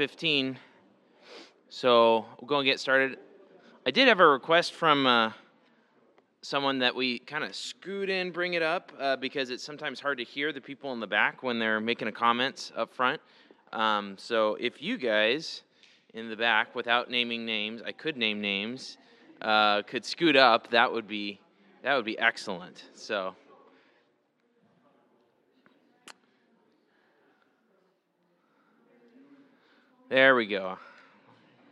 15. 0.00 0.58
So 1.68 2.24
we'll 2.40 2.48
go 2.48 2.56
and 2.56 2.64
get 2.64 2.80
started. 2.80 3.18
I 3.84 3.90
did 3.90 4.08
have 4.08 4.18
a 4.18 4.26
request 4.26 4.72
from 4.72 5.06
uh, 5.06 5.32
someone 6.40 6.78
that 6.78 6.96
we 6.96 7.18
kind 7.18 7.44
of 7.44 7.54
scoot 7.54 8.08
in, 8.08 8.30
bring 8.30 8.54
it 8.54 8.62
up, 8.62 8.92
uh, 8.98 9.16
because 9.16 9.50
it's 9.50 9.62
sometimes 9.62 10.00
hard 10.00 10.16
to 10.16 10.24
hear 10.24 10.54
the 10.54 10.60
people 10.62 10.94
in 10.94 11.00
the 11.00 11.06
back 11.06 11.42
when 11.42 11.58
they're 11.58 11.80
making 11.80 12.08
a 12.08 12.12
comments 12.12 12.72
up 12.74 12.94
front. 12.94 13.20
Um, 13.74 14.16
so 14.16 14.54
if 14.58 14.80
you 14.80 14.96
guys 14.96 15.64
in 16.14 16.30
the 16.30 16.36
back, 16.36 16.74
without 16.74 17.10
naming 17.10 17.44
names, 17.44 17.82
I 17.84 17.92
could 17.92 18.16
name 18.16 18.40
names, 18.40 18.96
uh, 19.42 19.82
could 19.82 20.06
scoot 20.06 20.34
up, 20.34 20.70
that 20.70 20.90
would 20.90 21.08
be 21.08 21.40
that 21.82 21.94
would 21.94 22.06
be 22.06 22.18
excellent. 22.18 22.84
So. 22.94 23.34
There 30.10 30.34
we 30.34 30.46
go. 30.48 30.76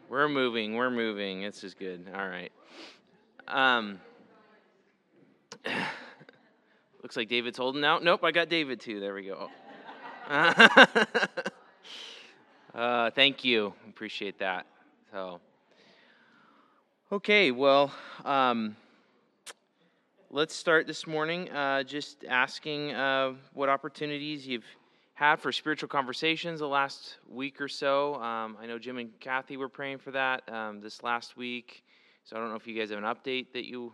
We're 0.09 0.28
moving. 0.28 0.77
We're 0.77 0.92
moving. 0.92 1.42
This 1.42 1.65
is 1.65 1.74
good. 1.74 2.06
All 2.15 2.29
right. 2.29 2.52
Um, 3.48 3.98
looks 7.02 7.16
like 7.16 7.29
David's 7.29 7.59
holding 7.59 7.84
out. 7.84 8.05
Nope, 8.05 8.23
I 8.23 8.30
got 8.30 8.48
David 8.48 8.79
too. 8.79 9.01
There 9.01 9.12
we 9.12 9.24
go. 9.24 9.48
uh, 12.77 13.10
thank 13.10 13.45
you. 13.45 13.74
Appreciate 13.88 14.38
that. 14.38 14.66
So, 15.10 15.41
okay. 17.10 17.51
Well, 17.51 17.93
um, 18.24 18.77
let's 20.30 20.55
start 20.55 20.87
this 20.87 21.09
morning. 21.09 21.51
Uh, 21.51 21.82
just 21.82 22.24
asking 22.24 22.93
uh, 22.93 23.32
what 23.52 23.68
opportunities 23.68 24.46
you've 24.46 24.65
had 25.18 25.40
for 25.40 25.50
spiritual 25.50 25.88
conversations 25.88 26.60
the 26.60 26.68
last 26.68 27.16
week 27.28 27.60
or 27.60 27.66
so. 27.66 28.14
Um, 28.22 28.56
I 28.62 28.66
know 28.66 28.78
Jim 28.78 28.98
and 28.98 29.10
Kathy 29.18 29.56
were 29.56 29.68
praying 29.68 29.98
for 29.98 30.12
that 30.12 30.48
um, 30.48 30.80
this 30.80 31.02
last 31.02 31.36
week. 31.36 31.82
So 32.22 32.37
I 32.37 32.38
don't 32.38 32.51
know 32.51 32.54
if 32.54 32.68
you 32.68 32.79
guys 32.79 32.90
have 32.90 32.98
an 32.98 33.04
update 33.04 33.46
that 33.52 33.66
you 33.66 33.93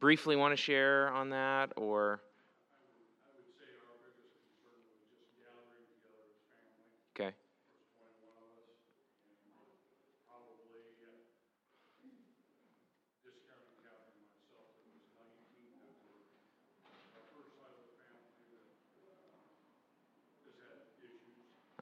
briefly 0.00 0.34
want 0.34 0.52
to 0.52 0.56
share 0.56 1.10
on 1.10 1.28
that 1.28 1.74
or. 1.76 2.22
Okay. 7.14 7.34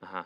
Uh 0.05 0.07
huh. 0.07 0.25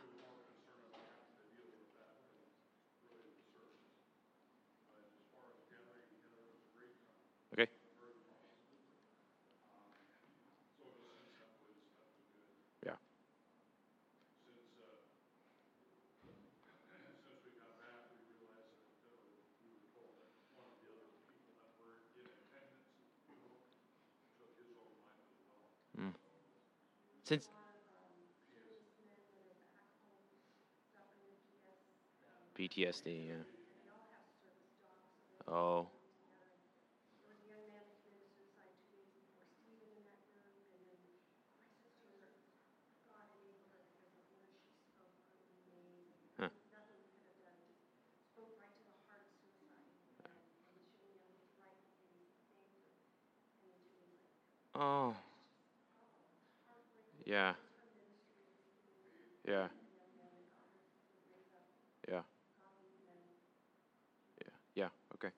Okay. 7.53 7.69
Yeah. 12.87 12.95
Mm. 25.99 26.15
Since 27.25 27.49
PTSD, 32.59 33.27
yeah. 33.29 33.45
Oh. 35.49 35.89
Huh. 46.39 46.49
Oh. 54.75 55.17
Yeah. 57.25 57.55
Yeah. 59.47 59.69
Yeah. 62.09 62.23
Yeah. 64.41 64.53
Yeah. 64.75 64.89
Okay. 65.15 65.31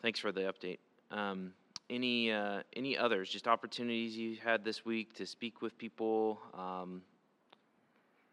Thanks 0.00 0.20
for 0.20 0.30
the 0.30 0.42
update. 0.42 0.78
Um, 1.10 1.52
any 1.90 2.30
uh, 2.30 2.62
any 2.76 2.96
others? 2.96 3.30
Just 3.30 3.48
opportunities 3.48 4.16
you 4.16 4.36
had 4.42 4.64
this 4.64 4.84
week 4.84 5.14
to 5.14 5.26
speak 5.26 5.60
with 5.60 5.76
people, 5.76 6.38
um, 6.54 7.02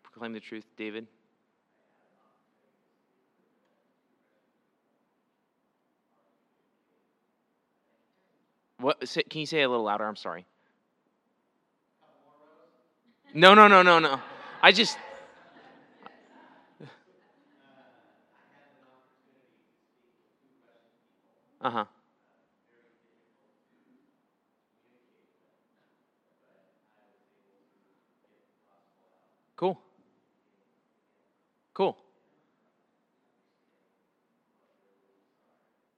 proclaim 0.03 0.33
the 0.33 0.39
truth, 0.39 0.65
David. 0.77 1.07
What? 8.79 8.99
Can 9.29 9.39
you 9.39 9.47
say 9.47 9.61
a 9.63 9.69
little 9.69 9.85
louder? 9.85 10.05
I'm 10.05 10.15
sorry. 10.15 10.45
No, 13.33 13.53
no, 13.53 13.67
no, 13.67 13.81
no, 13.81 13.99
no. 13.99 14.21
I 14.61 14.71
just. 14.71 14.97
Uh 21.65 21.71
huh. 21.71 21.85
Cool. 29.55 29.77
Cool. 31.73 31.97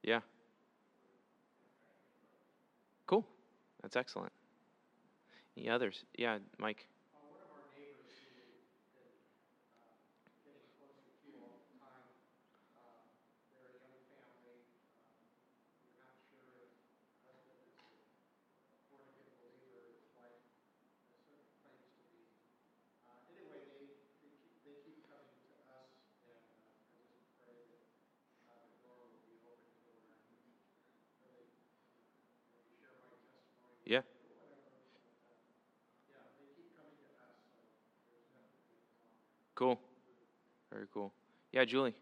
Yeah. 0.04 0.22
Cool. 3.08 3.26
That's 3.82 3.96
excellent. 3.96 4.32
Any 5.58 5.70
others? 5.70 6.06
Yeah, 6.18 6.38
Mike. 6.58 6.88
Yeah. 33.86 34.02
Cool. 39.56 39.80
Very 40.88 40.94
cool. 40.94 41.14
Yeah, 41.52 41.66
Julie. 41.66 41.96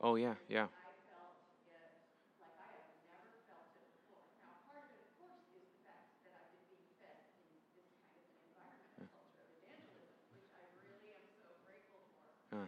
Oh 0.00 0.16
yeah, 0.16 0.34
yeah. 0.48 0.66
Hmm. 12.52 12.64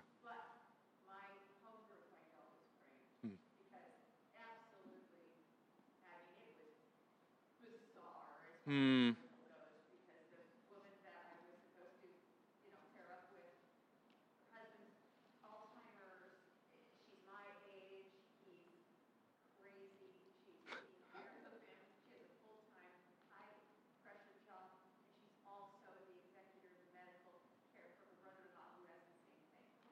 Hmm. 8.67 9.11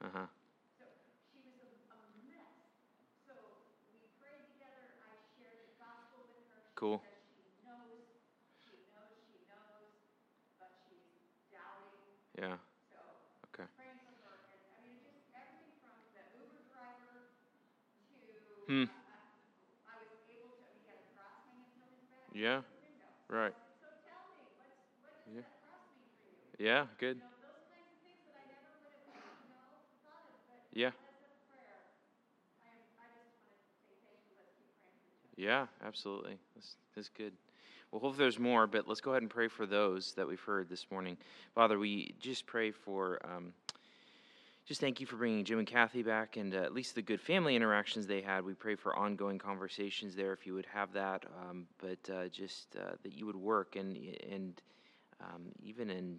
Uh 0.05 0.09
huh. 0.15 0.27
Cool. 6.79 7.03
Yeah. 12.39 12.55
So, 12.87 12.95
Okay. 13.51 13.67
praying 13.75 13.99
for 14.07 14.15
her, 14.23 14.47
and, 14.47 14.63
I 14.71 14.79
mean, 14.87 15.03
just 15.03 15.19
everything 15.35 15.75
from 15.83 15.99
the 16.15 16.23
Uber 16.39 16.63
driver 16.71 17.35
to, 18.07 18.15
Hmm. 18.71 18.87
uh, 18.87 19.91
I 19.91 19.99
was 19.99 20.23
able 20.31 20.55
to, 20.55 20.63
he 20.79 20.87
had 20.87 20.95
a 21.03 21.07
cross 21.11 21.35
hanging 21.51 21.67
from 21.75 21.91
his 21.91 22.07
back. 22.07 22.31
Yeah. 22.31 22.63
out 22.63 22.71
the 22.71 22.79
window. 22.79 23.11
Right. 23.27 23.55
So 23.83 23.91
tell 24.07 24.23
me, 24.31 24.47
what's, 24.55 24.79
what 25.03 25.19
Yeah. 25.27 25.43
that 25.43 25.59
cross 25.59 25.83
mean 25.91 26.07
for 26.15 26.23
you? 26.31 26.47
Yeah. 26.63 26.87
Good. 27.03 27.19
You 27.19 27.27
know, 27.27 27.35
those 27.43 27.59
of 27.59 27.67
that 28.23 28.39
I 28.39 28.47
never 28.47 28.71
would 28.79 28.95
have, 29.11 29.27
you 29.43 29.51
know, 29.51 29.83
of, 30.47 30.63
Yeah. 30.71 30.95
as 31.03 31.19
a 31.27 31.31
prayer, 31.51 31.91
I, 32.63 32.71
I 33.03 33.07
just 33.11 33.35
wanted 33.43 33.59
to 33.67 33.75
say 33.83 33.99
thank 34.07 34.23
you, 34.31 34.39
let's 34.39 34.55
keep 34.55 34.71
praying 34.79 34.95
for 35.03 35.11
each 35.11 35.19
other. 35.19 35.27
Yeah, 35.39 35.67
absolutely. 35.87 36.37
That's, 36.57 36.75
that's 36.97 37.09
good. 37.11 37.33
Well, 37.93 38.01
hopefully 38.01 38.25
there's 38.25 38.41
more, 38.41 38.67
but 38.67 38.89
let's 38.89 39.01
go 39.01 39.13
ahead 39.13 39.23
and 39.23 39.31
pray 39.31 39.47
for 39.47 39.67
those 39.67 40.13
that 40.15 40.27
we've 40.27 40.41
heard 40.41 40.69
this 40.69 40.87
morning. 40.91 41.17
Father, 41.55 41.79
we 41.79 42.13
just 42.21 42.45
pray 42.45 42.73
for, 42.73 43.21
um, 43.25 43.53
just 44.67 44.81
thank 44.81 45.01
you 45.01 45.07
for 45.07 45.15
bringing 45.15 45.45
Jim 45.45 45.61
and 45.61 45.67
Kathy 45.67 46.03
back 46.03 46.37
and 46.37 46.53
uh, 46.53 46.59
at 46.59 46.75
least 46.75 46.97
the 46.97 47.03
good 47.03 47.21
family 47.21 47.55
interactions 47.55 48.05
they 48.09 48.21
had. 48.21 48.45
We 48.45 48.55
pray 48.55 48.75
for 48.75 48.97
ongoing 48.97 49.39
conversations 49.39 50.17
there 50.17 50.33
if 50.33 50.45
you 50.45 50.55
would 50.55 50.67
have 50.67 50.93
that, 50.95 51.25
um, 51.49 51.69
but 51.79 52.13
uh, 52.13 52.27
just 52.29 52.75
uh, 52.75 52.97
that 53.05 53.15
you 53.15 53.25
would 53.25 53.37
work 53.37 53.77
and, 53.77 53.97
and 54.29 54.61
um, 55.21 55.43
even 55.63 55.89
in 55.89 56.19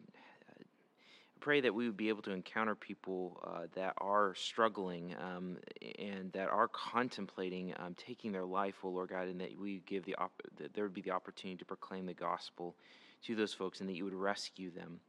pray 1.40 1.62
that 1.62 1.74
we 1.74 1.86
would 1.86 1.98
be 1.98 2.10
able 2.10 2.22
to 2.24 2.32
encounter 2.32 2.76
people 2.76 3.42
uh, 3.46 3.68
that 3.76 3.94
are 3.98 4.36
struggling 4.36 5.16
um, 5.20 5.58
and 5.98 6.32
that 6.34 6.50
are 6.50 6.68
contemplating 6.68 7.74
um, 7.78 7.96
taking 7.96 8.32
their 8.32 8.46
life, 8.46 8.76
oh 8.84 8.90
Lord 8.90 9.10
God, 9.10 9.28
and 9.28 9.40
that 9.42 9.58
we 9.60 9.82
give 9.86 10.06
the 10.06 10.16
op- 10.16 10.42
that 10.58 10.74
there 10.74 10.84
would 10.84 10.94
be 10.94 11.02
the 11.02 11.12
opportunity 11.12 11.58
to 11.58 11.66
proclaim 11.66 12.06
the 12.06 12.14
gospel 12.14 12.76
to 13.24 13.36
those 13.36 13.54
folks, 13.54 13.80
and 13.80 13.90
that 13.90 13.96
you 13.96 14.06
would 14.06 14.14
rescue 14.14 14.72
them. 14.72 15.00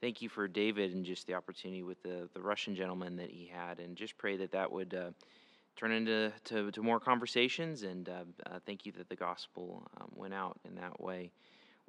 Thank 0.00 0.22
you 0.22 0.28
for 0.28 0.46
David 0.48 0.94
and 0.94 1.04
just 1.04 1.26
the 1.26 1.34
opportunity 1.34 1.82
with 1.82 2.02
the 2.02 2.28
the 2.34 2.40
Russian 2.40 2.74
gentleman 2.74 3.16
that 3.16 3.30
he 3.30 3.50
had, 3.52 3.78
and 3.80 3.96
just 3.96 4.16
pray 4.18 4.36
that 4.36 4.52
that 4.52 4.70
would. 4.72 4.94
Uh, 4.94 5.10
Turn 5.76 5.92
into 5.92 6.32
to, 6.46 6.72
to 6.72 6.82
more 6.82 6.98
conversations, 6.98 7.84
and 7.84 8.08
uh, 8.08 8.24
uh, 8.44 8.58
thank 8.66 8.84
you 8.84 8.90
that 8.98 9.08
the 9.08 9.14
gospel 9.14 9.86
um, 10.00 10.08
went 10.16 10.34
out 10.34 10.58
in 10.64 10.74
that 10.74 11.00
way. 11.00 11.30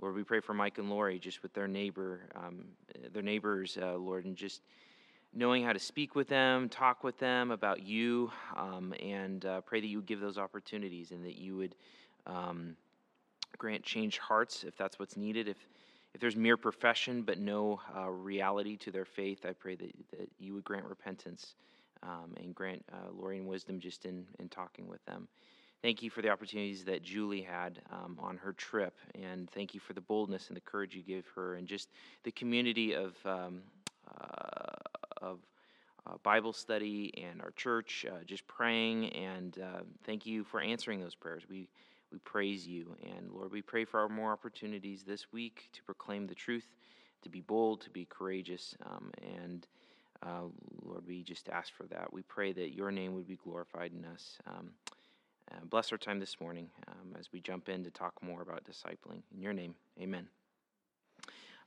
Lord, 0.01 0.15
we 0.15 0.23
pray 0.23 0.39
for 0.39 0.53
Mike 0.53 0.77
and 0.77 0.89
Lori, 0.89 1.19
just 1.19 1.43
with 1.43 1.53
their 1.53 1.67
neighbor, 1.67 2.21
um, 2.35 2.65
their 3.11 3.21
neighbors, 3.21 3.77
uh, 3.81 3.95
Lord, 3.95 4.25
and 4.25 4.35
just 4.35 4.61
knowing 5.33 5.63
how 5.63 5.73
to 5.73 5.79
speak 5.79 6.15
with 6.15 6.29
them, 6.29 6.69
talk 6.69 7.03
with 7.03 7.17
them 7.19 7.51
about 7.51 7.83
you, 7.83 8.31
um, 8.55 8.93
and 9.01 9.45
uh, 9.45 9.61
pray 9.61 9.81
that 9.81 9.87
you 9.87 9.97
would 9.97 10.05
give 10.05 10.21
those 10.21 10.37
opportunities 10.37 11.11
and 11.11 11.25
that 11.25 11.37
you 11.37 11.57
would 11.57 11.75
um, 12.25 12.77
grant 13.57 13.83
changed 13.83 14.19
hearts 14.19 14.63
if 14.63 14.77
that's 14.77 14.97
what's 14.99 15.17
needed. 15.17 15.47
If 15.47 15.57
if 16.13 16.21
there's 16.21 16.35
mere 16.35 16.57
profession 16.57 17.21
but 17.21 17.37
no 17.37 17.81
uh, 17.95 18.09
reality 18.09 18.77
to 18.77 18.91
their 18.91 19.05
faith, 19.05 19.45
I 19.45 19.53
pray 19.53 19.75
that, 19.75 19.91
that 20.17 20.29
you 20.39 20.55
would 20.55 20.63
grant 20.63 20.85
repentance 20.85 21.53
um, 22.01 22.33
and 22.37 22.55
grant 22.55 22.83
uh, 22.91 23.11
Lori 23.13 23.37
and 23.37 23.47
wisdom 23.47 23.79
just 23.79 24.05
in, 24.05 24.25
in 24.39 24.49
talking 24.49 24.87
with 24.87 25.03
them. 25.05 25.27
Thank 25.81 26.03
you 26.03 26.09
for 26.09 26.21
the 26.21 26.29
opportunities 26.29 26.83
that 26.85 27.03
Julie 27.03 27.41
had 27.41 27.79
um, 27.89 28.17
on 28.21 28.35
her 28.35 28.51
trip, 28.51 28.97
and 29.15 29.49
thank 29.49 29.73
you 29.73 29.79
for 29.79 29.93
the 29.93 30.01
boldness 30.01 30.49
and 30.49 30.57
the 30.57 30.61
courage 30.61 30.93
you 30.93 31.01
gave 31.01 31.25
her, 31.35 31.55
and 31.55 31.65
just 31.69 31.87
the 32.23 32.31
community 32.31 32.93
of 32.93 33.15
um, 33.25 33.61
uh, 34.19 34.75
of 35.21 35.39
uh, 36.05 36.15
Bible 36.21 36.51
study 36.51 37.13
and 37.17 37.41
our 37.41 37.51
church, 37.51 38.05
uh, 38.11 38.23
just 38.25 38.45
praying, 38.45 39.13
and 39.13 39.57
uh, 39.59 39.83
thank 40.03 40.25
you 40.25 40.43
for 40.43 40.59
answering 40.59 40.99
those 40.99 41.15
prayers. 41.15 41.43
We 41.49 41.69
we 42.11 42.17
praise 42.19 42.67
you, 42.67 42.97
and 43.15 43.31
Lord, 43.31 43.53
we 43.53 43.61
pray 43.61 43.85
for 43.85 44.09
more 44.09 44.33
opportunities 44.33 45.03
this 45.03 45.31
week 45.31 45.69
to 45.71 45.83
proclaim 45.83 46.27
the 46.27 46.35
truth, 46.35 46.67
to 47.21 47.29
be 47.29 47.39
bold, 47.39 47.79
to 47.81 47.89
be 47.89 48.03
courageous, 48.03 48.75
um, 48.85 49.11
and 49.21 49.65
uh, 50.23 50.41
Lord, 50.83 51.07
we 51.07 51.23
just 51.23 51.47
ask 51.47 51.71
for 51.73 51.85
that. 51.85 52.11
We 52.11 52.23
pray 52.23 52.51
that 52.51 52.75
your 52.75 52.91
name 52.91 53.13
would 53.15 53.27
be 53.27 53.37
glorified 53.41 53.93
in 53.93 54.03
us. 54.03 54.39
Uh, 55.51 55.55
bless 55.69 55.91
our 55.91 55.97
time 55.97 56.19
this 56.19 56.39
morning 56.39 56.69
um, 56.87 57.15
as 57.19 57.31
we 57.31 57.39
jump 57.39 57.69
in 57.69 57.83
to 57.83 57.89
talk 57.89 58.13
more 58.21 58.41
about 58.41 58.63
discipling. 58.65 59.21
In 59.33 59.41
your 59.41 59.53
name, 59.53 59.73
amen. 59.99 60.27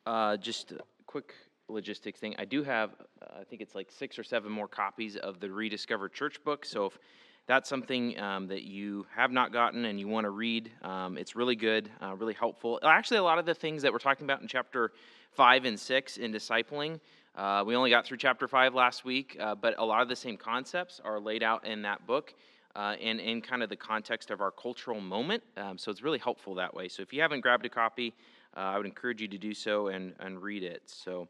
Uh, 0.06 0.36
just 0.36 0.72
a 0.72 0.80
quick 1.06 1.34
logistics 1.68 2.20
thing. 2.20 2.34
I 2.38 2.44
do 2.44 2.62
have, 2.62 2.90
uh, 3.22 3.40
I 3.40 3.44
think 3.44 3.60
it's 3.60 3.74
like 3.74 3.90
six 3.90 4.18
or 4.18 4.22
seven 4.22 4.52
more 4.52 4.68
copies 4.68 5.16
of 5.16 5.40
the 5.40 5.50
Rediscovered 5.50 6.12
Church 6.12 6.42
book. 6.44 6.64
So 6.64 6.86
if 6.86 6.98
that's 7.46 7.68
something 7.68 8.18
um, 8.20 8.46
that 8.48 8.62
you 8.62 9.04
have 9.16 9.32
not 9.32 9.52
gotten 9.52 9.84
and 9.86 9.98
you 9.98 10.06
want 10.06 10.26
to 10.26 10.30
read, 10.30 10.70
um, 10.82 11.18
it's 11.18 11.34
really 11.34 11.56
good, 11.56 11.90
uh, 12.00 12.14
really 12.14 12.34
helpful. 12.34 12.78
Actually, 12.84 13.18
a 13.18 13.24
lot 13.24 13.38
of 13.38 13.46
the 13.46 13.54
things 13.54 13.82
that 13.82 13.92
we're 13.92 13.98
talking 13.98 14.24
about 14.24 14.42
in 14.42 14.48
chapter 14.48 14.92
five 15.32 15.64
and 15.64 15.78
six 15.78 16.18
in 16.18 16.32
discipling. 16.32 17.00
Uh, 17.34 17.64
we 17.66 17.74
only 17.74 17.90
got 17.90 18.04
through 18.04 18.18
chapter 18.18 18.46
5 18.46 18.74
last 18.74 19.06
week, 19.06 19.38
uh, 19.40 19.54
but 19.54 19.74
a 19.78 19.84
lot 19.84 20.02
of 20.02 20.08
the 20.10 20.16
same 20.16 20.36
concepts 20.36 21.00
are 21.02 21.18
laid 21.18 21.42
out 21.42 21.66
in 21.66 21.80
that 21.80 22.06
book 22.06 22.34
uh, 22.74 22.96
and 23.02 23.20
in 23.20 23.40
kind 23.40 23.62
of 23.62 23.68
the 23.68 23.76
context 23.76 24.30
of 24.30 24.40
our 24.40 24.50
cultural 24.50 25.00
moment. 25.00 25.42
Um, 25.56 25.78
so 25.78 25.90
it's 25.90 26.02
really 26.02 26.18
helpful 26.18 26.54
that 26.56 26.72
way. 26.74 26.88
So 26.88 27.02
if 27.02 27.12
you 27.12 27.20
haven't 27.20 27.40
grabbed 27.40 27.66
a 27.66 27.68
copy, 27.68 28.14
uh, 28.56 28.60
I 28.60 28.76
would 28.76 28.86
encourage 28.86 29.20
you 29.20 29.28
to 29.28 29.38
do 29.38 29.54
so 29.54 29.88
and, 29.88 30.14
and 30.20 30.42
read 30.42 30.62
it. 30.62 30.82
So, 30.86 31.28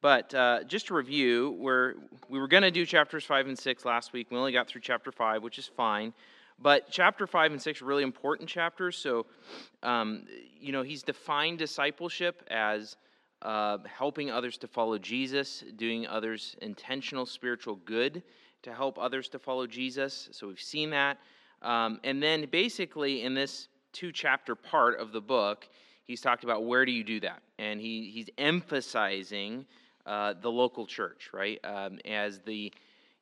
but 0.00 0.34
uh, 0.34 0.64
just 0.64 0.86
to 0.88 0.94
review, 0.94 1.56
we're, 1.58 1.94
we 2.28 2.38
were 2.38 2.48
going 2.48 2.62
to 2.62 2.70
do 2.70 2.86
chapters 2.86 3.24
5 3.24 3.48
and 3.48 3.58
6 3.58 3.84
last 3.84 4.12
week. 4.12 4.28
We 4.30 4.36
only 4.36 4.52
got 4.52 4.68
through 4.68 4.80
chapter 4.80 5.12
5, 5.12 5.42
which 5.42 5.58
is 5.58 5.66
fine. 5.66 6.12
But 6.62 6.88
chapter 6.90 7.26
5 7.26 7.52
and 7.52 7.62
6 7.62 7.82
are 7.82 7.84
really 7.84 8.02
important 8.02 8.48
chapters. 8.48 8.96
So, 8.96 9.26
um, 9.82 10.24
you 10.60 10.72
know, 10.72 10.82
he's 10.82 11.02
defined 11.02 11.58
discipleship 11.58 12.42
as 12.50 12.96
uh, 13.42 13.78
helping 13.86 14.30
others 14.30 14.58
to 14.58 14.66
follow 14.66 14.98
Jesus, 14.98 15.64
doing 15.76 16.06
others 16.06 16.56
intentional 16.60 17.24
spiritual 17.24 17.76
good 17.76 18.22
to 18.62 18.72
help 18.74 18.98
others 18.98 19.28
to 19.30 19.38
follow 19.38 19.66
Jesus. 19.66 20.28
So 20.32 20.48
we've 20.48 20.60
seen 20.60 20.90
that. 20.90 21.18
Um, 21.62 22.00
and 22.04 22.22
then 22.22 22.46
basically 22.50 23.22
in 23.22 23.34
this 23.34 23.68
two 23.92 24.12
chapter 24.12 24.54
part 24.54 24.98
of 24.98 25.12
the 25.12 25.20
book, 25.20 25.68
he's 26.04 26.20
talked 26.20 26.44
about 26.44 26.64
where 26.64 26.84
do 26.84 26.92
you 26.92 27.04
do 27.04 27.20
that? 27.20 27.42
And 27.58 27.80
he, 27.80 28.10
he's 28.12 28.28
emphasizing 28.38 29.66
uh, 30.06 30.34
the 30.40 30.50
local 30.50 30.86
church, 30.86 31.30
right? 31.32 31.58
Um, 31.64 31.98
as 32.04 32.40
the 32.40 32.72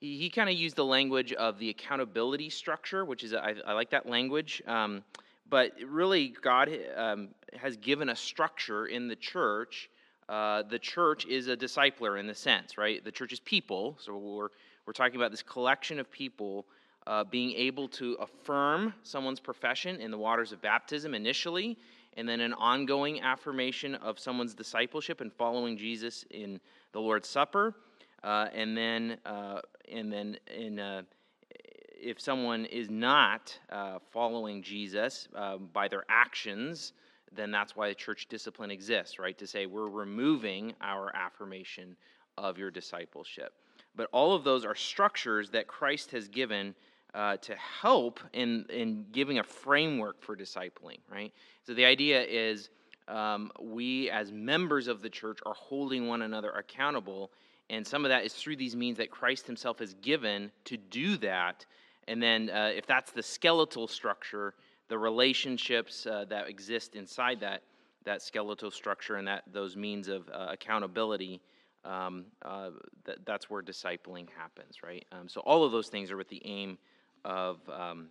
he, 0.00 0.30
kind 0.30 0.48
of 0.48 0.54
used 0.54 0.76
the 0.76 0.84
language 0.84 1.32
of 1.32 1.58
the 1.58 1.70
accountability 1.70 2.50
structure, 2.50 3.04
which 3.04 3.24
is 3.24 3.34
I, 3.34 3.56
I 3.66 3.72
like 3.72 3.90
that 3.90 4.08
language. 4.08 4.62
Um, 4.64 5.02
but 5.50 5.72
really, 5.84 6.36
God 6.40 6.70
um, 6.96 7.30
has 7.56 7.76
given 7.78 8.08
a 8.08 8.14
structure 8.14 8.86
in 8.86 9.08
the 9.08 9.16
church 9.16 9.90
uh, 10.28 10.62
the 10.62 10.78
church 10.78 11.26
is 11.26 11.48
a 11.48 11.56
discipler 11.56 12.20
in 12.20 12.26
the 12.26 12.34
sense, 12.34 12.76
right? 12.76 13.02
The 13.02 13.12
church 13.12 13.32
is 13.32 13.40
people, 13.40 13.96
so 13.98 14.16
we're, 14.16 14.48
we're 14.88 14.92
talking 14.92 15.16
about 15.16 15.30
this 15.30 15.42
collection 15.42 16.00
of 16.00 16.10
people 16.10 16.64
uh, 17.06 17.22
being 17.22 17.52
able 17.52 17.88
to 17.88 18.14
affirm 18.14 18.94
someone's 19.02 19.38
profession 19.38 20.00
in 20.00 20.10
the 20.10 20.16
waters 20.16 20.50
of 20.50 20.62
baptism 20.62 21.12
initially, 21.14 21.76
and 22.16 22.26
then 22.26 22.40
an 22.40 22.54
ongoing 22.54 23.20
affirmation 23.20 23.96
of 23.96 24.18
someone's 24.18 24.54
discipleship 24.54 25.20
and 25.20 25.30
following 25.34 25.76
Jesus 25.76 26.24
in 26.30 26.58
the 26.92 27.00
Lord's 27.00 27.28
Supper, 27.28 27.74
uh, 28.24 28.46
and 28.54 28.74
then 28.74 29.18
uh, 29.26 29.60
and 29.92 30.10
then 30.10 30.38
in 30.56 30.78
uh, 30.78 31.02
if 32.00 32.18
someone 32.18 32.64
is 32.64 32.88
not 32.88 33.58
uh, 33.70 33.98
following 34.10 34.62
Jesus 34.62 35.28
by 35.70 35.86
their 35.86 36.04
actions 36.08 36.94
then 37.30 37.50
that's 37.50 37.76
why 37.76 37.90
the 37.90 37.94
church 37.94 38.26
discipline 38.30 38.70
exists, 38.70 39.18
right? 39.18 39.36
To 39.36 39.46
say 39.46 39.66
we're 39.66 39.90
removing 39.90 40.72
our 40.80 41.14
affirmation 41.14 41.94
of 42.38 42.56
your 42.56 42.70
discipleship. 42.70 43.52
But 43.98 44.08
all 44.12 44.34
of 44.34 44.44
those 44.44 44.64
are 44.64 44.76
structures 44.76 45.50
that 45.50 45.66
Christ 45.66 46.12
has 46.12 46.28
given 46.28 46.76
uh, 47.14 47.36
to 47.38 47.54
help 47.56 48.20
in, 48.32 48.64
in 48.70 49.06
giving 49.10 49.40
a 49.40 49.42
framework 49.42 50.22
for 50.22 50.36
discipling, 50.36 51.00
right? 51.10 51.32
So 51.66 51.74
the 51.74 51.84
idea 51.84 52.22
is 52.22 52.70
um, 53.08 53.50
we, 53.60 54.08
as 54.08 54.30
members 54.30 54.86
of 54.86 55.02
the 55.02 55.10
church, 55.10 55.40
are 55.44 55.54
holding 55.54 56.06
one 56.06 56.22
another 56.22 56.52
accountable. 56.52 57.32
And 57.70 57.84
some 57.84 58.04
of 58.04 58.10
that 58.10 58.24
is 58.24 58.34
through 58.34 58.54
these 58.56 58.76
means 58.76 58.98
that 58.98 59.10
Christ 59.10 59.48
himself 59.48 59.80
has 59.80 59.94
given 59.94 60.52
to 60.66 60.76
do 60.76 61.16
that. 61.16 61.66
And 62.06 62.22
then, 62.22 62.50
uh, 62.50 62.70
if 62.72 62.86
that's 62.86 63.10
the 63.10 63.22
skeletal 63.22 63.88
structure, 63.88 64.54
the 64.86 64.96
relationships 64.96 66.06
uh, 66.06 66.24
that 66.28 66.48
exist 66.48 66.94
inside 66.94 67.40
that 67.40 67.62
that 68.04 68.22
skeletal 68.22 68.70
structure 68.70 69.16
and 69.16 69.26
that 69.28 69.42
those 69.52 69.76
means 69.76 70.08
of 70.08 70.26
uh, 70.30 70.46
accountability 70.50 71.42
um, 71.88 72.26
uh, 72.44 72.70
th- 73.06 73.18
that's 73.24 73.48
where 73.48 73.62
discipling 73.62 74.28
happens 74.36 74.76
right? 74.84 75.04
Um, 75.12 75.28
so 75.28 75.40
all 75.40 75.64
of 75.64 75.72
those 75.72 75.88
things 75.88 76.10
are 76.10 76.16
with 76.16 76.28
the 76.28 76.42
aim 76.44 76.78
of 77.24 77.58
um, 77.68 78.08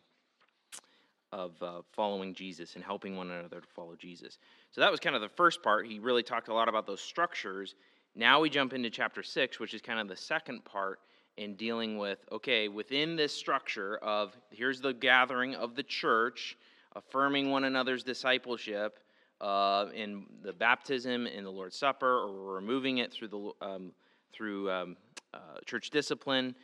of 1.31 1.61
uh, 1.61 1.81
following 1.91 2.33
jesus 2.33 2.75
and 2.75 2.83
helping 2.83 3.15
one 3.15 3.29
another 3.29 3.61
to 3.61 3.67
follow 3.67 3.95
jesus. 3.95 4.37
So 4.71 4.81
that 4.81 4.91
was 4.91 4.99
kind 4.99 5.15
of 5.15 5.21
the 5.21 5.29
first 5.29 5.61
part. 5.61 5.87
He 5.87 5.99
really 5.99 6.23
talked 6.23 6.47
a 6.47 6.53
lot 6.53 6.69
about 6.69 6.87
those 6.87 7.01
structures. 7.01 7.75
Now 8.15 8.39
we 8.39 8.49
jump 8.49 8.73
into 8.73 8.89
chapter 8.89 9.23
6 9.23 9.59
which 9.59 9.73
is 9.73 9.81
kind 9.81 9.99
of 9.99 10.07
the 10.07 10.15
second 10.15 10.65
part 10.65 10.99
in 11.37 11.53
dealing 11.55 11.97
with 11.97 12.19
okay 12.31 12.67
within 12.67 13.15
this 13.15 13.33
structure 13.33 13.97
of 13.97 14.35
here's 14.49 14.81
the 14.81 14.93
gathering 14.93 15.53
of 15.53 15.75
the 15.75 15.83
church 15.83 16.57
affirming 16.95 17.51
one 17.51 17.63
another's 17.65 18.03
discipleship 18.03 18.99
uh, 19.41 19.85
in 19.93 20.25
the 20.41 20.53
baptism, 20.53 21.27
in 21.27 21.43
the 21.43 21.51
Lord's 21.51 21.77
Supper, 21.77 22.19
or 22.19 22.55
removing 22.55 22.97
it 22.99 23.11
through 23.11 23.27
the 23.27 23.51
um, 23.61 23.91
through 24.33 24.71
um, 24.71 24.97
uh, 25.33 25.59
church 25.65 25.89
discipline. 25.89 26.55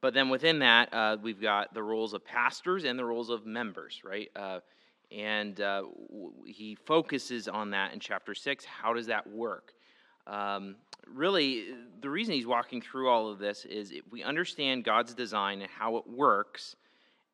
But 0.00 0.14
then 0.14 0.28
within 0.28 0.58
that, 0.60 0.92
uh, 0.92 1.16
we've 1.20 1.40
got 1.40 1.72
the 1.74 1.82
roles 1.82 2.12
of 2.12 2.24
pastors 2.24 2.84
and 2.84 2.98
the 2.98 3.04
roles 3.04 3.30
of 3.30 3.46
members, 3.46 4.02
right? 4.04 4.30
Uh, 4.36 4.60
and 5.10 5.60
uh, 5.60 5.82
w- 5.82 6.32
he 6.46 6.74
focuses 6.74 7.48
on 7.48 7.70
that 7.70 7.92
in 7.92 8.00
chapter 8.00 8.34
six. 8.34 8.64
How 8.64 8.92
does 8.92 9.06
that 9.06 9.26
work? 9.26 9.72
Um, 10.26 10.76
really, 11.06 11.66
the 12.00 12.10
reason 12.10 12.34
he's 12.34 12.46
walking 12.46 12.82
through 12.82 13.08
all 13.08 13.28
of 13.28 13.38
this 13.38 13.64
is 13.64 13.92
if 13.92 14.02
we 14.10 14.22
understand 14.22 14.84
God's 14.84 15.14
design 15.14 15.62
and 15.62 15.70
how 15.70 15.96
it 15.96 16.06
works, 16.08 16.76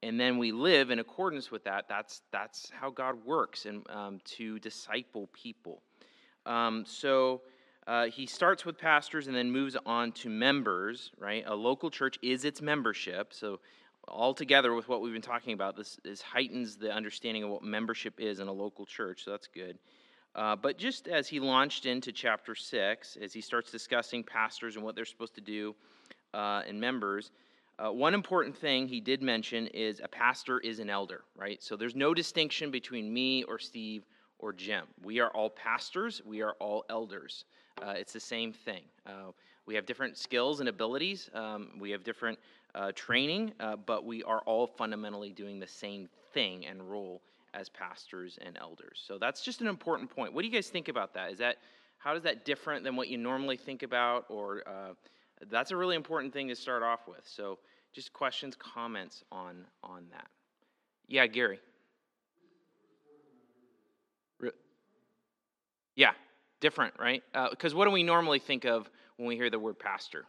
and 0.02 0.18
then 0.18 0.38
we 0.38 0.52
live 0.52 0.90
in 0.90 0.99
accordance 0.99 1.50
with 1.50 1.64
that. 1.64 1.87
That's 1.88 2.23
that's 2.32 2.71
how 2.71 2.90
God 2.90 3.25
works, 3.25 3.66
and 3.66 3.88
um, 3.90 4.21
to 4.37 4.59
disciple 4.59 5.28
people. 5.32 5.82
Um, 6.47 6.85
so. 6.87 7.42
Uh, 7.85 8.06
he 8.06 8.26
starts 8.26 8.64
with 8.64 8.78
pastors 8.78 9.26
and 9.26 9.35
then 9.35 9.50
moves 9.50 9.76
on 9.87 10.12
to 10.12 10.28
members, 10.28 11.11
right? 11.18 11.42
A 11.49 11.54
local 11.56 11.90
church 11.90 12.16
is 12.23 12.44
its 12.44 12.62
membership. 12.62 13.32
So, 13.35 13.59
all 14.06 14.35
together 14.35 14.73
with 14.73 14.88
what 14.88 15.02
we've 15.02 15.12
been 15.12 15.21
talking 15.21 15.52
about, 15.52 15.76
this, 15.76 15.99
this 16.04 16.23
heightens 16.23 16.76
the 16.76 16.92
understanding 16.92 17.42
of 17.42 17.50
what 17.50 17.64
membership 17.64 18.21
is 18.21 18.38
in 18.38 18.47
a 18.47 18.52
local 18.52 18.87
church. 18.87 19.25
So, 19.25 19.32
that's 19.32 19.49
good. 19.49 19.80
Uh, 20.35 20.56
but 20.56 20.78
just 20.78 21.09
as 21.09 21.28
he 21.28 21.40
launched 21.40 21.85
into 21.85 22.11
chapter 22.11 22.54
6, 22.54 23.18
as 23.21 23.32
he 23.32 23.40
starts 23.40 23.71
discussing 23.71 24.23
pastors 24.23 24.76
and 24.76 24.85
what 24.85 24.94
they're 24.94 25.04
supposed 25.04 25.35
to 25.35 25.40
do 25.40 25.75
uh, 26.32 26.62
and 26.66 26.80
members, 26.80 27.30
uh, 27.85 27.91
one 27.91 28.15
important 28.15 28.57
thing 28.57 28.87
he 28.87 29.01
did 29.01 29.23
mention 29.23 29.67
is 29.69 30.01
a 30.03 30.09
pastor 30.09 30.61
is 30.61 30.79
an 30.79 30.89
elder, 30.89 31.23
right? 31.37 31.62
So, 31.62 31.77
there's 31.77 31.97
no 31.97 32.15
distinction 32.15 32.71
between 32.71 33.12
me 33.12 33.43
or 33.45 33.59
Steve 33.59 34.05
or 34.39 34.53
Jim. 34.53 34.85
We 35.03 35.21
are 35.21 35.31
all 35.31 35.51
pastors, 35.51 36.23
we 36.25 36.43
are 36.43 36.55
all 36.61 36.85
elders. 36.91 37.45
Uh, 37.81 37.95
it's 37.97 38.12
the 38.12 38.21
same 38.21 38.53
thing. 38.53 38.83
Uh, 39.07 39.33
we 39.67 39.75
have 39.75 39.87
different 39.87 40.19
skills 40.19 40.61
and 40.61 40.69
abilities, 40.69 41.31
um, 41.35 41.71
we 41.79 41.91
have 41.91 42.05
different 42.05 42.39
uh, 42.75 42.93
training, 42.95 43.53
uh, 43.61 43.77
but 43.77 44.05
we 44.05 44.23
are 44.25 44.41
all 44.41 44.67
fundamentally 44.67 45.31
doing 45.31 45.59
the 45.59 45.67
same 45.67 46.09
thing 46.33 46.67
and 46.67 46.83
role 46.91 47.23
as 47.55 47.69
pastors 47.69 48.39
and 48.45 48.57
elders. 48.57 49.03
So 49.07 49.19
that's 49.19 49.45
just 49.45 49.61
an 49.61 49.67
important 49.67 50.11
point. 50.11 50.33
What 50.33 50.43
do 50.43 50.49
you 50.49 50.55
guys 50.55 50.69
think 50.69 50.89
about 50.89 51.15
that? 51.15 51.31
Is 51.31 51.39
that 51.39 51.57
how 51.99 52.17
is 52.17 52.23
that 52.25 52.45
different 52.45 52.83
than 52.83 52.97
what 52.97 53.09
you 53.09 53.19
normally 53.19 53.57
think 53.57 53.83
about? 53.83 54.25
Or 54.29 54.62
uh, 54.67 54.95
that's 55.51 55.71
a 55.71 55.77
really 55.77 55.97
important 55.97 56.33
thing 56.33 56.49
to 56.49 56.57
start 56.57 56.83
off 56.83 57.07
with. 57.07 57.21
So 57.25 57.59
just 57.92 58.12
questions, 58.12 58.56
comments 58.56 59.22
on 59.30 59.64
on 59.82 60.06
that. 60.12 60.28
Yeah, 61.08 61.26
Gary. 61.26 61.61
Yeah, 65.94 66.12
different, 66.61 66.94
right? 66.99 67.22
Because 67.50 67.75
what 67.75 67.84
do 67.84 67.90
we 67.90 68.02
normally 68.02 68.38
think 68.38 68.64
of 68.64 68.88
when 69.16 69.28
we 69.28 69.37
hear 69.37 69.50
the 69.50 69.58
word 69.58 69.78
pastor? 69.78 70.25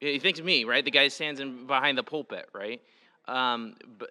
He 0.00 0.18
thinks 0.18 0.38
of 0.38 0.46
me, 0.46 0.64
right? 0.64 0.82
The 0.82 0.90
guy 0.90 1.08
stands 1.08 1.40
in 1.40 1.66
behind 1.66 1.98
the 1.98 2.02
pulpit, 2.02 2.48
right? 2.54 2.80
Um, 3.28 3.74
but 3.98 4.10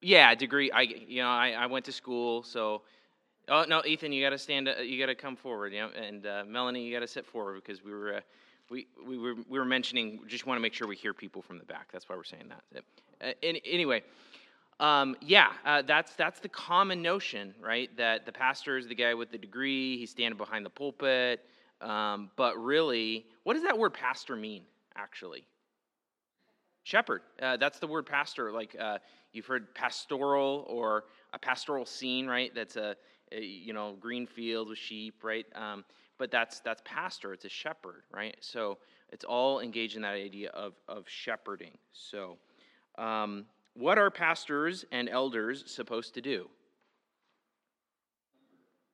yeah, 0.00 0.34
degree. 0.34 0.70
I 0.70 0.82
you 0.82 1.22
know 1.22 1.28
I, 1.28 1.50
I 1.50 1.66
went 1.66 1.84
to 1.84 1.92
school, 1.92 2.42
so 2.42 2.80
oh 3.48 3.64
no, 3.68 3.82
Ethan, 3.84 4.12
you 4.12 4.24
got 4.24 4.30
to 4.30 4.38
stand. 4.38 4.68
uh, 4.68 4.80
You 4.80 4.98
got 4.98 5.06
to 5.06 5.14
come 5.14 5.36
forward, 5.36 5.74
you 5.74 5.80
know, 5.80 5.90
and 5.90 6.26
uh, 6.26 6.44
Melanie, 6.48 6.82
you 6.82 6.94
got 6.94 7.00
to 7.00 7.08
sit 7.08 7.26
forward 7.26 7.62
because 7.62 7.84
we 7.84 7.92
were. 7.92 8.14
Uh, 8.14 8.20
we, 8.70 8.86
we 9.06 9.18
were 9.18 9.34
we 9.48 9.58
were 9.58 9.64
mentioning 9.64 10.20
just 10.26 10.46
want 10.46 10.58
to 10.58 10.62
make 10.62 10.74
sure 10.74 10.88
we 10.88 10.96
hear 10.96 11.14
people 11.14 11.42
from 11.42 11.58
the 11.58 11.64
back. 11.64 11.90
That's 11.92 12.08
why 12.08 12.16
we're 12.16 12.24
saying 12.24 12.48
that. 12.48 12.84
Uh, 13.20 13.32
any, 13.42 13.62
anyway, 13.64 14.02
um, 14.80 15.16
yeah, 15.20 15.52
uh, 15.64 15.82
that's 15.82 16.14
that's 16.14 16.40
the 16.40 16.48
common 16.48 17.00
notion, 17.00 17.54
right? 17.60 17.94
That 17.96 18.26
the 18.26 18.32
pastor 18.32 18.76
is 18.76 18.86
the 18.86 18.94
guy 18.94 19.14
with 19.14 19.30
the 19.30 19.38
degree. 19.38 19.98
He's 19.98 20.10
standing 20.10 20.36
behind 20.36 20.66
the 20.66 20.70
pulpit. 20.70 21.44
Um, 21.80 22.30
but 22.36 22.56
really, 22.56 23.26
what 23.44 23.54
does 23.54 23.62
that 23.62 23.78
word 23.78 23.94
pastor 23.94 24.36
mean? 24.36 24.62
Actually, 24.96 25.44
shepherd. 26.84 27.22
Uh, 27.40 27.56
that's 27.56 27.78
the 27.78 27.86
word 27.86 28.06
pastor. 28.06 28.50
Like 28.50 28.76
uh, 28.78 28.98
you've 29.32 29.46
heard 29.46 29.74
pastoral 29.74 30.66
or 30.68 31.04
a 31.32 31.38
pastoral 31.38 31.86
scene, 31.86 32.26
right? 32.26 32.54
That's 32.54 32.76
a, 32.76 32.96
a 33.32 33.40
you 33.40 33.72
know 33.72 33.96
green 34.00 34.26
field 34.26 34.68
with 34.68 34.78
sheep, 34.78 35.22
right? 35.22 35.46
Um, 35.54 35.84
but 36.18 36.30
that's 36.30 36.60
that's 36.60 36.82
pastor. 36.84 37.32
It's 37.32 37.44
a 37.44 37.50
shepherd, 37.50 38.02
right? 38.12 38.36
So 38.40 38.78
it's 39.10 39.24
all 39.24 39.60
engaged 39.60 39.96
in 39.96 40.02
that 40.02 40.14
idea 40.14 40.50
of 40.50 40.74
of 40.88 41.08
shepherding. 41.08 41.76
So. 41.92 42.38
Um, 42.98 43.44
what 43.78 43.98
are 43.98 44.10
pastors 44.10 44.86
and 44.90 45.08
elders 45.08 45.64
supposed 45.66 46.14
to 46.14 46.22
do? 46.22 46.48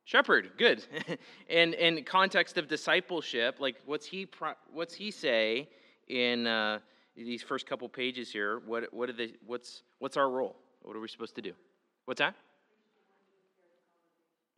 Shepherd, 0.05 0.51
good. 0.59 0.85
and 1.49 1.75
in 1.75 2.03
context 2.05 2.59
of 2.59 2.67
discipleship, 2.67 3.61
like 3.61 3.77
what's 3.87 4.07
he 4.07 4.29
what's 4.73 4.95
he 4.95 5.13
say 5.13 5.69
in 6.09 6.49
uh, 6.49 6.81
these 7.17 7.43
first 7.43 7.67
couple 7.67 7.89
pages 7.89 8.33
here? 8.33 8.61
What 8.67 8.93
what 8.93 9.09
are 9.09 9.13
the 9.13 9.35
what's 9.47 9.85
what's 10.01 10.17
our 10.17 10.29
role? 10.29 10.57
What 10.83 10.97
are 10.97 11.01
we 11.01 11.07
supposed 11.07 11.37
to 11.37 11.43
do? 11.43 11.53
What's 12.07 12.19
that? 12.19 12.35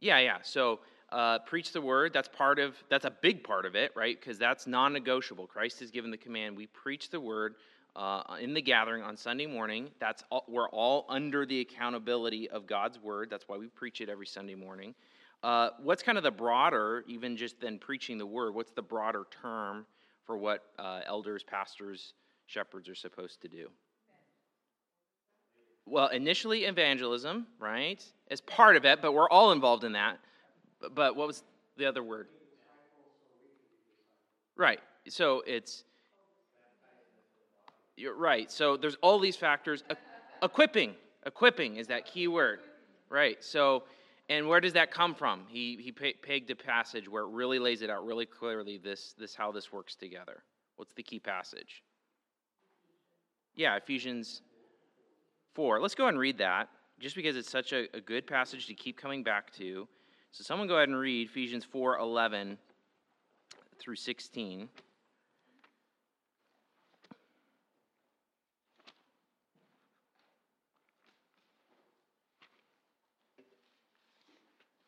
Yeah, 0.01 0.19
yeah. 0.21 0.39
So 0.43 0.81
uh, 1.15 1.39
preach 1.39 1.73
the 1.73 1.81
word. 1.81 2.13
That's 2.13 2.29
part 2.29 2.59
of 2.59 2.75
that's 2.91 3.05
a 3.05 3.11
big 3.11 3.45
part 3.45 3.67
of 3.67 3.77
it, 3.77 3.93
right? 3.95 4.19
Because 4.19 4.37
that's 4.37 4.67
non-negotiable. 4.67 5.47
Christ 5.47 5.79
has 5.81 5.93
given 5.93 6.11
the 6.11 6.17
command. 6.17 6.57
We 6.57 6.67
preach 6.67 7.09
the 7.11 7.21
word 7.21 7.55
uh, 7.95 8.23
in 8.41 8.53
the 8.53 8.61
gathering 8.61 9.05
on 9.05 9.17
Sunday 9.17 9.47
morning. 9.47 9.91
That's 10.01 10.25
all, 10.31 10.45
we're 10.49 10.69
all 10.69 11.07
under 11.09 11.47
the 11.47 11.61
accountability 11.61 12.51
of 12.51 12.67
God's 12.67 12.99
word. 12.99 13.31
That's 13.31 13.45
why 13.47 13.57
we 13.57 13.69
preach 13.69 14.01
it 14.01 14.09
every 14.09 14.27
Sunday 14.27 14.57
morning. 14.57 14.93
Uh, 15.45 15.71
what's 15.81 16.03
kind 16.03 16.19
of 16.19 16.25
the 16.25 16.33
broader, 16.33 17.05
even 17.07 17.37
just 17.37 17.61
than 17.61 17.79
preaching 17.79 18.19
the 18.19 18.27
word? 18.27 18.53
What's 18.53 18.73
the 18.73 18.83
broader 18.83 19.27
term 19.43 19.87
for 20.25 20.37
what 20.37 20.65
uh, 20.81 21.03
elders, 21.07 21.45
pastors, 21.45 22.15
shepherds 22.47 22.89
are 22.89 22.95
supposed 22.97 23.41
to 23.43 23.49
do? 23.49 23.69
Well, 25.87 26.09
initially 26.09 26.65
evangelism, 26.65 27.47
right, 27.61 28.03
is 28.31 28.41
part 28.41 28.75
of 28.75 28.85
it, 28.85 29.01
but 29.01 29.13
we're 29.13 29.29
all 29.29 29.53
involved 29.53 29.85
in 29.85 29.93
that. 29.93 30.19
But, 30.93 31.17
what 31.17 31.27
was 31.27 31.43
the 31.77 31.87
other 31.87 32.03
word? 32.03 32.29
Right. 34.57 34.81
So 35.09 35.43
it's 35.47 35.85
you're 37.97 38.17
right. 38.17 38.51
So 38.51 38.77
there's 38.77 38.97
all 39.03 39.19
these 39.19 39.37
factors. 39.37 39.85
Equipping, 40.43 40.95
equipping 41.27 41.77
is 41.77 41.87
that 41.89 42.07
key 42.07 42.29
word, 42.29 42.61
right? 43.09 43.43
So, 43.43 43.85
and 44.29 44.49
where 44.49 44.61
does 44.61 44.73
that 44.75 44.91
come 44.91 45.15
from? 45.15 45.43
He 45.49 45.79
he 45.81 45.93
pe- 45.93 46.15
pegged 46.15 46.51
a 46.51 46.57
passage 46.57 47.09
where 47.09 47.23
it 47.23 47.31
really 47.31 47.59
lays 47.59 47.83
it 47.83 47.91
out 47.91 48.05
really 48.05 48.27
clearly. 48.27 48.79
This 48.79 49.15
this 49.19 49.35
how 49.35 49.53
this 49.53 49.73
works 49.73 49.95
together. 49.95 50.43
What's 50.77 50.93
the 50.95 51.03
key 51.03 51.19
passage? 51.19 51.83
Yeah, 53.55 53.77
Ephesians 53.77 54.43
four. 55.55 55.81
Let's 55.81 55.95
go 55.95 56.09
and 56.09 56.19
read 56.19 56.39
that, 56.39 56.69
just 56.99 57.15
because 57.15 57.37
it's 57.37 57.51
such 57.51 57.73
a, 57.73 57.87
a 57.97 58.01
good 58.01 58.27
passage 58.27 58.67
to 58.67 58.75
keep 58.75 58.97
coming 58.99 59.23
back 59.23 59.53
to. 59.55 59.87
So, 60.35 60.43
someone 60.43 60.67
go 60.67 60.75
ahead 60.75 60.89
and 60.89 60.99
read 60.99 61.29
Ephesians 61.29 61.65
four 61.65 61.97
eleven 61.97 62.59
through 63.79 63.95
sixteen. 63.95 64.69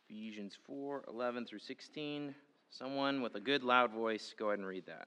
Ephesians 0.08 0.58
4 0.66 1.04
11 1.08 1.46
through 1.46 1.58
16. 1.60 2.34
Someone 2.70 3.22
with 3.22 3.36
a 3.36 3.40
good 3.40 3.62
loud 3.62 3.92
voice, 3.92 4.34
go 4.36 4.48
ahead 4.48 4.58
and 4.58 4.66
read 4.66 4.86
that. 4.86 5.06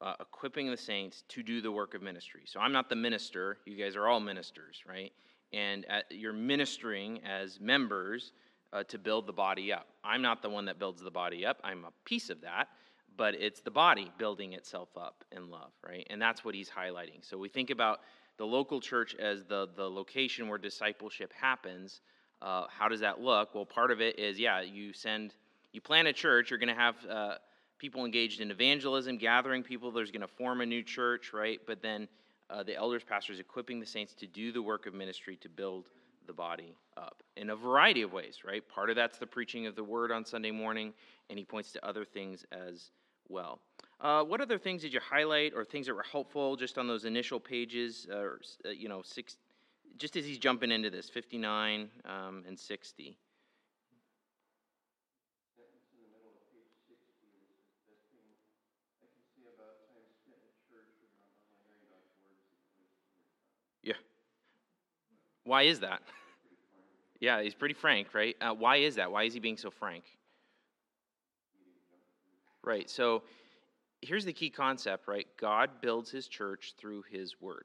uh, 0.00 0.14
equipping 0.20 0.70
the 0.70 0.76
saints 0.76 1.24
to 1.28 1.42
do 1.42 1.60
the 1.60 1.70
work 1.72 1.94
of 1.94 2.02
ministry. 2.02 2.42
So 2.44 2.60
I'm 2.60 2.72
not 2.72 2.88
the 2.88 2.96
minister. 2.96 3.58
You 3.64 3.76
guys 3.76 3.96
are 3.96 4.06
all 4.06 4.20
ministers, 4.20 4.82
right? 4.88 5.12
And 5.52 5.86
at, 5.86 6.04
you're 6.10 6.32
ministering 6.32 7.20
as 7.24 7.60
members 7.60 8.32
uh, 8.72 8.82
to 8.84 8.98
build 8.98 9.26
the 9.26 9.32
body 9.32 9.72
up. 9.72 9.86
I'm 10.04 10.22
not 10.22 10.42
the 10.42 10.50
one 10.50 10.66
that 10.66 10.78
builds 10.78 11.02
the 11.02 11.10
body 11.10 11.46
up. 11.46 11.60
I'm 11.64 11.84
a 11.84 11.92
piece 12.04 12.30
of 12.30 12.40
that, 12.42 12.68
but 13.16 13.34
it's 13.34 13.60
the 13.60 13.70
body 13.70 14.10
building 14.18 14.52
itself 14.52 14.88
up 14.96 15.24
in 15.32 15.50
love, 15.50 15.70
right? 15.86 16.06
And 16.10 16.20
that's 16.20 16.44
what 16.44 16.54
he's 16.54 16.68
highlighting. 16.68 17.22
So 17.22 17.38
we 17.38 17.48
think 17.48 17.70
about 17.70 18.00
the 18.36 18.44
local 18.46 18.80
church 18.80 19.14
as 19.14 19.44
the 19.44 19.68
the 19.76 19.88
location 19.88 20.48
where 20.48 20.58
discipleship 20.58 21.32
happens. 21.32 22.00
Uh, 22.42 22.66
how 22.68 22.88
does 22.88 23.00
that 23.00 23.20
look? 23.20 23.54
Well, 23.54 23.64
part 23.64 23.90
of 23.90 24.00
it 24.00 24.18
is 24.18 24.38
yeah, 24.38 24.60
you 24.60 24.92
send 24.92 25.34
you 25.72 25.80
plant 25.80 26.08
a 26.08 26.12
church, 26.12 26.50
you're 26.50 26.58
going 26.58 26.74
to 26.74 26.80
have 26.80 26.96
uh, 27.06 27.34
people 27.78 28.04
engaged 28.04 28.40
in 28.40 28.50
evangelism, 28.50 29.18
gathering 29.18 29.62
people. 29.62 29.90
There's 29.90 30.10
going 30.10 30.22
to 30.22 30.28
form 30.28 30.60
a 30.60 30.66
new 30.66 30.82
church, 30.82 31.32
right? 31.32 31.60
But 31.66 31.82
then 31.82 32.08
uh, 32.50 32.62
the 32.62 32.76
elders, 32.76 33.02
pastors, 33.04 33.38
equipping 33.38 33.80
the 33.80 33.86
saints 33.86 34.14
to 34.14 34.26
do 34.26 34.52
the 34.52 34.62
work 34.62 34.86
of 34.86 34.94
ministry 34.94 35.36
to 35.36 35.48
build 35.48 35.88
the 36.26 36.32
body 36.32 36.74
up 36.96 37.22
in 37.36 37.50
a 37.50 37.56
variety 37.56 38.02
of 38.02 38.12
ways, 38.12 38.38
right? 38.44 38.66
Part 38.68 38.90
of 38.90 38.96
that's 38.96 39.18
the 39.18 39.26
preaching 39.26 39.66
of 39.66 39.76
the 39.76 39.84
word 39.84 40.10
on 40.10 40.24
Sunday 40.24 40.50
morning, 40.50 40.92
and 41.30 41.38
he 41.38 41.44
points 41.44 41.72
to 41.72 41.86
other 41.86 42.04
things 42.04 42.44
as 42.52 42.90
well. 43.28 43.60
Uh, 44.00 44.22
what 44.22 44.40
other 44.40 44.58
things 44.58 44.82
did 44.82 44.92
you 44.92 45.00
highlight, 45.00 45.52
or 45.54 45.64
things 45.64 45.86
that 45.86 45.94
were 45.94 46.04
helpful 46.10 46.56
just 46.56 46.78
on 46.78 46.86
those 46.86 47.04
initial 47.04 47.40
pages? 47.40 48.06
Uh, 48.10 48.24
uh, 48.64 48.70
you 48.70 48.88
know, 48.88 49.02
six, 49.02 49.36
just 49.98 50.16
as 50.16 50.24
he's 50.24 50.38
jumping 50.38 50.70
into 50.70 50.90
this, 50.90 51.08
59 51.08 51.88
um, 52.04 52.44
and 52.46 52.58
60. 52.58 53.16
sentence 55.56 55.88
in 55.96 56.04
the 56.04 56.12
middle 56.12 56.36
of 56.36 56.44
page 56.52 56.68
sixty 56.84 57.32
is 57.32 57.48
the 57.48 57.88
best 57.88 58.04
thing 58.12 58.28
I 59.00 59.08
can 59.08 59.24
say 59.32 59.48
about 59.56 59.80
time 59.88 60.04
spent 60.20 60.44
at 60.44 60.52
church 60.68 60.92
when 61.00 61.08
you're 61.08 61.24
online 61.24 61.56
hearing 61.56 61.80
God's 61.88 62.12
word 62.20 62.36
is 62.36 62.44
that 62.52 62.60
you're 62.76 62.84
wasting 62.84 63.16
your 63.16 63.16
time. 63.16 63.32
Yeah. 63.80 64.00
Why 65.46 65.62
is 65.62 65.80
that? 65.80 66.02
Yeah, 67.18 67.40
he's 67.40 67.54
pretty 67.54 67.72
frank, 67.72 68.12
right? 68.12 68.36
Uh, 68.42 68.52
why 68.52 68.76
is 68.76 68.96
that? 68.96 69.10
Why 69.10 69.22
is 69.22 69.32
he 69.32 69.40
being 69.40 69.56
so 69.56 69.70
frank? 69.70 70.04
Right. 72.62 72.90
So 72.90 73.22
here's 74.02 74.26
the 74.26 74.34
key 74.34 74.50
concept, 74.50 75.08
right? 75.08 75.26
God 75.40 75.70
builds 75.80 76.10
his 76.10 76.28
church 76.28 76.74
through 76.78 77.04
his 77.10 77.40
word. 77.40 77.64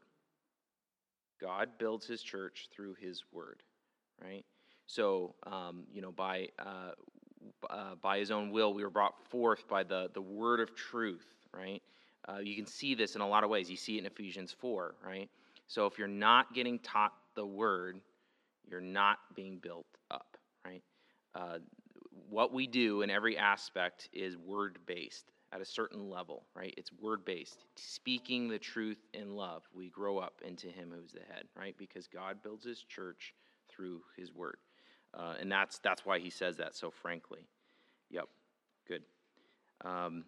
God 1.42 1.70
builds 1.80 2.06
his 2.06 2.22
church 2.22 2.70
through 2.74 2.96
his 3.02 3.24
word, 3.34 3.62
right? 4.24 4.46
So, 4.86 5.36
um, 5.46 5.84
you 5.92 6.02
know, 6.02 6.14
by 6.14 6.48
uh, 6.58 6.92
uh, 7.70 7.96
by 8.02 8.20
his 8.20 8.32
own 8.32 8.52
will, 8.52 8.74
we 8.74 8.84
were 8.84 8.90
brought 8.90 9.16
forth 9.30 9.68
by 9.68 9.84
the 9.84 10.10
the 10.14 10.22
word 10.22 10.62
of 10.62 10.76
truth, 10.76 11.28
right? 11.54 11.82
Uh, 12.30 12.38
you 12.38 12.56
can 12.56 12.68
see 12.68 12.96
this 12.96 13.16
in 13.16 13.22
a 13.22 13.28
lot 13.28 13.44
of 13.44 13.50
ways. 13.50 13.70
You 13.70 13.76
see 13.76 13.98
it 13.98 14.00
in 14.00 14.06
Ephesians 14.06 14.56
four, 14.58 14.96
right? 15.06 15.30
So 15.68 15.88
if 15.88 15.98
you're 15.98 16.08
not 16.08 16.54
getting 16.54 16.80
taught 16.80 17.14
the 17.36 17.46
word, 17.46 18.00
you're 18.70 18.82
not 18.82 19.20
being 19.36 19.58
built 19.58 19.88
up, 20.10 20.38
right? 20.66 20.84
Uh, 21.36 21.60
what 22.30 22.54
we 22.54 22.68
do 22.68 23.02
in 23.02 23.10
every 23.10 23.38
aspect 23.38 24.10
is 24.14 24.38
word 24.38 24.78
based 24.86 25.32
at 25.54 25.62
a 25.62 25.66
certain 25.66 26.10
level, 26.10 26.46
right? 26.56 26.74
It's 26.78 26.92
word 26.94 27.26
based. 27.26 27.66
Speaking 27.76 28.48
the 28.48 28.60
truth 28.60 29.00
in 29.14 29.36
love, 29.36 29.64
we 29.74 29.90
grow 29.90 30.18
up 30.18 30.42
into 30.46 30.68
Him 30.68 30.94
who's 30.96 31.12
the 31.12 31.34
head, 31.34 31.46
right? 31.58 31.76
Because 31.78 32.08
God 32.08 32.42
builds 32.42 32.66
His 32.66 32.84
church 32.84 33.34
through 33.70 34.02
His 34.18 34.34
word, 34.34 34.58
uh, 35.14 35.36
and 35.40 35.52
that's 35.52 35.80
that's 35.80 36.06
why 36.06 36.20
He 36.20 36.30
says 36.30 36.58
that 36.58 36.76
so 36.76 36.90
frankly. 36.90 37.48
Yep, 38.10 38.28
good. 38.88 39.04
Um, 39.84 40.24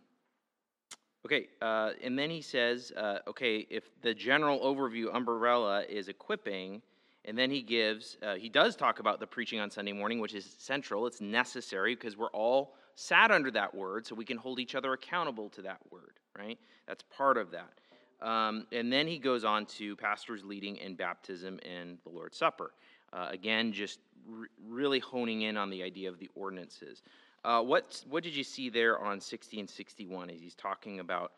okay, 1.26 1.48
uh, 1.62 1.92
and 2.04 2.18
then 2.20 2.30
He 2.30 2.42
says, 2.42 2.92
uh, 2.96 3.20
okay, 3.28 3.66
if 3.70 3.84
the 4.02 4.13
general 4.13 4.60
overview 4.60 5.13
umbrella 5.13 5.84
is 5.88 6.08
equipping. 6.08 6.82
And 7.26 7.38
then 7.38 7.50
he 7.50 7.62
gives, 7.62 8.18
uh, 8.22 8.36
he 8.36 8.50
does 8.50 8.76
talk 8.76 9.00
about 9.00 9.20
the 9.20 9.28
preaching 9.28 9.60
on 9.60 9.72
Sunday 9.72 9.94
morning, 9.94 10.20
which 10.20 10.34
is 10.34 10.56
central. 10.58 11.08
It's 11.08 11.22
necessary 11.22 11.96
because 11.96 12.18
we're 12.18 12.28
all 12.28 12.76
sat 12.96 13.32
under 13.32 13.50
that 13.52 13.74
word, 13.74 14.06
so 14.06 14.14
we 14.14 14.26
can 14.26 14.38
hold 14.38 14.60
each 14.60 14.76
other 14.76 14.94
accountable 14.94 15.50
to 15.50 15.62
that 15.64 15.80
word, 15.90 16.20
right? 16.38 16.60
That's 16.88 17.04
part 17.16 17.38
of 17.38 17.52
that. 17.52 17.80
Um, 18.22 18.68
and 18.72 18.92
then 18.92 19.08
he 19.08 19.18
goes 19.18 19.44
on 19.44 19.66
to 19.78 19.96
pastors 19.96 20.44
leading 20.44 20.78
in 20.78 20.96
baptism 20.96 21.60
and 21.64 21.98
the 22.04 22.10
Lord's 22.10 22.38
Supper. 22.38 22.74
Uh, 23.12 23.28
again, 23.32 23.72
just 23.72 24.00
re- 24.28 24.48
really 24.68 25.00
honing 25.00 25.42
in 25.42 25.58
on 25.58 25.70
the 25.70 25.84
idea 25.84 26.10
of 26.10 26.20
the 26.20 26.30
ordinances. 26.36 27.02
Uh, 27.44 27.62
what, 27.62 28.04
what 28.10 28.24
did 28.24 28.36
you 28.36 28.44
see 28.44 28.70
there 28.70 29.00
on 29.00 29.20
60 29.20 29.60
and 29.60 29.70
61 29.70 30.30
as 30.30 30.40
he's 30.40 30.56
talking 30.56 31.00
about 31.00 31.34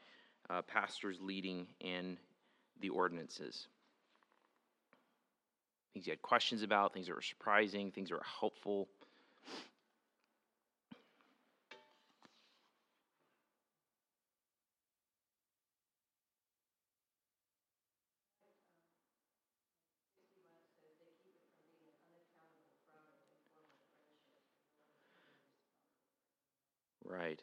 uh, 0.50 0.62
pastors 0.62 1.18
leading 1.22 1.66
in 1.80 2.18
the 2.82 2.90
ordinances? 2.90 3.68
Things 5.96 6.08
you 6.08 6.12
had 6.12 6.22
questions 6.22 6.64
about, 6.64 6.94
things 6.94 7.08
that 7.08 7.16
were 7.16 7.24
surprising, 7.24 7.92
things 7.92 8.10
that 8.10 8.16
were 8.18 8.24
helpful. 8.42 8.90
Right. 27.06 27.42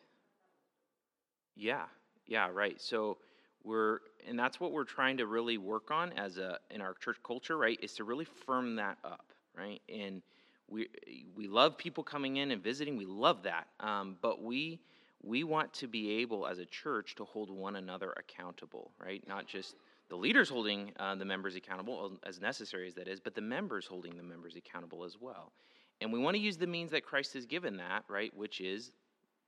Yeah. 1.56 1.86
Yeah, 2.26 2.48
right. 2.52 2.80
So 2.80 3.18
we're 3.64 4.00
and 4.26 4.38
that's 4.38 4.60
what 4.60 4.72
we're 4.72 4.84
trying 4.84 5.16
to 5.16 5.26
really 5.26 5.58
work 5.58 5.90
on 5.90 6.12
as 6.12 6.38
a 6.38 6.58
in 6.70 6.80
our 6.80 6.94
church 6.94 7.16
culture 7.24 7.56
right 7.56 7.78
is 7.82 7.94
to 7.94 8.04
really 8.04 8.24
firm 8.24 8.76
that 8.76 8.98
up 9.04 9.32
right? 9.56 9.80
And 9.88 10.22
we 10.68 10.88
we 11.34 11.46
love 11.46 11.76
people 11.76 12.04
coming 12.04 12.36
in 12.36 12.50
and 12.50 12.62
visiting. 12.62 12.96
We 12.96 13.06
love 13.06 13.42
that. 13.44 13.68
Um, 13.80 14.16
but 14.20 14.42
we 14.42 14.80
we 15.22 15.44
want 15.44 15.72
to 15.74 15.86
be 15.86 16.10
able 16.20 16.46
as 16.46 16.58
a 16.58 16.64
church 16.64 17.14
to 17.16 17.24
hold 17.24 17.50
one 17.50 17.76
another 17.76 18.12
accountable 18.16 18.92
right? 18.98 19.26
Not 19.28 19.46
just 19.46 19.76
the 20.08 20.16
leaders 20.16 20.48
holding 20.48 20.92
uh, 20.98 21.14
the 21.14 21.24
members 21.24 21.54
accountable 21.54 22.18
as 22.24 22.40
necessary 22.40 22.88
as 22.88 22.94
that 22.94 23.08
is 23.08 23.20
but 23.20 23.34
the 23.34 23.40
members 23.40 23.86
holding 23.86 24.16
the 24.16 24.22
members 24.22 24.56
accountable 24.56 25.04
as 25.04 25.16
well. 25.20 25.52
And 26.00 26.12
we 26.12 26.18
want 26.18 26.34
to 26.34 26.42
use 26.42 26.56
the 26.56 26.66
means 26.66 26.90
that 26.90 27.04
christ 27.04 27.34
has 27.34 27.46
given 27.46 27.76
that 27.76 28.04
right 28.08 28.36
which 28.36 28.60
is 28.60 28.92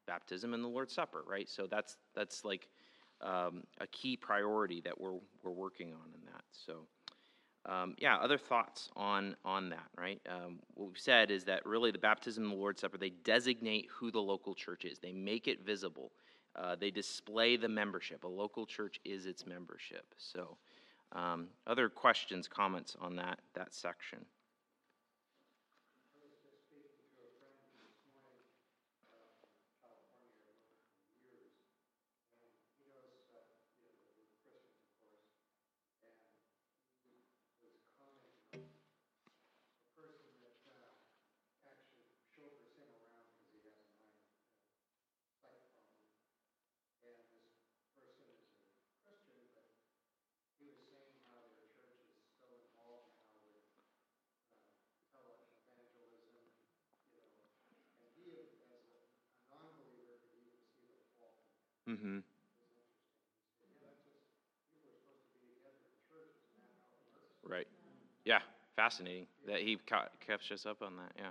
baptism 0.07 0.55
and 0.55 0.63
the 0.63 0.69
lord's 0.69 0.95
supper 0.95 1.25
right? 1.27 1.49
So 1.49 1.67
that's 1.67 1.97
that's 2.15 2.45
like 2.45 2.69
um, 3.25 3.65
a 3.81 3.87
key 3.89 4.17
priority 4.17 4.81
that 4.83 5.01
we're 5.01 5.19
we're 5.43 5.51
working 5.51 5.93
on 5.93 6.13
in 6.15 6.25
that. 6.27 6.45
So, 6.53 6.87
um, 7.67 7.95
yeah, 7.99 8.17
other 8.19 8.39
thoughts 8.39 8.91
on 8.95 9.35
on 9.45 9.71
that, 9.71 9.87
right? 9.97 10.21
Um, 10.29 10.61
what 10.75 10.89
we've 10.89 10.99
said 10.99 11.31
is 11.31 11.45
that 11.45 11.65
really 11.67 11.91
the 11.91 11.99
baptism 11.99 12.45
and 12.45 12.53
the 12.53 12.57
Lord's 12.57 12.81
Supper 12.83 12.99
they 12.99 13.11
designate 13.25 13.89
who 13.91 14.11
the 14.11 14.21
local 14.21 14.55
church 14.55 14.85
is. 14.85 14.99
They 14.99 15.13
make 15.13 15.49
it 15.49 15.65
visible. 15.65 16.13
Uh, 16.55 16.77
they 16.77 16.91
display 16.91 17.57
the 17.57 17.69
membership. 17.69 18.23
A 18.23 18.29
local 18.29 18.65
church 18.65 19.01
is 19.05 19.27
its 19.27 19.45
membership. 19.45 20.05
So, 20.19 20.57
um, 21.13 21.49
other 21.67 21.89
questions, 21.89 22.47
comments 22.47 22.97
on 23.01 23.17
that 23.17 23.41
that 23.55 23.75
section? 23.75 24.25
Mm-hmm. 61.89 62.19
Right. 67.49 67.67
Yeah. 68.25 68.41
Fascinating 68.77 69.27
that 69.47 69.61
he 69.61 69.77
ca- 69.77 70.09
catches 70.27 70.61
us 70.63 70.67
up 70.67 70.83
on 70.83 70.97
that. 70.97 71.13
Yeah. 71.17 71.31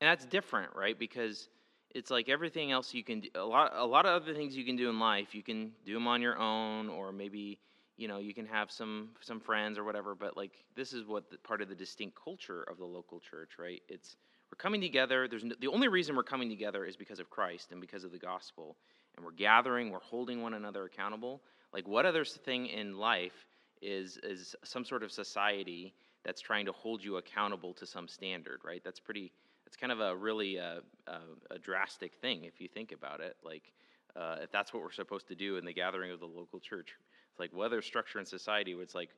And 0.00 0.08
that's 0.08 0.26
different, 0.26 0.74
right? 0.74 0.98
Because 0.98 1.48
it's 1.94 2.10
like 2.10 2.28
everything 2.28 2.70
else 2.70 2.92
you 2.92 3.02
can 3.02 3.20
do. 3.20 3.28
A 3.34 3.44
lot, 3.44 3.72
a 3.74 3.86
lot 3.86 4.06
of 4.06 4.22
other 4.22 4.34
things 4.34 4.56
you 4.56 4.64
can 4.64 4.76
do 4.76 4.90
in 4.90 4.98
life, 4.98 5.34
you 5.34 5.42
can 5.42 5.72
do 5.84 5.94
them 5.94 6.06
on 6.06 6.20
your 6.20 6.38
own, 6.38 6.88
or 6.88 7.12
maybe 7.12 7.58
you 7.96 8.08
know, 8.08 8.18
you 8.18 8.34
can 8.34 8.44
have 8.44 8.70
some 8.70 9.08
some 9.22 9.40
friends 9.40 9.78
or 9.78 9.84
whatever, 9.84 10.14
but 10.14 10.36
like 10.36 10.52
this 10.74 10.92
is 10.92 11.06
what 11.06 11.30
the, 11.30 11.38
part 11.38 11.62
of 11.62 11.70
the 11.70 11.74
distinct 11.74 12.14
culture 12.22 12.62
of 12.64 12.76
the 12.76 12.84
local 12.84 13.20
church, 13.20 13.52
right? 13.58 13.82
It's 13.88 14.16
we're 14.52 14.56
coming 14.58 14.82
together. 14.82 15.26
There's 15.28 15.44
no, 15.44 15.54
the 15.58 15.68
only 15.68 15.88
reason 15.88 16.14
we're 16.14 16.22
coming 16.22 16.50
together 16.50 16.84
is 16.84 16.94
because 16.94 17.20
of 17.20 17.30
Christ 17.30 17.72
and 17.72 17.80
because 17.80 18.04
of 18.04 18.12
the 18.12 18.18
gospel, 18.18 18.76
and 19.16 19.24
we're 19.24 19.32
gathering, 19.32 19.90
we're 19.90 20.00
holding 20.00 20.42
one 20.42 20.54
another 20.54 20.84
accountable. 20.84 21.42
Like 21.72 21.86
what 21.88 22.06
other 22.06 22.24
thing 22.24 22.66
in 22.66 22.96
life 22.96 23.46
is 23.82 24.18
is 24.22 24.54
some 24.64 24.84
sort 24.84 25.02
of 25.02 25.12
society 25.12 25.94
that's 26.24 26.40
trying 26.40 26.66
to 26.66 26.72
hold 26.72 27.04
you 27.04 27.16
accountable 27.18 27.72
to 27.74 27.86
some 27.86 28.08
standard, 28.08 28.60
right? 28.64 28.82
That's 28.84 29.00
pretty. 29.00 29.32
It's 29.66 29.76
kind 29.76 29.92
of 29.92 30.00
a 30.00 30.14
really 30.14 30.58
uh, 30.58 30.80
uh, 31.06 31.18
a 31.50 31.58
drastic 31.58 32.14
thing 32.14 32.44
if 32.44 32.60
you 32.60 32.68
think 32.68 32.92
about 32.92 33.20
it. 33.20 33.36
Like 33.44 33.72
uh, 34.16 34.36
if 34.42 34.50
that's 34.50 34.72
what 34.72 34.82
we're 34.82 34.92
supposed 34.92 35.28
to 35.28 35.34
do 35.34 35.56
in 35.56 35.64
the 35.64 35.72
gathering 35.72 36.10
of 36.10 36.20
the 36.20 36.26
local 36.26 36.60
church, 36.60 36.94
it's 37.30 37.40
like 37.40 37.52
what 37.52 37.66
other 37.66 37.82
structure 37.82 38.18
in 38.18 38.26
society 38.26 38.74
where 38.74 38.82
it's 38.82 38.94
like, 38.94 39.10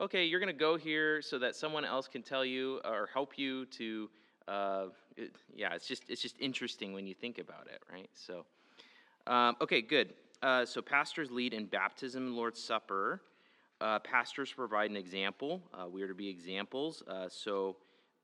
okay, 0.00 0.24
you're 0.24 0.40
going 0.40 0.52
to 0.52 0.58
go 0.58 0.76
here 0.76 1.20
so 1.22 1.38
that 1.38 1.56
someone 1.56 1.84
else 1.84 2.08
can 2.08 2.22
tell 2.22 2.44
you 2.44 2.80
or 2.84 3.08
help 3.12 3.38
you 3.38 3.66
to. 3.66 4.10
Uh, 4.46 4.86
it, 5.16 5.34
yeah, 5.54 5.74
it's 5.74 5.86
just 5.88 6.04
it's 6.08 6.20
just 6.20 6.36
interesting 6.38 6.92
when 6.92 7.06
you 7.06 7.14
think 7.14 7.38
about 7.38 7.66
it, 7.66 7.82
right? 7.90 8.10
So, 8.14 8.44
um, 9.26 9.56
okay, 9.60 9.80
good. 9.82 10.14
Uh, 10.42 10.64
so 10.64 10.82
pastors 10.82 11.30
lead 11.30 11.54
in 11.54 11.66
baptism, 11.66 12.26
and 12.26 12.36
Lord's 12.36 12.62
Supper. 12.62 13.22
Uh, 13.80 13.98
pastors 13.98 14.52
provide 14.52 14.90
an 14.90 14.96
example. 14.96 15.62
Uh, 15.72 15.88
we 15.88 16.02
are 16.02 16.08
to 16.08 16.14
be 16.14 16.28
examples. 16.28 17.02
Uh, 17.08 17.28
so 17.28 17.76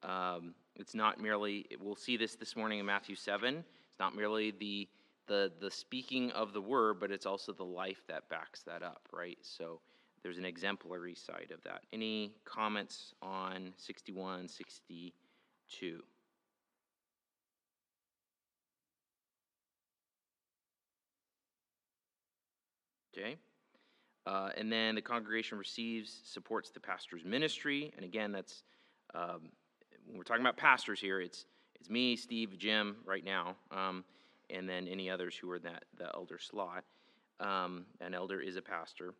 um, 0.02 0.54
it's 0.76 0.94
not 0.94 1.20
merely. 1.20 1.66
We'll 1.80 1.96
see 1.96 2.16
this 2.16 2.34
this 2.34 2.56
morning 2.56 2.78
in 2.78 2.86
Matthew 2.86 3.16
seven. 3.16 3.56
It's 3.56 3.98
not 3.98 4.14
merely 4.14 4.52
the 4.52 4.88
the 5.26 5.52
the 5.60 5.70
speaking 5.70 6.30
of 6.32 6.52
the 6.52 6.60
word, 6.60 7.00
but 7.00 7.10
it's 7.10 7.26
also 7.26 7.52
the 7.52 7.64
life 7.64 8.02
that 8.08 8.28
backs 8.28 8.62
that 8.62 8.82
up, 8.82 9.08
right? 9.12 9.38
So 9.42 9.80
there's 10.22 10.38
an 10.38 10.44
exemplary 10.44 11.14
side 11.14 11.52
of 11.52 11.62
that. 11.62 11.82
Any 11.92 12.34
comments 12.44 13.14
on 13.22 13.72
61, 13.76 14.48
62? 14.48 16.02
Okay. 23.16 23.36
Uh, 24.26 24.50
and 24.56 24.70
then 24.70 24.94
the 24.94 25.02
congregation 25.02 25.58
receives, 25.58 26.20
supports 26.24 26.70
the 26.70 26.80
pastor's 26.80 27.24
ministry. 27.24 27.92
And 27.96 28.04
again, 28.04 28.32
that's 28.32 28.62
um, 29.14 29.50
when 30.06 30.18
we're 30.18 30.24
talking 30.24 30.42
about 30.42 30.56
pastors 30.56 31.00
here, 31.00 31.20
it's 31.20 31.46
it's 31.74 31.88
me, 31.88 32.16
Steve, 32.16 32.58
Jim, 32.58 32.96
right 33.06 33.24
now, 33.24 33.56
um, 33.70 34.04
and 34.50 34.68
then 34.68 34.86
any 34.86 35.08
others 35.08 35.34
who 35.34 35.50
are 35.50 35.56
in 35.56 35.62
that 35.62 35.84
the 35.96 36.10
elder 36.14 36.38
slot. 36.38 36.84
Um, 37.40 37.86
an 38.00 38.12
elder 38.12 38.40
is 38.40 38.56
a 38.56 38.62
pastor. 38.62 39.14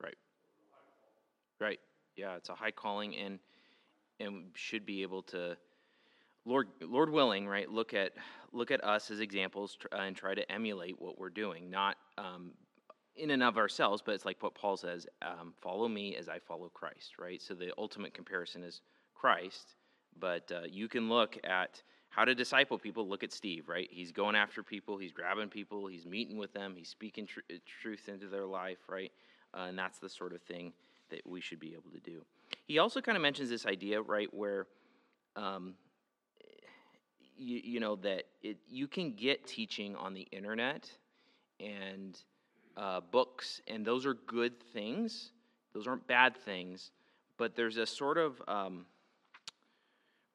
Right. 0.00 0.18
Right. 1.60 1.80
Yeah, 2.16 2.36
it's 2.36 2.48
a 2.48 2.54
high 2.54 2.70
calling 2.70 3.16
and 3.16 3.38
and 4.20 4.46
should 4.54 4.86
be 4.86 5.02
able 5.02 5.22
to 5.22 5.56
Lord 6.44 6.68
Lord 6.80 7.10
willing, 7.10 7.46
right? 7.46 7.68
Look 7.70 7.94
at 7.94 8.12
look 8.52 8.70
at 8.70 8.84
us 8.84 9.10
as 9.10 9.20
examples 9.20 9.76
tr- 9.76 9.88
uh, 9.92 10.02
and 10.02 10.16
try 10.16 10.34
to 10.34 10.50
emulate 10.52 11.00
what 11.00 11.18
we're 11.18 11.30
doing, 11.30 11.70
not 11.70 11.96
um, 12.18 12.52
in 13.16 13.30
and 13.30 13.42
of 13.42 13.56
ourselves, 13.56 14.02
but 14.04 14.14
it's 14.14 14.24
like 14.24 14.42
what 14.42 14.54
Paul 14.54 14.76
says: 14.76 15.06
um, 15.22 15.54
"Follow 15.60 15.88
me 15.88 16.16
as 16.16 16.28
I 16.28 16.38
follow 16.38 16.68
Christ." 16.68 17.18
Right. 17.18 17.40
So 17.40 17.54
the 17.54 17.72
ultimate 17.78 18.14
comparison 18.14 18.62
is 18.62 18.82
Christ, 19.14 19.76
but 20.18 20.50
uh, 20.52 20.66
you 20.70 20.88
can 20.88 21.08
look 21.08 21.38
at 21.44 21.82
how 22.10 22.24
to 22.24 22.34
disciple 22.34 22.78
people. 22.78 23.08
Look 23.08 23.24
at 23.24 23.32
Steve, 23.32 23.68
right? 23.68 23.88
He's 23.90 24.12
going 24.12 24.36
after 24.36 24.62
people, 24.62 24.98
he's 24.98 25.12
grabbing 25.12 25.48
people, 25.48 25.86
he's 25.88 26.06
meeting 26.06 26.38
with 26.38 26.52
them, 26.52 26.74
he's 26.76 26.88
speaking 26.88 27.26
tr- 27.26 27.40
truth 27.82 28.08
into 28.08 28.28
their 28.28 28.46
life, 28.46 28.78
right? 28.88 29.10
Uh, 29.52 29.66
and 29.68 29.78
that's 29.78 29.98
the 29.98 30.08
sort 30.08 30.32
of 30.32 30.42
thing 30.42 30.72
that 31.10 31.26
we 31.26 31.40
should 31.40 31.60
be 31.60 31.72
able 31.72 31.90
to 31.92 32.00
do. 32.00 32.24
He 32.66 32.78
also 32.78 33.00
kind 33.00 33.16
of 33.16 33.22
mentions 33.22 33.50
this 33.50 33.66
idea, 33.66 34.00
right, 34.00 34.32
where 34.32 34.66
um, 35.36 35.74
you, 37.36 37.60
you 37.62 37.80
know 37.80 37.96
that 37.96 38.24
it, 38.42 38.58
you 38.68 38.86
can 38.86 39.12
get 39.12 39.46
teaching 39.46 39.96
on 39.96 40.14
the 40.14 40.26
internet 40.32 40.90
and 41.60 42.18
uh, 42.76 43.00
books, 43.00 43.60
and 43.68 43.84
those 43.84 44.06
are 44.06 44.14
good 44.14 44.60
things. 44.72 45.30
Those 45.74 45.86
aren't 45.86 46.06
bad 46.06 46.36
things, 46.36 46.90
but 47.36 47.56
there's 47.56 47.76
a 47.76 47.86
sort 47.86 48.18
of 48.18 48.40
um, 48.46 48.86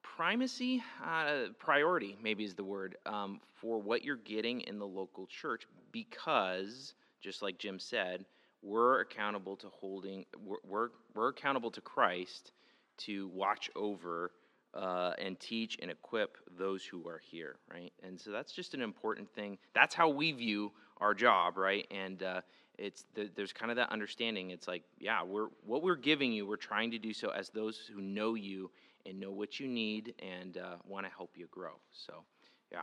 primacy, 0.02 0.82
uh, 1.04 1.44
priority, 1.58 2.16
maybe 2.22 2.44
is 2.44 2.54
the 2.54 2.64
word, 2.64 2.96
um, 3.06 3.40
for 3.54 3.80
what 3.80 4.04
you're 4.04 4.16
getting 4.16 4.60
in 4.62 4.78
the 4.78 4.86
local 4.86 5.26
church 5.26 5.66
because, 5.92 6.94
just 7.20 7.42
like 7.42 7.58
Jim 7.58 7.78
said, 7.78 8.24
we're 8.62 9.00
accountable 9.00 9.56
to 9.56 9.68
holding, 9.68 10.26
we're, 10.44 10.88
we're, 11.14 11.28
accountable 11.28 11.70
to 11.70 11.80
Christ 11.80 12.52
to 12.98 13.28
watch 13.28 13.70
over 13.74 14.32
uh, 14.74 15.12
and 15.18 15.38
teach 15.40 15.78
and 15.80 15.90
equip 15.90 16.36
those 16.58 16.84
who 16.84 17.08
are 17.08 17.20
here, 17.30 17.56
right? 17.72 17.92
And 18.02 18.20
so 18.20 18.30
that's 18.30 18.52
just 18.52 18.74
an 18.74 18.82
important 18.82 19.32
thing. 19.34 19.58
That's 19.74 19.94
how 19.94 20.08
we 20.10 20.32
view 20.32 20.72
our 20.98 21.14
job, 21.14 21.56
right? 21.56 21.86
And 21.90 22.22
uh, 22.22 22.40
it's 22.78 23.04
the, 23.14 23.30
there's 23.34 23.52
kind 23.52 23.70
of 23.70 23.76
that 23.76 23.90
understanding. 23.90 24.50
It's 24.50 24.68
like, 24.68 24.84
yeah, 24.98 25.22
we're 25.22 25.48
what 25.64 25.82
we're 25.82 25.96
giving 25.96 26.32
you, 26.32 26.46
we're 26.46 26.56
trying 26.56 26.90
to 26.92 26.98
do 26.98 27.12
so 27.12 27.30
as 27.30 27.50
those 27.50 27.78
who 27.92 28.00
know 28.00 28.34
you 28.34 28.70
and 29.06 29.18
know 29.18 29.30
what 29.30 29.58
you 29.58 29.66
need 29.66 30.14
and 30.18 30.58
uh, 30.58 30.76
want 30.86 31.06
to 31.06 31.12
help 31.12 31.30
you 31.34 31.46
grow. 31.50 31.72
So, 31.92 32.24
yeah. 32.70 32.82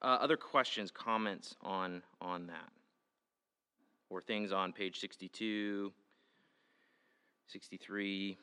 Uh, 0.00 0.18
other 0.20 0.36
questions, 0.36 0.90
comments 0.92 1.56
on 1.60 2.02
on 2.20 2.46
that, 2.46 2.70
or 4.10 4.20
things 4.20 4.52
on 4.52 4.72
page 4.72 4.98
62, 5.00 5.92
63. 7.46 8.38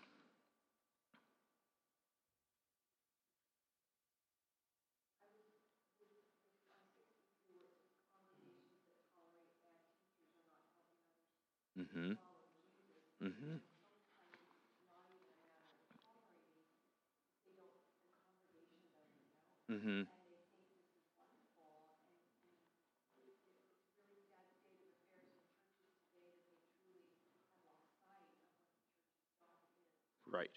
Mm-hmm. 11.78 12.12
Mm-hmm. 13.24 13.56
Mm-hmm. 19.72 20.02
Right. 30.32 30.50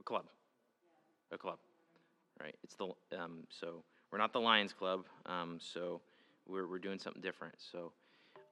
A 0.00 0.02
club. 0.02 0.26
A 1.34 1.38
club. 1.38 1.58
Right. 2.40 2.54
It's 2.62 2.76
the 2.76 2.86
um, 3.18 3.44
so 3.48 3.82
we're 4.10 4.18
not 4.18 4.32
the 4.32 4.40
Lions 4.40 4.72
Club. 4.72 5.06
Um, 5.26 5.58
so 5.60 6.00
we're 6.48 6.68
we're 6.68 6.78
doing 6.78 6.98
something 6.98 7.22
different. 7.22 7.54
So, 7.72 7.92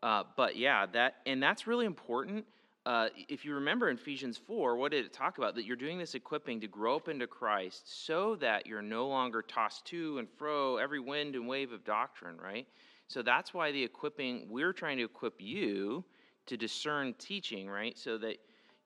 uh, 0.03 0.25
but 0.37 0.57
yeah, 0.57 0.87
that 0.93 1.17
and 1.27 1.43
that's 1.43 1.67
really 1.67 1.87
important. 1.87 2.45
Uh, 2.85 3.09
if 3.29 3.45
you 3.45 3.55
remember 3.55 3.89
in 3.91 3.97
Ephesians 3.97 4.37
4, 4.37 4.77
what 4.77 4.91
did 4.91 5.05
it 5.05 5.13
talk 5.13 5.39
about? 5.39 5.55
That 5.55 5.65
you're 5.65 5.77
doing 5.77 5.99
this 5.99 6.17
equipping 6.17 6.61
to 6.63 6.67
grow 6.67 6.97
up 6.97 7.09
into 7.09 7.29
Christ 7.29 8.05
so 8.05 8.35
that 8.37 8.67
you're 8.67 8.83
no 8.83 9.07
longer 9.07 9.41
tossed 9.41 9.85
to 9.87 10.19
and 10.19 10.29
fro 10.29 10.79
every 10.79 10.99
wind 10.99 11.37
and 11.37 11.47
wave 11.47 11.71
of 11.71 11.85
doctrine, 11.85 12.39
right? 12.39 12.67
So 13.07 13.23
that's 13.23 13.55
why 13.55 13.71
the 13.71 13.85
equipping, 13.85 14.47
we're 14.49 14.73
trying 14.73 14.97
to 14.97 15.05
equip 15.05 15.35
you 15.39 16.05
to 16.47 16.57
discern 16.57 17.15
teaching, 17.19 17.69
right? 17.69 17.97
So 17.97 18.19
that 18.19 18.39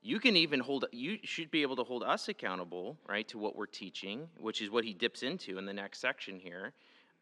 you 0.06 0.20
can 0.20 0.36
even 0.36 0.60
hold, 0.60 0.84
you 0.92 1.18
should 1.24 1.50
be 1.50 1.62
able 1.62 1.76
to 1.76 1.84
hold 1.84 2.02
us 2.04 2.28
accountable, 2.28 2.96
right, 3.08 3.26
to 3.28 3.38
what 3.38 3.56
we're 3.56 3.66
teaching, 3.84 4.28
which 4.38 4.62
is 4.62 4.70
what 4.70 4.84
he 4.84 4.94
dips 4.94 5.22
into 5.22 5.58
in 5.58 5.66
the 5.66 5.72
next 5.72 5.98
section 6.00 6.38
here. 6.38 6.72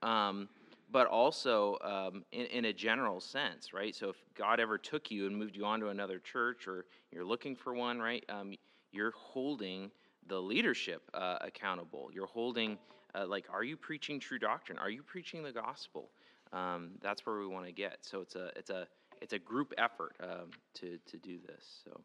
um, 0.04 0.48
but 0.92 1.06
also 1.06 1.78
um, 1.82 2.24
in, 2.30 2.46
in 2.46 2.64
a 2.66 2.72
general 2.72 3.20
sense, 3.20 3.72
right? 3.72 3.94
So 3.94 4.10
if 4.10 4.16
God 4.36 4.60
ever 4.60 4.78
took 4.78 5.10
you 5.10 5.26
and 5.26 5.36
moved 5.36 5.56
you 5.56 5.64
on 5.64 5.80
to 5.80 5.88
another 5.88 6.18
church, 6.18 6.68
or 6.68 6.84
you're 7.10 7.24
looking 7.24 7.56
for 7.56 7.74
one, 7.74 7.98
right? 7.98 8.24
Um, 8.28 8.54
you're 8.92 9.12
holding 9.16 9.90
the 10.28 10.40
leadership 10.40 11.02
uh, 11.14 11.38
accountable. 11.40 12.10
You're 12.12 12.26
holding, 12.26 12.78
uh, 13.14 13.26
like, 13.26 13.46
are 13.52 13.64
you 13.64 13.76
preaching 13.76 14.20
true 14.20 14.38
doctrine? 14.38 14.78
Are 14.78 14.90
you 14.90 15.02
preaching 15.02 15.42
the 15.42 15.52
gospel? 15.52 16.10
Um, 16.52 16.90
that's 17.02 17.26
where 17.26 17.38
we 17.38 17.46
want 17.46 17.66
to 17.66 17.72
get. 17.72 17.98
So 18.02 18.20
it's 18.20 18.36
a, 18.36 18.50
it's 18.54 18.70
a, 18.70 18.86
it's 19.20 19.32
a 19.32 19.38
group 19.38 19.72
effort 19.78 20.14
um, 20.20 20.50
to 20.74 20.98
to 21.06 21.16
do 21.16 21.38
this. 21.46 21.64
So. 21.84 22.00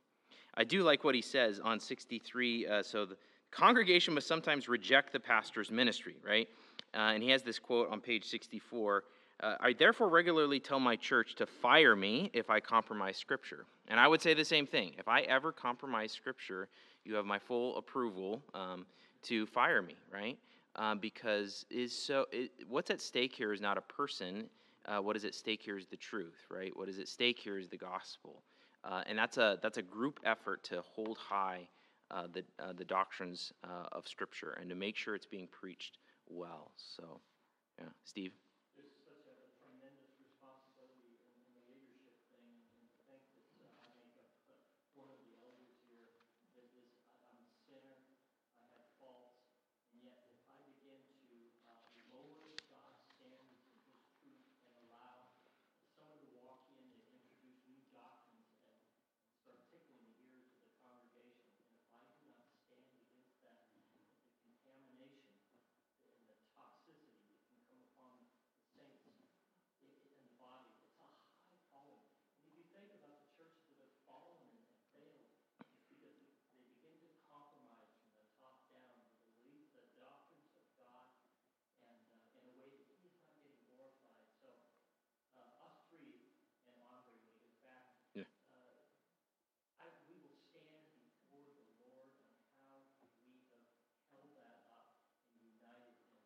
I 0.60 0.63
do 0.63 0.84
like 0.84 1.04
what 1.04 1.15
he 1.15 1.22
says 1.22 1.60
on 1.60 1.80
63. 1.80 2.67
Uh, 2.67 2.84
so 2.84 3.06
the 3.06 3.17
congregation 3.50 4.13
must 4.13 4.28
sometimes 4.28 4.69
reject 4.69 5.12
the 5.13 5.19
pastor's 5.19 5.72
ministry, 5.72 6.17
right? 6.24 6.48
Uh, 6.93 7.13
and 7.13 7.24
he 7.24 7.30
has 7.30 7.41
this 7.41 7.58
quote 7.58 7.89
on 7.89 8.02
page 8.02 8.26
64 8.26 9.04
uh, 9.41 9.56
I 9.62 9.74
therefore 9.74 10.10
regularly 10.10 10.60
tell 10.60 10.80
my 10.80 10.95
church 10.95 11.36
to 11.36 11.45
fire 11.45 11.95
me 11.95 12.30
if 12.34 12.50
I 12.50 12.60
compromise 12.60 13.17
Scripture. 13.17 13.65
And 13.88 14.00
I 14.00 14.08
would 14.08 14.22
say 14.22 14.34
the 14.34 14.43
same 14.43 14.67
thing. 14.67 14.93
If 14.98 15.08
I 15.08 15.22
ever 15.22 15.52
compromise 15.52 16.12
Scripture, 16.12 16.67
you 17.06 17.15
have 17.15 17.26
my 17.26 17.39
full 17.39 17.78
approval 17.78 18.43
um, 18.54 18.86
to 19.24 19.45
fire 19.48 19.82
me, 19.82 19.95
right? 20.12 20.38
Um, 20.76 21.00
because 21.00 21.65
is 21.69 21.98
so 21.98 22.26
it, 22.32 22.52
what's 22.67 22.91
at 22.91 23.02
stake 23.02 23.34
here 23.34 23.54
is 23.54 23.62
not 23.62 23.78
a 23.78 23.82
person. 23.82 24.50
Uh, 24.86 24.98
what 24.98 25.15
is 25.15 25.24
at 25.24 25.34
stake 25.34 25.62
here 25.62 25.78
is 25.78 25.88
the 25.88 25.98
truth, 25.98 26.45
right? 26.50 26.76
What 26.76 26.89
is 26.89 27.00
at 27.00 27.08
stake 27.08 27.39
here 27.39 27.58
is 27.58 27.69
the 27.69 27.78
gospel. 27.78 28.43
Uh, 28.83 29.03
and 29.07 29.17
that's 29.17 29.37
a, 29.37 29.59
that's 29.61 29.77
a 29.77 29.81
group 29.81 30.19
effort 30.25 30.63
to 30.63 30.81
hold 30.81 31.17
high 31.17 31.67
uh, 32.11 32.27
the, 32.33 32.43
uh, 32.59 32.73
the 32.73 32.85
doctrines 32.85 33.51
uh, 33.63 33.87
of 33.91 34.07
Scripture 34.07 34.57
and 34.59 34.69
to 34.69 34.75
make 34.75 34.95
sure 34.95 35.15
it's 35.15 35.25
being 35.27 35.47
preached 35.51 35.97
well. 36.27 36.71
So, 36.77 37.19
yeah. 37.77 37.91
Steve? 38.03 38.31
There's 38.75 38.95
such 39.03 39.19
a 39.27 39.35
tremendous 39.61 40.15
responsibility 40.17 41.19
in, 41.27 41.35
in 41.43 41.51
the 41.53 41.63
leadership 41.69 42.15
thing, 42.31 42.47
and, 42.55 42.65
and 42.79 42.87
to 42.87 42.99
think 43.11 43.23
that 43.35 43.45
uh, 43.61 43.83
I 43.83 43.87
make 43.99 44.15
up 44.17 44.31
uh, 44.47 44.55
one 44.95 45.11
of 45.11 45.19
the 45.27 45.35
elders 45.43 45.79
here, 45.91 46.15
that 46.55 46.71
is, 46.79 46.89
I- 47.03 47.29
I'm 47.29 47.37
a 47.43 47.51
sinner, 47.67 47.99
I 48.57 48.65
have 48.79 48.89
faults, 49.03 49.43
and 49.91 49.99
yet 50.01 50.23
if 50.33 50.41
I 50.49 50.57
begin 50.65 50.97
to 51.29 51.35
uh, 51.67 51.75
lower 52.15 52.55
God's 52.71 53.03
standards 53.19 53.67
and 53.69 53.79
His 53.85 53.99
truth 54.17 54.49
and 54.65 54.73
allow 54.87 55.29
someone 55.93 56.23
to 56.25 56.39
walk 56.41 56.65
in 56.73 56.83
and 56.89 57.03
introduce 57.11 57.59
new 57.69 57.83
doctrines 57.93 58.49
and 58.65 58.75
start 59.45 59.59
tickling 59.69 60.03
the 60.09 60.17
ears 60.35 60.51
of 60.57 60.63
the 60.67 60.73
congregation, 60.83 61.47
and 61.63 61.73
if 61.75 61.87
I 61.93 62.01
do 62.19 62.27
not 62.33 62.49
stand 62.67 62.85
against 62.95 63.35
that, 63.43 63.63
the 63.75 63.83
contamination 64.45 65.39
and 66.09 66.19
the 66.27 66.37
toxicity 66.55 67.25
that 67.29 67.41
can 67.49 67.59
come 67.69 67.81
upon 67.93 68.17
the 68.55 68.63
saints 68.77 69.05
i- 69.09 69.29
i- 69.85 70.03
in 70.09 70.21
the 70.25 70.35
body, 70.39 70.69
it's 70.73 70.85
a 70.89 70.93
high 71.01 71.21
calling. 71.69 72.01
And 72.39 72.45
if 72.45 72.53
you 72.55 72.65
think 72.73 72.89
about 72.93 73.17
the 73.25 73.29
churches 73.37 73.65
that 73.73 73.79
have 73.83 73.95
fallen 74.05 74.41
and 74.49 74.61
have 74.65 74.81
failed, 74.93 75.27
it's 75.73 75.85
because 75.89 76.15
they 76.19 76.29
begin 76.59 76.97
to 77.03 77.21
compromise 77.29 77.89
from 77.99 78.13
the 78.17 78.25
top 78.41 78.59
down, 78.73 78.95
to 79.05 79.29
believe 79.41 79.69
the 79.75 79.85
doctrines 79.99 80.53
of 80.55 80.65
God 80.77 81.09
and 81.85 81.97
uh, 82.15 82.37
in 82.39 82.43
a 82.49 82.53
way 82.57 82.71
that 82.79 82.87
He's 83.01 83.15
not 83.19 83.33
getting 83.37 83.59
glorified. 83.69 84.25
So 84.39 84.49
uh, 85.37 85.65
us 85.69 85.77
three 85.93 86.33
and 86.69 86.77
Andre, 86.89 87.15
when 87.21 87.33
he 87.35 87.41
gets 87.43 87.59
back, 87.61 87.85
Yeah. 88.17 88.25
uh, 88.55 88.83
I, 89.81 89.87
we 90.09 90.17
will 90.23 90.39
stand 90.49 90.83
before 90.97 91.45
the 91.55 91.67
Lord 91.79 92.11
on 92.19 92.31
how 92.65 92.79
we 93.25 93.39
have 93.53 93.65
held 94.13 94.31
that 94.39 94.59
up 94.73 94.99
and 95.35 95.41
united 95.45 95.95
in 96.09 96.19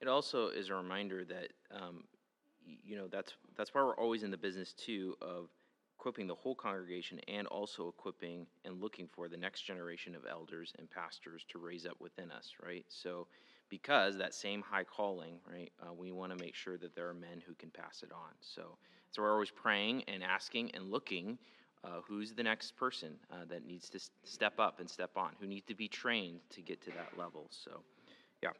It 0.00 0.08
also 0.08 0.48
is 0.48 0.70
a 0.70 0.74
reminder 0.74 1.24
that 1.24 1.48
um, 1.70 2.04
you 2.64 2.96
know 2.96 3.08
that's 3.08 3.34
that's 3.56 3.74
why 3.74 3.82
we're 3.82 3.96
always 3.96 4.22
in 4.22 4.30
the 4.30 4.36
business 4.36 4.72
too 4.72 5.16
of 5.20 5.48
equipping 5.98 6.26
the 6.26 6.34
whole 6.34 6.54
congregation 6.54 7.20
and 7.28 7.46
also 7.48 7.88
equipping 7.88 8.46
and 8.64 8.80
looking 8.80 9.06
for 9.06 9.28
the 9.28 9.36
next 9.36 9.62
generation 9.62 10.14
of 10.14 10.22
elders 10.30 10.72
and 10.78 10.90
pastors 10.90 11.44
to 11.50 11.58
raise 11.58 11.84
up 11.84 12.00
within 12.00 12.30
us, 12.30 12.52
right? 12.64 12.86
So 12.88 13.26
because 13.68 14.16
that 14.16 14.32
same 14.34 14.62
high 14.62 14.84
calling, 14.84 15.34
right, 15.46 15.70
uh, 15.82 15.92
we 15.92 16.10
want 16.10 16.36
to 16.36 16.42
make 16.42 16.54
sure 16.54 16.78
that 16.78 16.94
there 16.94 17.08
are 17.08 17.14
men 17.14 17.42
who 17.46 17.52
can 17.54 17.70
pass 17.70 18.02
it 18.02 18.10
on. 18.12 18.32
So 18.40 18.78
so 19.10 19.22
we're 19.22 19.32
always 19.32 19.50
praying 19.50 20.04
and 20.08 20.22
asking 20.22 20.70
and 20.74 20.90
looking. 20.90 21.38
Uh, 21.82 22.00
who's 22.06 22.34
the 22.34 22.42
next 22.42 22.76
person 22.76 23.14
uh, 23.32 23.44
that 23.48 23.66
needs 23.66 23.88
to 23.88 23.98
step 24.24 24.58
up 24.58 24.80
and 24.80 24.90
step 24.90 25.10
on? 25.16 25.30
Who 25.40 25.46
needs 25.46 25.64
to 25.66 25.74
be 25.74 25.88
trained 25.88 26.40
to 26.50 26.60
get 26.60 26.82
to 26.82 26.90
that 26.90 27.16
level? 27.16 27.48
So, 27.50 27.82
yeah. 28.42 28.50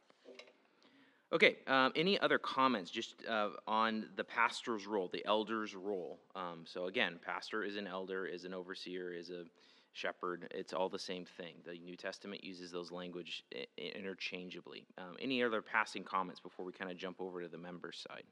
Okay, 1.33 1.57
um, 1.67 1.93
any 1.95 2.19
other 2.19 2.37
comments 2.37 2.91
just 2.91 3.15
uh, 3.25 3.49
on 3.65 4.05
the 4.17 4.23
pastor's 4.23 4.85
role, 4.85 5.07
the 5.11 5.25
elder's 5.25 5.73
role? 5.75 6.19
Um, 6.35 6.63
so 6.65 6.87
again, 6.87 7.19
pastor 7.25 7.63
is 7.63 7.77
an 7.77 7.87
elder, 7.87 8.25
is 8.25 8.43
an 8.43 8.53
overseer, 8.53 9.13
is 9.13 9.29
a 9.29 9.45
shepherd. 9.93 10.51
It's 10.53 10.73
all 10.73 10.89
the 10.89 10.99
same 10.99 11.23
thing. 11.25 11.55
The 11.65 11.77
New 11.79 11.95
Testament 11.95 12.43
uses 12.43 12.69
those 12.71 12.91
language 12.91 13.45
interchangeably. 13.77 14.85
Um, 14.97 15.15
any 15.21 15.41
other 15.41 15.61
passing 15.61 16.03
comments 16.03 16.41
before 16.41 16.65
we 16.65 16.73
kind 16.73 16.91
of 16.91 16.97
jump 16.97 17.21
over 17.21 17.41
to 17.41 17.47
the 17.47 17.57
members 17.57 18.03
side? 18.09 18.23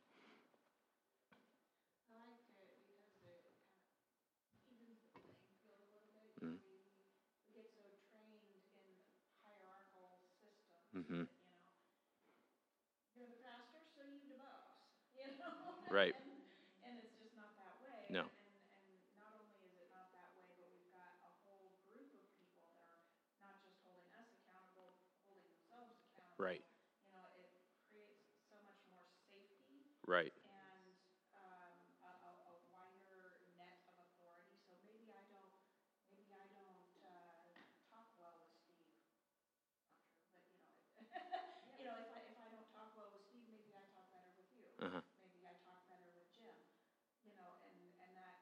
I 2.11 2.19
liked 2.19 2.51
it 2.51 2.51
because 2.51 2.83
it 2.91 2.99
kind 3.23 3.31
of 3.31 3.47
evens 4.67 4.99
the 4.99 5.07
playing 5.15 5.39
field 5.63 5.79
a 5.79 5.87
little 5.87 6.03
bit. 6.11 6.31
Mm. 6.43 6.43
You 6.43 6.51
know, 6.51 6.59
we, 6.67 6.75
we 7.47 7.63
get 7.63 7.67
so 7.75 7.87
trained 8.11 8.43
in 8.43 8.99
hierarchical 9.43 10.19
systems 10.43 10.91
Mhm. 10.95 11.23
that, 11.23 11.35
you 11.47 11.63
know, 11.63 11.75
you're 13.15 13.27
the 13.29 13.39
pastor, 13.43 13.83
so 13.95 14.01
you 14.07 14.19
the 14.31 14.39
boss, 14.39 14.79
you 15.15 15.27
know? 15.37 15.78
Right. 15.89 16.15
And, 16.83 16.97
it's 16.99 17.15
just 17.19 17.35
not 17.35 17.55
that 17.55 17.75
way. 17.79 18.05
No. 18.09 18.21
And, 18.21 18.53
and 18.73 18.89
not 19.15 19.31
only 19.37 19.55
is 19.63 19.75
it 19.77 19.87
not 19.89 20.09
that 20.11 20.33
way, 20.33 20.49
but 20.55 20.69
we've 20.71 20.89
got 20.91 21.15
a 21.21 21.29
whole 21.43 21.71
group 21.83 22.09
of 22.13 22.23
people 22.33 22.59
that 22.63 22.81
are 22.85 23.01
not 23.37 23.59
just 23.61 23.77
holding 23.83 24.09
us 24.15 24.27
accountable, 24.31 24.95
holding 25.23 25.43
themselves 25.45 25.91
accountable. 25.91 26.35
Right. 26.37 26.61
You 27.03 27.11
know, 27.11 27.29
it 27.35 27.49
creates 27.89 28.25
so 28.47 28.57
much 28.61 28.79
more 28.87 29.05
safety 29.29 29.93
Right. 30.07 30.33
and 30.43 30.95
um, 31.33 31.77
a, 32.01 32.09
a, 32.09 32.31
a 32.49 32.55
wider 32.69 33.41
net 33.57 33.77
of 33.85 33.95
authority. 33.97 34.57
So 34.65 34.77
maybe 34.81 35.11
I 35.13 35.21
don't, 35.29 35.53
maybe 36.09 36.33
I 36.33 36.45
don't 36.49 36.89
uh, 37.01 37.53
talk 37.89 38.09
well 38.17 38.37
with 38.41 38.49
Steve. 38.61 38.89
Not 39.33 39.45
true, 39.53 40.05
but 40.41 40.41
you 40.41 40.53
know, 40.53 40.65
you 41.77 41.83
know, 41.83 41.95
if 41.99 42.09
I 42.11 42.19
if 42.27 42.37
I 42.37 42.47
don't 42.49 42.67
talk 42.71 42.93
well 42.95 43.09
with 43.11 43.21
Steve, 43.23 43.47
maybe 43.49 43.73
I 43.73 43.83
talk 43.91 44.09
better 44.11 44.31
with 44.35 44.49
you. 44.53 44.67
Uh-huh. 44.81 45.01
Maybe 45.21 45.45
I 45.45 45.53
talk 45.63 45.85
better 45.87 46.09
with 46.13 46.27
Jim. 46.33 46.55
You 47.23 47.33
know, 47.35 47.55
and 47.61 47.75
and 47.99 48.15
that 48.15 48.39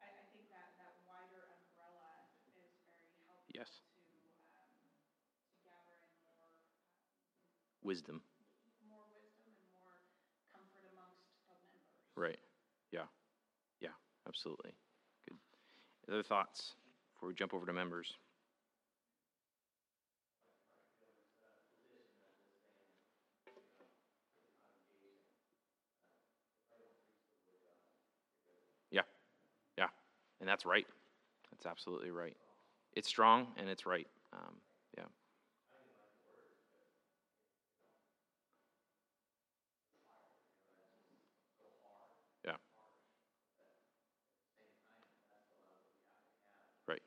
I, 0.00 0.06
I 0.20 0.24
think 0.32 0.48
that 0.50 0.74
that 0.76 0.94
wider 1.04 1.46
umbrella 1.48 2.26
is 2.46 2.70
very 2.82 3.14
helpful 3.24 3.49
Yes. 3.60 3.68
to 3.92 4.00
to 4.00 5.56
gather 5.68 5.92
in 6.00 6.16
more 6.24 6.48
um, 6.48 7.84
Wisdom. 7.84 8.22
more 8.88 9.04
wisdom 9.12 9.52
and 9.52 9.68
more 9.76 10.00
comfort 10.48 10.88
amongst 10.88 11.28
the 11.36 11.44
members. 11.44 11.84
Right. 12.16 12.40
Yeah. 12.90 13.04
Yeah. 13.80 13.92
Absolutely. 14.26 14.72
Good. 15.28 15.36
Other 16.10 16.22
thoughts 16.22 16.72
before 17.12 17.28
we 17.28 17.34
jump 17.34 17.52
over 17.52 17.66
to 17.66 17.72
members? 17.74 18.16
Yeah. 28.90 29.02
Yeah. 29.76 29.88
And 30.40 30.48
that's 30.48 30.64
right. 30.64 30.86
That's 31.50 31.66
absolutely 31.66 32.10
right. 32.10 32.36
It's 32.94 33.08
strong 33.08 33.48
and 33.56 33.68
it's 33.68 33.86
right. 33.86 34.06
Um, 34.32 34.54
yeah. 34.96 35.04
Yeah. 42.44 42.56
Right. 46.86 47.02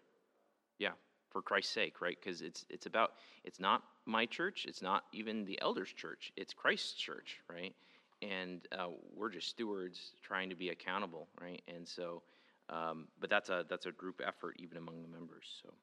Yeah, 0.80 0.94
for 1.32 1.42
Christ's 1.42 1.74
sake, 1.74 2.02
right? 2.02 2.18
Because 2.22 2.42
it's 2.42 2.66
it's 2.70 2.88
about 2.88 3.14
it's 3.44 3.60
not 3.60 3.84
my 4.06 4.26
church, 4.28 4.66
it's 4.68 4.82
not 4.82 5.06
even 5.14 5.46
the 5.46 5.60
elders' 5.62 5.94
church, 5.94 6.32
it's 6.38 6.54
Christ's 6.54 6.94
church, 6.94 7.40
right? 7.50 7.76
And 8.22 8.62
uh, 8.72 8.90
we're 9.16 9.32
just 9.32 9.50
stewards 9.50 10.14
trying 10.24 10.50
to 10.50 10.56
be 10.56 10.70
accountable, 10.70 11.28
right? 11.42 11.62
And 11.68 11.88
so, 11.88 12.24
um, 12.70 13.08
but 13.20 13.30
that's 13.30 13.50
a 13.50 13.66
that's 13.70 13.86
a 13.86 13.92
group 13.92 14.22
effort 14.26 14.56
even 14.60 14.78
among 14.78 15.02
the 15.02 15.08
members. 15.08 15.62
So, 15.62 15.74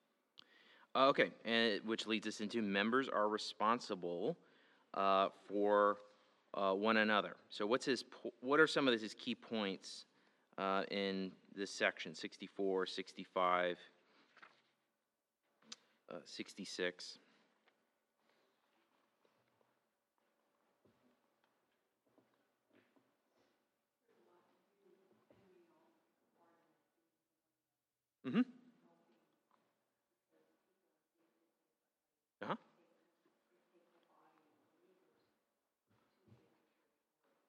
uh, 0.95 1.09
okay, 1.09 1.31
and 1.45 1.81
which 1.85 2.07
leads 2.07 2.27
us 2.27 2.41
into 2.41 2.63
members 2.63 3.09
are 3.09 3.29
responsible 3.29 4.37
uh, 4.95 5.29
for 5.49 5.97
uh, 6.55 6.73
one 6.73 6.97
another. 6.97 7.37
So, 7.49 7.67
what's 7.67 7.87
his? 7.87 8.03
po- 8.03 8.35
What 8.41 8.61
are 8.61 8.67
some 8.67 8.89
of 8.89 9.01
his 9.01 9.15
key 9.15 9.35
points 9.35 10.07
uh, 10.59 10.85
in 10.91 11.33
this 11.55 11.71
section, 11.71 12.15
64, 12.15 12.87
65? 12.87 13.79
uh, 16.11 16.17
66. 16.25 17.19
Mm-hmm. 28.31 28.41
Uh-huh. 32.43 32.57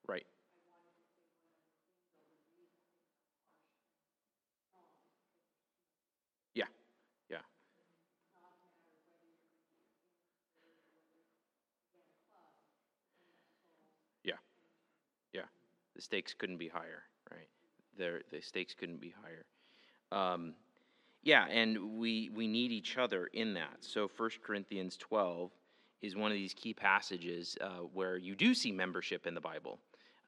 Right. 0.06 0.24
Yeah. 6.54 6.66
Yeah. 7.30 7.42
Yeah. 14.24 14.34
Yeah. 15.32 15.42
The 15.94 16.02
stakes 16.02 16.34
couldn't 16.34 16.58
be 16.58 16.68
higher, 16.68 17.04
right? 17.30 17.48
There, 17.98 18.22
the 18.30 18.40
stakes 18.40 18.74
couldn't 18.74 19.00
be 19.00 19.14
higher. 19.22 19.44
Um, 20.12 20.54
yeah, 21.22 21.46
and 21.46 21.98
we 21.98 22.30
we 22.34 22.46
need 22.46 22.72
each 22.72 22.98
other 22.98 23.26
in 23.32 23.54
that. 23.54 23.76
So 23.80 24.10
1 24.16 24.30
Corinthians 24.42 24.96
12 24.96 25.50
is 26.02 26.16
one 26.16 26.32
of 26.32 26.36
these 26.36 26.54
key 26.54 26.74
passages 26.74 27.56
uh, 27.60 27.84
where 27.92 28.16
you 28.16 28.34
do 28.34 28.54
see 28.54 28.72
membership 28.72 29.26
in 29.26 29.34
the 29.34 29.40
Bible. 29.40 29.78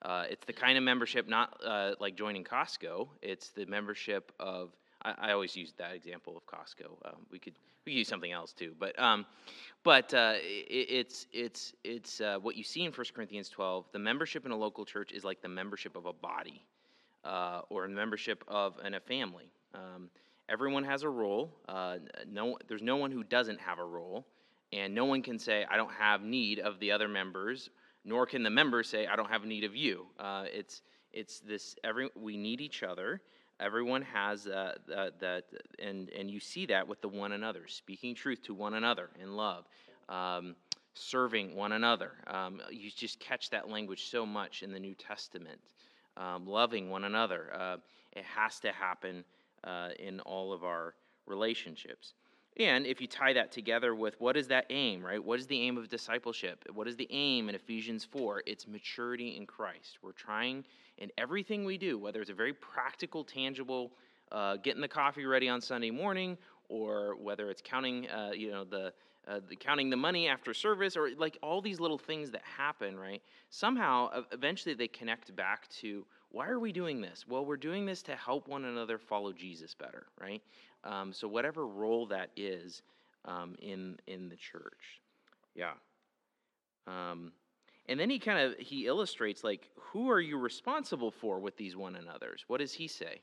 Uh, 0.03 0.25
it's 0.31 0.45
the 0.47 0.53
kind 0.53 0.79
of 0.79 0.85
membership 0.85 1.29
not 1.29 1.59
uh, 1.65 1.93
like 1.99 2.15
joining 2.15 2.45
Costco. 2.45 3.09
It's 3.23 3.51
the 3.51 3.67
membership 3.67 4.33
of 4.39 4.71
I, 5.03 5.15
I 5.19 5.33
always 5.33 5.57
use 5.57 5.73
that 5.79 5.95
example 5.95 6.37
of 6.37 6.47
Costco. 6.47 7.05
Um, 7.05 7.27
we 7.31 7.39
could 7.39 7.55
we 7.85 7.93
could 7.93 7.99
use 7.99 8.09
something 8.09 8.33
else 8.33 8.53
too, 8.53 8.75
but 8.79 8.99
um, 8.99 9.27
but 9.83 10.15
uh, 10.15 10.35
it, 10.37 10.87
it's 10.91 11.27
it's 11.33 11.73
it's 11.83 12.21
uh, 12.21 12.39
what 12.41 12.57
you 12.57 12.65
see 12.65 12.85
in 12.85 12.93
1 12.93 13.07
Corinthians 13.15 13.49
12. 13.49 13.87
The 13.93 13.99
membership 13.99 14.47
in 14.47 14.53
a 14.53 14.57
local 14.57 14.85
church 14.85 15.11
is 15.13 15.25
like 15.25 15.43
the 15.43 15.49
membership 15.49 15.97
of 15.97 16.07
a 16.07 16.13
body 16.13 16.65
uh, 17.25 17.63
or 17.69 17.89
membership 17.89 18.45
of 18.47 18.79
in 18.85 18.95
a 18.95 19.01
family. 19.01 19.51
Um, 19.75 20.09
everyone 20.49 20.85
has 20.85 21.03
a 21.03 21.09
role. 21.09 21.51
Uh, 21.69 21.97
no, 22.31 22.59
there's 22.69 22.83
no 22.83 22.97
one 22.97 23.11
who 23.11 23.25
doesn't 23.25 23.61
have 23.61 23.79
a 23.79 23.85
role, 23.85 24.27
and 24.73 24.95
no 24.95 25.05
one 25.05 25.23
can 25.23 25.39
say 25.39 25.67
I 25.71 25.77
don't 25.77 25.93
have 25.93 26.23
need 26.23 26.59
of 26.59 26.79
the 26.81 26.93
other 26.93 27.09
members, 27.09 27.71
nor 28.05 28.27
can 28.27 28.43
the 28.43 28.51
members 28.51 28.89
say 28.89 29.07
I 29.07 29.17
don't 29.17 29.31
have 29.31 29.45
need 29.45 29.65
of 29.65 29.75
you. 29.75 30.07
Uh, 30.19 30.45
it's 30.53 30.83
it's 31.13 31.41
this 31.41 31.77
every 31.85 32.11
we 32.15 32.37
need 32.37 32.61
each 32.61 32.83
other. 32.83 33.21
Everyone 33.61 34.03
has 34.03 34.47
uh, 34.47 34.75
that, 34.89 35.45
and 35.79 36.11
and 36.11 36.31
you 36.31 36.41
see 36.41 36.67
that 36.67 36.87
with 36.87 37.01
the 37.01 37.09
one 37.09 37.33
another, 37.33 37.67
speaking 37.69 38.15
truth 38.15 38.43
to 38.45 38.55
one 38.55 38.75
another 38.75 39.11
in 39.21 39.37
love. 39.37 39.65
Um, 40.09 40.57
serving 40.95 41.57
one 41.57 41.73
another. 41.73 42.13
Um, 42.29 42.61
you 42.71 42.91
just 42.91 43.19
catch 43.19 43.51
that 43.51 43.69
language 43.69 44.11
so 44.11 44.25
much 44.25 44.63
in 44.63 44.73
the 44.73 44.79
New 44.79 44.95
Testament. 44.95 45.59
Um, 46.17 46.47
loving 46.47 46.91
one 46.91 47.05
another. 47.05 47.53
Uh, 47.53 47.77
it 48.13 48.25
has 48.25 48.61
to 48.61 48.71
happen 48.71 49.25
uh, 49.65 49.91
in 49.99 50.21
all 50.21 50.53
of 50.53 50.65
our 50.65 50.95
relationships. 51.27 52.15
And 52.57 52.87
if 52.87 53.01
you 53.01 53.09
tie 53.09 53.33
that 53.33 53.51
together 53.51 53.95
with 53.95 54.21
what 54.21 54.37
is 54.37 54.47
that 54.49 54.67
aim, 54.71 55.05
right? 55.05 55.23
What 55.23 55.41
is 55.41 55.47
the 55.47 55.61
aim 55.61 55.77
of 55.77 55.89
discipleship? 55.89 56.65
What 56.73 56.87
is 56.87 56.97
the 56.97 57.09
aim 57.11 57.49
in 57.49 57.55
Ephesians 57.57 58.05
4? 58.05 58.45
It's 58.47 58.69
maturity 58.69 59.37
in 59.37 59.45
Christ. 59.45 59.99
We're 60.03 60.13
trying 60.13 60.65
in 60.99 61.11
everything 61.19 61.65
we 61.65 61.77
do, 61.79 61.99
whether 61.99 62.21
it's 62.21 62.31
a 62.31 62.35
very 62.35 62.53
practical, 62.53 63.25
tangible, 63.25 63.91
uh, 64.31 64.57
getting 64.57 64.81
the 64.81 64.89
coffee 64.89 65.27
ready 65.27 65.49
on 65.49 65.61
Sunday 65.61 65.91
morning, 65.91 66.39
or 66.69 67.17
whether 67.17 67.51
it's 67.51 67.63
counting, 67.63 68.09
uh, 68.09 68.31
you 68.33 68.53
know, 68.53 68.63
the, 68.63 68.93
uh, 69.27 69.41
the 69.49 69.57
counting 69.57 69.91
the 69.91 69.97
money 69.97 70.29
after 70.29 70.55
service, 70.55 70.97
or 70.97 71.11
like 71.19 71.37
all 71.43 71.61
these 71.61 71.81
little 71.81 71.99
things 71.99 72.31
that 72.31 72.43
happen, 72.43 72.97
right? 72.97 73.23
Somehow, 73.51 74.23
eventually, 74.31 74.75
they 74.75 74.89
connect 74.89 75.35
back 75.35 75.69
to 75.81 76.07
why 76.35 76.49
are 76.49 76.59
we 76.59 76.73
doing 76.73 77.01
this? 77.01 77.25
Well, 77.29 77.47
we're 77.47 77.57
doing 77.57 77.87
this 77.87 78.03
to 78.03 78.17
help 78.17 78.49
one 78.49 78.65
another 78.65 78.99
follow 78.99 79.33
Jesus 79.33 79.73
better, 79.73 80.07
right? 80.21 80.43
Um, 80.83 81.13
so 81.13 81.29
whatever 81.29 81.65
role 81.65 82.07
that 82.07 82.31
is 82.37 82.83
um, 83.25 83.55
in 83.63 83.97
in 84.09 84.29
the 84.29 84.35
church, 84.35 85.01
yeah. 85.55 85.75
Um, 86.89 87.31
and 87.87 88.01
then 88.01 88.11
he 88.11 88.19
kind 88.19 88.41
of 88.41 88.59
he 88.59 88.87
illustrates 88.87 89.45
like 89.45 89.71
who 89.77 90.11
are 90.11 90.21
you 90.21 90.37
responsible 90.37 91.13
for 91.13 91.39
with 91.39 91.57
these 91.57 91.77
one 91.77 91.95
another's? 91.95 92.45
What 92.49 92.59
does 92.59 92.75
he 92.75 92.89
say? 92.89 93.21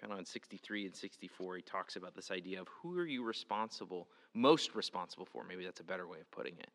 kind 0.00 0.12
of 0.12 0.18
on 0.18 0.24
63 0.24 0.86
and 0.86 0.96
64 0.96 1.56
he 1.58 1.62
talks 1.62 1.94
about 1.94 2.12
this 2.12 2.32
idea 2.32 2.60
of 2.60 2.66
who 2.66 2.98
are 2.98 3.06
you 3.06 3.22
responsible 3.22 4.08
most 4.34 4.74
responsible 4.74 5.24
for 5.24 5.44
maybe 5.44 5.64
that's 5.64 5.78
a 5.78 5.84
better 5.84 6.08
way 6.08 6.18
of 6.18 6.28
putting 6.32 6.54
it 6.58 6.70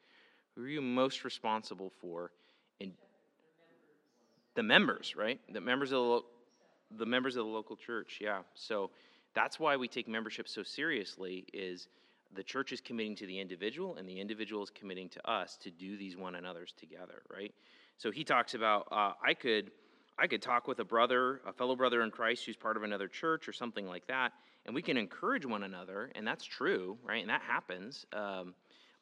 who 0.58 0.64
are 0.64 0.70
you 0.70 0.82
most 0.82 1.24
responsible 1.24 1.92
for? 2.02 2.32
In 2.80 2.92
the 4.56 4.64
members, 4.64 5.16
right? 5.16 5.40
The 5.54 5.62
members 5.62 5.92
of 5.92 5.98
the, 5.98 6.02
lo- 6.02 6.26
the 6.98 7.06
members 7.06 7.36
of 7.36 7.46
the 7.46 7.52
local 7.52 7.76
church. 7.76 8.18
Yeah. 8.20 8.40
So 8.56 8.90
that's 9.36 9.60
why 9.60 9.78
we 9.78 9.88
take 9.88 10.08
membership 10.08 10.48
so 10.48 10.64
seriously. 10.64 11.46
Is 11.54 11.88
the 12.36 12.44
church 12.44 12.72
is 12.72 12.82
committing 12.82 13.16
to 13.18 13.28
the 13.28 13.40
individual, 13.40 13.98
and 13.98 14.10
the 14.10 14.20
individual 14.20 14.64
is 14.64 14.72
committing 14.72 15.10
to 15.10 15.30
us 15.30 15.58
to 15.58 15.70
do 15.70 15.96
these 15.96 16.18
one 16.18 16.34
another's 16.34 16.74
together, 16.74 17.22
right? 17.32 17.54
So 17.98 18.10
he 18.10 18.24
talks 18.24 18.56
about 18.56 18.88
uh, 18.92 19.14
I 19.24 19.34
could. 19.34 19.72
I 20.20 20.26
could 20.26 20.42
talk 20.42 20.68
with 20.68 20.80
a 20.80 20.84
brother, 20.84 21.42
a 21.46 21.54
fellow 21.54 21.76
brother 21.76 22.02
in 22.02 22.10
Christ 22.10 22.44
who's 22.44 22.56
part 22.56 22.76
of 22.76 22.82
another 22.82 23.08
church 23.08 23.48
or 23.48 23.54
something 23.54 23.86
like 23.86 24.08
that, 24.08 24.32
and 24.66 24.74
we 24.74 24.82
can 24.82 24.98
encourage 24.98 25.46
one 25.46 25.62
another, 25.62 26.12
and 26.16 26.26
that's 26.26 26.44
true, 26.44 26.98
right? 27.04 27.22
And 27.22 27.30
that 27.30 27.44
happens. 27.44 28.04
Um, 28.12 28.56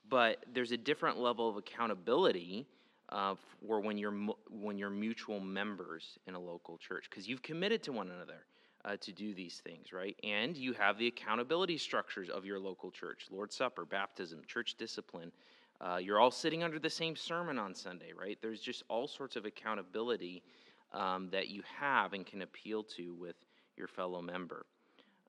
but 0.09 0.45
there's 0.53 0.71
a 0.71 0.77
different 0.77 1.17
level 1.17 1.49
of 1.49 1.57
accountability 1.57 2.67
uh, 3.09 3.35
for 3.67 3.79
when 3.79 3.97
you're 3.97 4.15
when 4.49 4.77
you're 4.77 4.89
mutual 4.89 5.39
members 5.39 6.17
in 6.27 6.35
a 6.35 6.39
local 6.39 6.77
church 6.77 7.07
because 7.09 7.27
you've 7.27 7.41
committed 7.41 7.83
to 7.83 7.91
one 7.91 8.09
another 8.09 8.45
uh, 8.83 8.97
to 8.97 9.11
do 9.11 9.33
these 9.33 9.61
things, 9.63 9.93
right? 9.93 10.15
And 10.23 10.57
you 10.57 10.73
have 10.73 10.97
the 10.97 11.07
accountability 11.07 11.77
structures 11.77 12.29
of 12.29 12.45
your 12.45 12.59
local 12.59 12.91
church: 12.91 13.27
Lord's 13.31 13.55
Supper, 13.55 13.85
baptism, 13.85 14.41
church 14.47 14.75
discipline. 14.75 15.31
Uh, 15.81 15.97
you're 15.97 16.19
all 16.19 16.31
sitting 16.31 16.63
under 16.63 16.79
the 16.79 16.89
same 16.89 17.15
sermon 17.15 17.59
on 17.59 17.75
Sunday, 17.75 18.13
right? 18.17 18.37
There's 18.41 18.61
just 18.61 18.83
all 18.87 19.07
sorts 19.07 19.35
of 19.35 19.45
accountability 19.45 20.41
um, 20.93 21.29
that 21.31 21.49
you 21.49 21.63
have 21.79 22.13
and 22.13 22.25
can 22.25 22.41
appeal 22.43 22.83
to 22.95 23.13
with 23.13 23.35
your 23.75 23.87
fellow 23.87 24.21
member. 24.21 24.65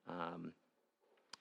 Um, 0.08 0.52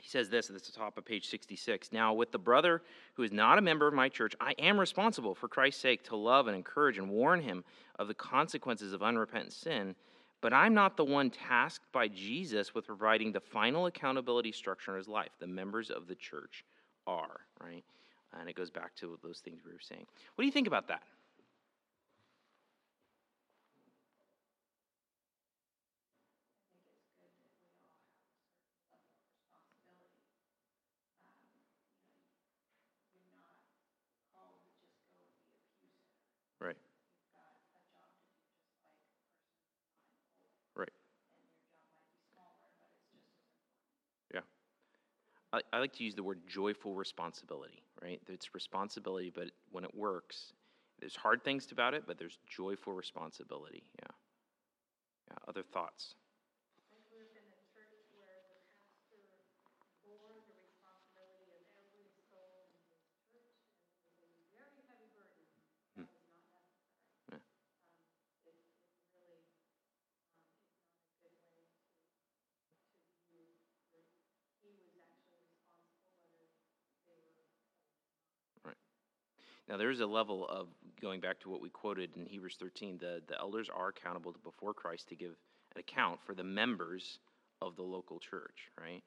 he 0.05 0.09
says 0.11 0.29
this 0.29 0.51
at 0.51 0.63
the 0.63 0.71
top 0.71 0.99
of 0.99 1.03
page 1.05 1.25
66 1.29 1.91
Now, 1.91 2.13
with 2.13 2.31
the 2.31 2.37
brother 2.37 2.83
who 3.15 3.23
is 3.23 3.31
not 3.31 3.57
a 3.57 3.61
member 3.61 3.87
of 3.87 3.93
my 3.95 4.07
church, 4.07 4.35
I 4.39 4.51
am 4.59 4.79
responsible 4.79 5.33
for 5.33 5.47
Christ's 5.47 5.81
sake 5.81 6.03
to 6.03 6.15
love 6.15 6.45
and 6.45 6.55
encourage 6.55 6.99
and 6.99 7.09
warn 7.09 7.41
him 7.41 7.63
of 7.97 8.07
the 8.07 8.13
consequences 8.13 8.93
of 8.93 9.01
unrepentant 9.01 9.51
sin. 9.53 9.95
But 10.41 10.53
I'm 10.53 10.75
not 10.75 10.95
the 10.95 11.03
one 11.03 11.31
tasked 11.31 11.91
by 11.91 12.07
Jesus 12.07 12.75
with 12.75 12.85
providing 12.85 13.31
the 13.31 13.39
final 13.39 13.87
accountability 13.87 14.51
structure 14.51 14.91
in 14.91 14.97
his 14.97 15.07
life. 15.07 15.31
The 15.39 15.47
members 15.47 15.89
of 15.89 16.05
the 16.05 16.13
church 16.13 16.65
are, 17.07 17.39
right? 17.59 17.83
And 18.39 18.47
it 18.47 18.55
goes 18.55 18.69
back 18.69 18.93
to 18.97 19.17
those 19.23 19.39
things 19.39 19.61
we 19.65 19.71
were 19.71 19.79
saying. 19.79 20.05
What 20.35 20.43
do 20.43 20.45
you 20.45 20.51
think 20.51 20.67
about 20.67 20.87
that? 20.89 21.01
Right. 36.59 36.77
Right. 40.75 40.89
Yeah. 44.33 44.41
I, 45.55 45.61
I 45.71 45.79
like 45.79 45.93
to 45.93 46.03
use 46.03 46.15
the 46.15 46.23
word 46.23 46.39
joyful 46.47 46.93
responsibility, 46.93 47.81
right? 48.01 48.21
It's 48.27 48.53
responsibility, 48.53 49.31
but 49.33 49.51
when 49.71 49.85
it 49.85 49.95
works, 49.95 50.53
there's 50.99 51.15
hard 51.15 51.43
things 51.43 51.71
about 51.71 51.93
it, 51.93 52.03
but 52.05 52.17
there's 52.17 52.39
joyful 52.47 52.93
responsibility. 52.93 53.83
Yeah. 53.99 54.13
Yeah. 55.29 55.37
Other 55.47 55.63
thoughts? 55.63 56.15
Now, 79.67 79.77
there 79.77 79.89
is 79.89 79.99
a 79.99 80.05
level 80.05 80.47
of 80.47 80.67
going 81.01 81.19
back 81.19 81.39
to 81.41 81.49
what 81.49 81.61
we 81.61 81.69
quoted 81.69 82.11
in 82.15 82.25
Hebrews 82.25 82.57
13. 82.59 82.97
The 82.99 83.21
the 83.27 83.39
elders 83.39 83.69
are 83.73 83.89
accountable 83.89 84.31
to, 84.31 84.39
before 84.39 84.73
Christ 84.73 85.09
to 85.09 85.15
give 85.15 85.31
an 85.73 85.79
account 85.79 86.19
for 86.25 86.35
the 86.35 86.43
members 86.43 87.19
of 87.61 87.75
the 87.75 87.83
local 87.83 88.19
church, 88.19 88.69
right? 88.79 89.03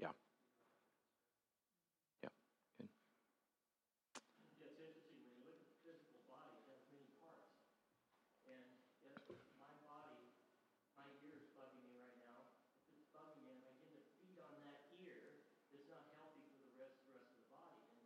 Yeah. 0.00 0.12
Yeah. 2.24 2.32
Good. 2.80 2.88
Yeah, 4.56 4.72
it's 4.72 4.80
interesting, 4.80 5.20
when 5.20 5.36
you 5.36 5.44
look 5.44 5.60
at 5.60 5.68
the 5.68 5.76
physical 5.84 6.24
body, 6.24 6.56
it 6.56 6.72
has 6.72 6.88
many 6.88 7.12
parts. 7.20 7.52
And 8.48 8.64
if 9.28 9.44
my 9.60 9.68
body, 9.84 10.32
my 10.96 11.04
ear 11.28 11.36
is 11.44 11.52
bugging 11.52 11.84
me 11.84 11.92
right 11.92 12.16
now, 12.24 12.48
if 12.88 12.96
it's 12.96 13.12
bugging 13.12 13.44
me 13.44 13.52
and 13.52 13.68
I 13.68 13.72
begin 13.76 14.00
to 14.00 14.08
feed 14.16 14.40
on 14.40 14.56
that 14.64 14.88
ear, 14.96 15.44
it's 15.76 15.84
not 15.92 16.08
healthy 16.16 16.48
for 16.56 16.64
the 16.64 16.72
rest, 16.80 17.04
the 17.04 17.12
rest 17.12 17.28
of 17.28 17.36
the 17.36 17.48
body. 17.52 17.84
And, 17.92 18.00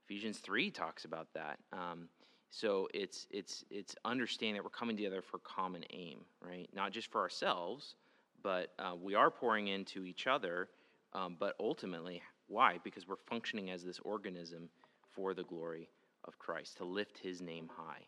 Ephesians 0.05 0.39
three 0.39 0.71
talks 0.71 1.05
about 1.05 1.27
that. 1.33 1.59
Um, 1.73 2.07
so 2.53 2.87
it's 2.93 3.25
it's 3.31 3.65
it's 3.71 3.95
understanding 4.05 4.55
that 4.55 4.63
we're 4.63 4.69
coming 4.69 4.95
together 4.95 5.23
for 5.23 5.39
common 5.39 5.83
aim, 5.91 6.19
right? 6.39 6.69
Not 6.75 6.91
just 6.91 7.11
for 7.11 7.19
ourselves, 7.21 7.95
but 8.43 8.71
uh, 8.77 8.93
we 9.01 9.15
are 9.15 9.31
pouring 9.31 9.69
into 9.69 10.05
each 10.05 10.27
other. 10.27 10.69
Um, 11.13 11.35
but 11.39 11.55
ultimately, 11.59 12.21
why? 12.47 12.77
Because 12.83 13.07
we're 13.07 13.15
functioning 13.27 13.71
as 13.71 13.83
this 13.83 13.99
organism 14.03 14.69
for 15.15 15.33
the 15.33 15.43
glory 15.43 15.89
of 16.25 16.37
Christ, 16.37 16.77
to 16.77 16.85
lift 16.85 17.17
His 17.17 17.41
name 17.41 17.69
high. 17.75 18.05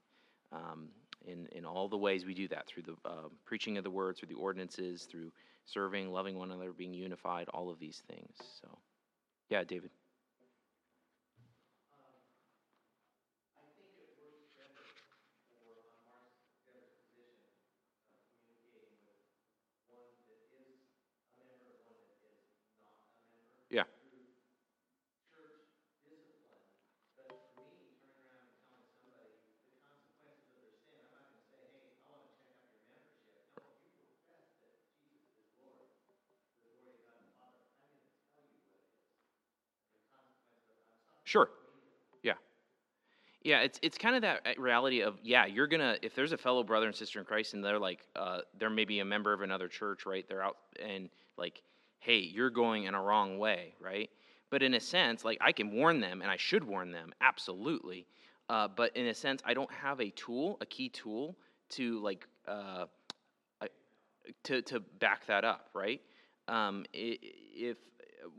Um, 0.51 0.89
in, 1.25 1.47
in 1.53 1.65
all 1.65 1.87
the 1.87 1.97
ways 1.97 2.23
we 2.25 2.35
do 2.35 2.47
that 2.49 2.67
through 2.67 2.83
the 2.83 2.95
uh, 3.03 3.29
preaching 3.45 3.77
of 3.77 3.83
the 3.83 3.89
word, 3.89 4.15
through 4.17 4.27
the 4.29 4.35
ordinances, 4.35 5.03
through 5.09 5.31
serving, 5.65 6.11
loving 6.11 6.37
one 6.37 6.51
another, 6.51 6.71
being 6.71 6.93
unified, 6.93 7.47
all 7.49 7.69
of 7.71 7.79
these 7.79 8.03
things. 8.07 8.35
So, 8.61 8.67
yeah, 9.49 9.63
David. 9.63 9.89
I 13.57 13.65
think 13.73 13.89
it 13.97 14.09
works 14.21 14.45
better 14.53 14.85
for, 15.49 15.89
on 15.97 16.05
Mark's 16.05 16.53
better 16.69 16.85
position, 17.09 17.49
uh, 18.05 18.21
communicating 18.45 19.01
with 19.09 19.17
one 19.89 20.05
that 20.13 20.21
is 20.29 20.37
a 20.37 20.53
member, 20.53 20.85
one 21.41 21.49
that 21.49 21.65
is 21.65 21.81
not 21.89 22.93
a 23.01 23.25
member. 23.33 23.65
Yeah. 23.73 23.89
Through 23.89 24.29
church 25.33 25.65
discipline, 26.05 26.69
but 27.17 27.33
for 27.57 27.65
me, 27.73 27.97
turning 28.05 28.21
around 28.29 28.45
and 28.45 28.61
telling 28.69 28.87
somebody 28.93 29.33
the 29.65 29.73
consequences 29.81 30.53
of 30.53 30.61
their 30.61 30.77
sin, 30.85 31.01
I'm 31.01 31.11
not 31.17 31.25
gonna 31.33 31.43
say, 31.49 31.65
hey, 31.73 31.97
I 32.05 32.13
wanna 32.13 32.29
check 32.45 32.55
out 32.61 32.77
your 32.77 32.85
membership. 32.85 33.41
No, 33.59 33.73
if 33.83 33.97
you 33.97 34.05
profess 34.05 34.53
that 34.61 34.77
Jesus 35.01 35.33
is 35.41 35.49
Lord, 35.59 35.91
for 36.61 36.69
the 36.69 36.71
glory 36.71 36.93
of 36.93 37.01
God 37.03 37.19
the 37.25 37.33
Father, 37.35 37.59
I'm 37.65 37.99
gonna 37.99 38.15
tell 38.31 38.45
you 38.47 38.59
what 38.63 38.85
it 38.85 38.85
is. 38.85 38.93
And 39.83 39.91
the 39.97 40.05
consequences 40.13 40.67
of, 40.71 40.77
I'm 40.87 40.99
sorry. 41.03 41.14
Sure. 41.25 41.49
Yeah. 42.23 42.35
Yeah, 43.43 43.61
it's 43.61 43.79
it's 43.83 43.97
kind 43.97 44.15
of 44.15 44.23
that 44.23 44.41
uh, 44.45 44.61
reality 44.61 45.01
of 45.01 45.19
yeah, 45.23 45.45
you're 45.45 45.67
gonna 45.67 45.97
if 46.01 46.15
there's 46.15 46.31
a 46.31 46.37
fellow 46.37 46.63
brother 46.63 46.87
and 46.87 46.95
sister 46.95 47.19
in 47.19 47.25
Christ 47.25 47.53
and 47.53 47.63
they're 47.63 47.77
like 47.79 47.99
uh, 48.15 48.39
they're 48.57 48.71
maybe 48.71 48.99
a 48.99 49.05
member 49.05 49.33
of 49.33 49.41
another 49.41 49.67
church, 49.67 50.05
right? 50.05 50.25
They're 50.27 50.41
out 50.43 50.57
and 50.83 51.09
like, 51.37 51.61
hey, 51.99 52.17
you're 52.17 52.49
going 52.49 52.85
in 52.85 52.95
a 52.95 53.01
wrong 53.01 53.37
way, 53.37 53.75
right? 53.79 54.09
But 54.49 54.63
in 54.63 54.73
a 54.73 54.79
sense, 54.79 55.23
like 55.23 55.37
I 55.41 55.51
can 55.51 55.71
warn 55.71 55.99
them 55.99 56.21
and 56.23 56.31
I 56.31 56.37
should 56.37 56.63
warn 56.63 56.91
them, 56.91 57.13
absolutely. 57.21 58.07
Uh, 58.49 58.67
but 58.67 58.95
in 58.95 59.07
a 59.07 59.13
sense, 59.13 59.41
I 59.45 59.53
don't 59.53 59.71
have 59.71 59.99
a 60.01 60.09
tool, 60.11 60.57
a 60.61 60.65
key 60.65 60.89
tool 60.89 61.35
to 61.71 61.99
like 62.01 62.27
uh, 62.47 62.85
to 64.43 64.61
to 64.63 64.79
back 64.79 65.25
that 65.27 65.43
up, 65.43 65.69
right? 65.73 66.01
Um, 66.47 66.85
if 66.93 67.77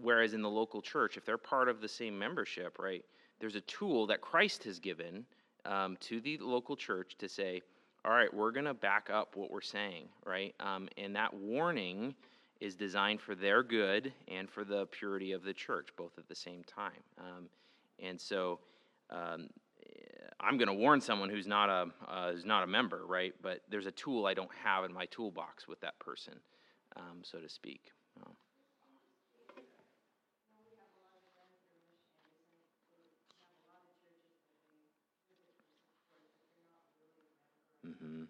whereas 0.01 0.35
in 0.35 0.43
the 0.43 0.51
local 0.51 0.83
church, 0.83 1.17
if 1.17 1.25
they're 1.25 1.39
part 1.39 1.69
of 1.69 1.81
the 1.81 1.89
same 1.89 2.19
membership, 2.19 2.79
right, 2.79 3.05
there's 3.41 3.57
a 3.57 3.61
tool 3.63 4.07
that 4.07 4.21
Christ 4.21 4.65
has 4.65 4.79
given 4.79 5.25
um, 5.65 5.97
to 6.01 6.21
the 6.21 6.39
local 6.39 6.77
church 6.77 7.17
to 7.19 7.29
say, 7.29 7.63
all 8.05 8.13
right, 8.13 8.33
we're 8.33 8.53
going 8.53 8.67
to 8.67 8.75
back 8.75 9.11
up 9.11 9.37
what 9.37 9.51
we're 9.51 9.61
saying, 9.61 10.09
right? 10.25 10.55
Um, 10.61 10.89
and 10.97 11.15
that 11.17 11.35
warning 11.35 12.15
is 12.61 12.77
designed 12.77 13.21
for 13.21 13.35
their 13.35 13.63
good 13.63 14.13
and 14.29 14.49
for 14.49 14.65
the 14.65 14.87
purity 14.87 15.33
of 15.33 15.43
the 15.43 15.53
church, 15.53 15.89
both 15.97 16.13
at 16.19 16.29
the 16.29 16.35
same 16.35 16.63
time. 16.65 17.03
Um, 17.19 17.49
and 18.01 18.21
so. 18.21 18.61
Um, 19.11 19.49
I'm 20.41 20.59
going 20.59 20.69
to 20.69 20.75
warn 20.75 21.01
someone 21.01 21.31
who's 21.31 21.47
not 21.47 21.69
a 21.71 21.87
uh, 22.09 22.33
who's 22.33 22.45
not 22.45 22.63
a 22.63 22.67
member, 22.67 23.07
right? 23.07 23.35
But 23.43 23.61
there's 23.71 23.87
a 23.87 23.91
tool 23.93 24.27
I 24.27 24.35
don't 24.35 24.51
have 24.65 24.85
in 24.85 24.93
my 24.93 25.07
toolbox 25.07 25.67
with 25.67 25.81
that 25.81 25.99
person, 25.99 26.35
um, 26.97 27.21
so 27.23 27.39
to 27.39 27.49
speak. 27.49 27.91
Um, 28.25 28.33
hmm 37.99 38.25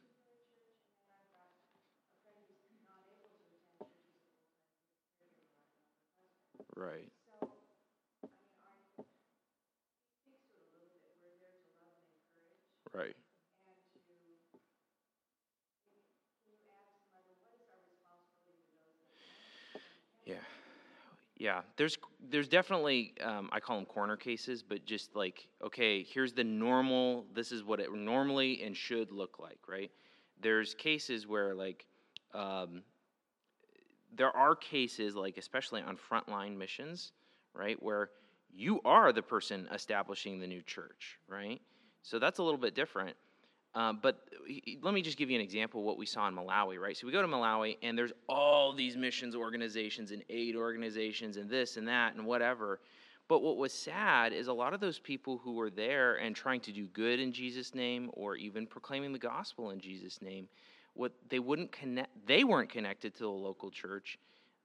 Right. 6.77 7.11
Right. 12.93 13.17
Yeah. 20.25 20.37
Yeah, 21.39 21.63
there's 21.77 21.99
there's 22.31 22.49
definitely 22.49 23.13
um, 23.23 23.51
I 23.53 23.61
call 23.61 23.77
them 23.77 23.85
corner 23.87 24.17
cases, 24.17 24.63
but 24.63 24.87
just 24.87 25.15
like 25.15 25.49
okay, 25.63 26.03
here's 26.03 26.33
the 26.33 26.45
normal. 26.45 27.27
This 27.35 27.53
is 27.53 27.63
what 27.63 27.79
it 27.81 27.93
normally 27.95 28.63
and 28.63 28.77
should 28.77 29.13
look 29.13 29.39
like, 29.39 29.59
right? 29.69 29.91
There's 30.41 30.75
cases 30.75 31.27
where 31.27 31.55
like 31.55 31.85
um, 32.35 32.83
there 34.17 34.35
are 34.37 34.55
cases 34.55 35.15
like 35.15 35.37
especially 35.37 35.83
on 35.83 35.97
frontline 35.97 36.57
missions, 36.57 37.13
right, 37.55 37.81
where 37.83 38.11
you 38.55 38.81
are 38.85 39.13
the 39.13 39.23
person 39.23 39.69
establishing 39.73 40.41
the 40.41 40.47
new 40.47 40.63
church, 40.63 41.19
right? 41.29 41.61
So 42.03 42.19
that's 42.19 42.39
a 42.39 42.43
little 42.43 42.59
bit 42.59 42.75
different. 42.75 43.17
Uh, 43.75 43.93
but 43.93 44.27
let 44.81 44.95
me 44.95 45.03
just 45.03 45.19
give 45.19 45.29
you 45.29 45.37
an 45.37 45.43
example 45.43 45.81
of 45.81 45.87
what 45.87 45.99
we 45.99 46.07
saw 46.07 46.27
in 46.29 46.35
Malawi, 46.35 46.79
right? 46.79 46.97
So 46.97 47.07
we 47.07 47.13
go 47.13 47.21
to 47.21 47.29
Malawi, 47.29 47.77
and 47.83 47.99
there's 47.99 48.13
all 48.27 48.73
these 48.73 48.97
missions 48.97 49.35
organizations 49.35 50.13
and 50.13 50.23
aid 50.31 50.57
organizations 50.57 51.37
and 51.37 51.51
this 51.51 51.77
and 51.77 51.87
that 51.89 52.15
and 52.15 52.25
whatever. 52.25 52.81
But 53.29 53.43
what 53.43 53.59
was 53.59 53.73
sad 53.73 54.33
is 54.33 54.47
a 54.47 54.53
lot 54.53 54.73
of 54.73 54.81
those 54.81 54.99
people 54.99 55.39
who 55.39 55.55
were 55.55 55.69
there 55.69 56.15
and 56.15 56.35
trying 56.35 56.61
to 56.61 56.73
do 56.73 56.87
good 56.87 57.21
in 57.21 57.33
Jesus' 57.33 57.75
name 57.75 58.09
or 58.15 58.37
even 58.37 58.67
proclaiming 58.67 59.13
the 59.13 59.19
gospel 59.19 59.71
in 59.71 59.81
Jesus' 59.81 60.23
name, 60.23 60.49
what 60.97 61.13
they 61.29 61.39
wouldn't 61.39 61.73
connect, 61.73 62.11
they 62.27 62.45
weren't 62.45 62.71
connected 62.71 63.15
to 63.15 63.21
the 63.21 63.29
local 63.29 63.71
church. 63.71 64.19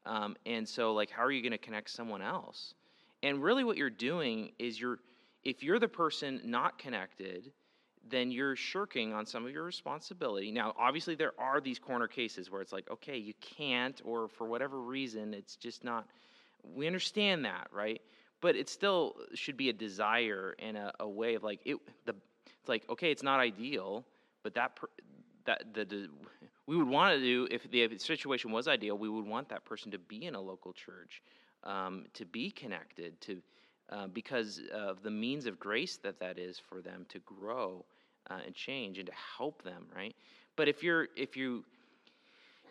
Um, 0.05 0.35
and 0.45 0.67
so, 0.67 0.93
like, 0.93 1.11
how 1.11 1.23
are 1.23 1.31
you 1.31 1.41
going 1.41 1.51
to 1.51 1.57
connect 1.57 1.89
someone 1.89 2.21
else? 2.21 2.73
And 3.21 3.43
really, 3.43 3.63
what 3.63 3.77
you're 3.77 3.89
doing 3.89 4.51
is 4.57 4.79
you're, 4.79 4.99
if 5.43 5.61
you're 5.61 5.79
the 5.79 5.87
person 5.87 6.41
not 6.43 6.79
connected, 6.79 7.51
then 8.09 8.31
you're 8.31 8.55
shirking 8.55 9.13
on 9.13 9.25
some 9.25 9.45
of 9.45 9.51
your 9.51 9.63
responsibility. 9.63 10.51
Now, 10.51 10.73
obviously, 10.77 11.15
there 11.15 11.33
are 11.37 11.61
these 11.61 11.77
corner 11.77 12.07
cases 12.07 12.49
where 12.49 12.61
it's 12.61 12.73
like, 12.73 12.89
okay, 12.89 13.17
you 13.17 13.33
can't, 13.39 14.01
or 14.03 14.27
for 14.27 14.47
whatever 14.47 14.79
reason, 14.79 15.33
it's 15.33 15.55
just 15.55 15.83
not. 15.83 16.07
We 16.63 16.87
understand 16.87 17.45
that, 17.45 17.67
right? 17.71 18.01
But 18.39 18.55
it 18.55 18.69
still 18.69 19.15
should 19.35 19.57
be 19.57 19.69
a 19.69 19.73
desire 19.73 20.55
and 20.57 20.77
a, 20.77 20.93
a 20.99 21.07
way 21.07 21.35
of 21.35 21.43
like 21.43 21.59
it. 21.65 21.77
The 22.05 22.15
it's 22.59 22.69
like 22.69 22.89
okay, 22.89 23.11
it's 23.11 23.23
not 23.23 23.39
ideal, 23.39 24.03
but 24.43 24.55
that 24.55 24.75
per, 24.75 24.87
that 25.45 25.73
the, 25.73 26.07
we 26.67 26.77
would 26.77 26.87
want 26.87 27.15
to 27.15 27.21
do 27.21 27.47
if 27.51 27.69
the, 27.69 27.81
if 27.83 27.91
the 27.91 27.99
situation 27.99 28.51
was 28.51 28.67
ideal, 28.67 28.97
we 28.97 29.09
would 29.09 29.25
want 29.25 29.49
that 29.49 29.65
person 29.65 29.91
to 29.91 29.99
be 29.99 30.25
in 30.25 30.35
a 30.35 30.41
local 30.41 30.73
church, 30.73 31.21
um, 31.63 32.05
to 32.13 32.25
be 32.25 32.51
connected, 32.51 33.19
to 33.21 33.41
uh, 33.91 34.07
because 34.07 34.61
of 34.73 35.03
the 35.03 35.11
means 35.11 35.45
of 35.45 35.59
grace 35.59 35.97
that 35.97 36.19
that 36.19 36.39
is 36.39 36.57
for 36.57 36.81
them 36.81 37.05
to 37.09 37.19
grow 37.19 37.85
uh, 38.29 38.37
and 38.45 38.55
change 38.55 38.97
and 38.97 39.07
to 39.07 39.13
help 39.37 39.63
them, 39.63 39.85
right? 39.95 40.15
But 40.55 40.67
if 40.67 40.83
you're 40.83 41.07
if 41.15 41.35
you 41.35 41.65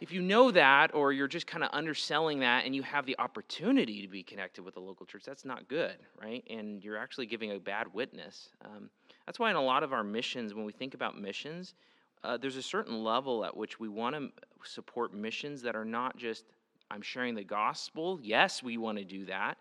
if 0.01 0.13
you 0.13 0.23
know 0.23 0.51
that 0.51 0.95
or 0.95 1.13
you're 1.13 1.29
just 1.29 1.47
kind 1.47 1.63
of 1.63 1.71
underselling 1.73 2.41
that 2.41 2.65
and 2.65 2.75
you 2.75 2.83
have 2.83 3.05
the 3.05 3.19
opportunity 3.19 4.01
to 4.01 4.09
be 4.09 4.23
connected 4.23 4.65
with 4.65 4.77
a 4.77 4.81
local 4.81 5.05
church 5.05 5.23
that's 5.25 5.45
not 5.45 5.69
good 5.69 5.97
right 6.21 6.43
and 6.49 6.83
you're 6.83 6.97
actually 6.97 7.27
giving 7.27 7.53
a 7.53 7.59
bad 7.59 7.87
witness 7.93 8.49
um, 8.65 8.89
that's 9.27 9.39
why 9.39 9.51
in 9.51 9.57
a 9.57 9.63
lot 9.63 9.83
of 9.83 9.93
our 9.93 10.03
missions 10.03 10.55
when 10.55 10.65
we 10.65 10.73
think 10.73 10.95
about 10.95 11.19
missions 11.19 11.75
uh, 12.23 12.37
there's 12.37 12.57
a 12.57 12.63
certain 12.63 13.03
level 13.03 13.45
at 13.45 13.57
which 13.57 13.81
we 13.81 13.89
want 13.89 14.15
to 14.15 14.31
support 14.65 15.15
missions 15.15 15.63
that 15.63 15.75
are 15.75 15.85
not 15.85 16.17
just 16.17 16.45
i'm 16.91 17.03
sharing 17.03 17.35
the 17.35 17.45
gospel 17.45 18.19
yes 18.23 18.63
we 18.63 18.77
want 18.77 18.99
to 18.99 19.05
do 19.05 19.25
that 19.25 19.57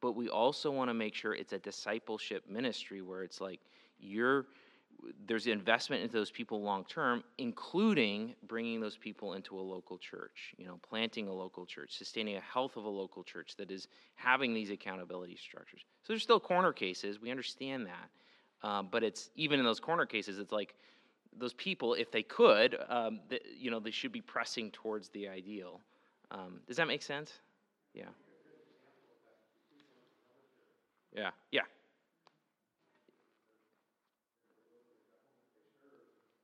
but 0.00 0.12
we 0.12 0.28
also 0.28 0.70
want 0.70 0.90
to 0.90 0.94
make 0.94 1.14
sure 1.14 1.34
it's 1.34 1.52
a 1.52 1.58
discipleship 1.58 2.44
ministry 2.48 3.02
where 3.02 3.22
it's 3.22 3.40
like 3.40 3.60
you're 3.98 4.46
there's 5.26 5.46
investment 5.46 6.02
into 6.02 6.14
those 6.14 6.30
people 6.30 6.62
long 6.62 6.84
term, 6.84 7.24
including 7.38 8.34
bringing 8.46 8.80
those 8.80 8.96
people 8.96 9.34
into 9.34 9.58
a 9.58 9.60
local 9.60 9.98
church, 9.98 10.54
you 10.56 10.66
know, 10.66 10.78
planting 10.88 11.28
a 11.28 11.32
local 11.32 11.66
church, 11.66 11.96
sustaining 11.96 12.36
a 12.36 12.40
health 12.40 12.76
of 12.76 12.84
a 12.84 12.88
local 12.88 13.24
church 13.24 13.56
that 13.56 13.70
is 13.70 13.88
having 14.14 14.54
these 14.54 14.70
accountability 14.70 15.36
structures. 15.36 15.80
So 16.02 16.12
there's 16.12 16.22
still 16.22 16.40
corner 16.40 16.72
cases. 16.72 17.20
We 17.20 17.30
understand 17.30 17.86
that. 17.86 18.68
Um, 18.68 18.88
but 18.90 19.02
it's 19.02 19.30
even 19.34 19.58
in 19.58 19.64
those 19.64 19.80
corner 19.80 20.06
cases, 20.06 20.38
it's 20.38 20.52
like 20.52 20.74
those 21.38 21.54
people, 21.54 21.94
if 21.94 22.10
they 22.10 22.22
could, 22.22 22.76
um, 22.88 23.20
th- 23.30 23.42
you 23.56 23.70
know, 23.70 23.80
they 23.80 23.90
should 23.90 24.12
be 24.12 24.20
pressing 24.20 24.70
towards 24.70 25.08
the 25.10 25.28
ideal. 25.28 25.80
Um, 26.30 26.60
does 26.66 26.76
that 26.76 26.86
make 26.88 27.02
sense? 27.02 27.32
Yeah. 27.94 28.04
Yeah. 31.14 31.30
Yeah. 31.50 31.62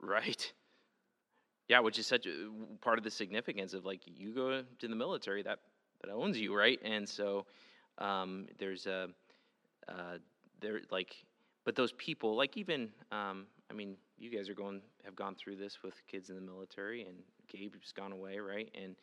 Right. 0.01 0.53
Yeah, 1.69 1.81
which 1.81 1.99
is 1.99 2.07
such 2.07 2.27
a 2.27 2.49
part 2.81 2.99
of 2.99 3.05
the 3.05 3.11
significance 3.11 3.75
of 3.75 3.85
like 3.85 4.01
you 4.07 4.33
go 4.33 4.63
to 4.79 4.89
the 4.89 4.95
military 4.97 5.43
that 5.43 5.59
that 6.03 6.11
owns 6.11 6.39
you, 6.39 6.57
right? 6.57 6.79
And 6.83 7.07
so 7.07 7.45
um, 7.99 8.47
there's 8.59 8.87
a 8.87 9.09
uh, 9.89 10.19
there 10.61 10.81
like, 10.91 11.17
but 11.65 11.77
those 11.77 11.93
people 11.93 12.37
like 12.37 12.57
even 12.57 12.91
um, 13.13 13.47
I 13.71 13.75
mean 13.75 13.97
you 14.19 14.31
guys 14.31 14.49
are 14.49 14.55
going 14.55 14.81
have 15.05 15.17
gone 15.17 15.35
through 15.35 15.57
this 15.57 15.79
with 15.83 15.95
kids 16.11 16.31
in 16.31 16.37
the 16.37 16.43
military, 16.43 17.03
and 17.05 17.17
Gabe's 17.49 17.93
gone 17.93 18.13
away, 18.13 18.39
right? 18.39 18.71
And 18.75 18.97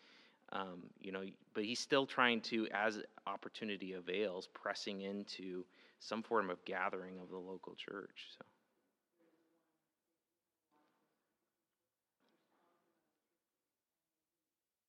um, 0.53 0.84
you 1.01 1.11
know, 1.11 1.24
but 1.53 1.66
he's 1.66 1.80
still 1.80 2.05
trying 2.05 2.41
to, 2.41 2.68
as 2.74 2.99
opportunity 3.28 3.93
avails, 3.93 4.47
pressing 4.53 5.01
into 5.01 5.66
some 5.99 6.24
form 6.24 6.49
of 6.49 6.63
gathering 6.66 7.20
of 7.22 7.30
the 7.30 7.38
local 7.38 7.76
church. 7.76 8.28
So. 8.38 8.45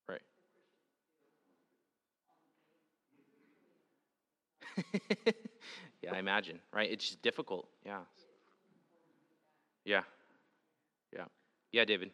Right. 0.08 0.22
yeah, 6.02 6.12
I 6.12 6.18
imagine, 6.18 6.60
right? 6.72 6.90
It's 6.90 7.04
just 7.06 7.22
difficult. 7.22 7.68
Yeah. 7.84 8.00
Yeah. 9.84 10.02
Yeah. 11.12 11.26
Yeah, 11.72 11.84
David. 11.84 12.10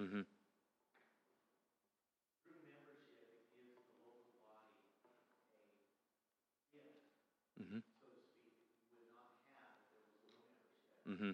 Mm-hmm. 0.00 0.20
Mm-hmm. 7.60 7.78
Mm-hmm. 11.08 11.30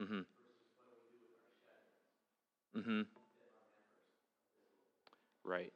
Mm-hmm. 0.00 0.20
Mm-hmm. 2.76 3.02
Right. 5.48 5.72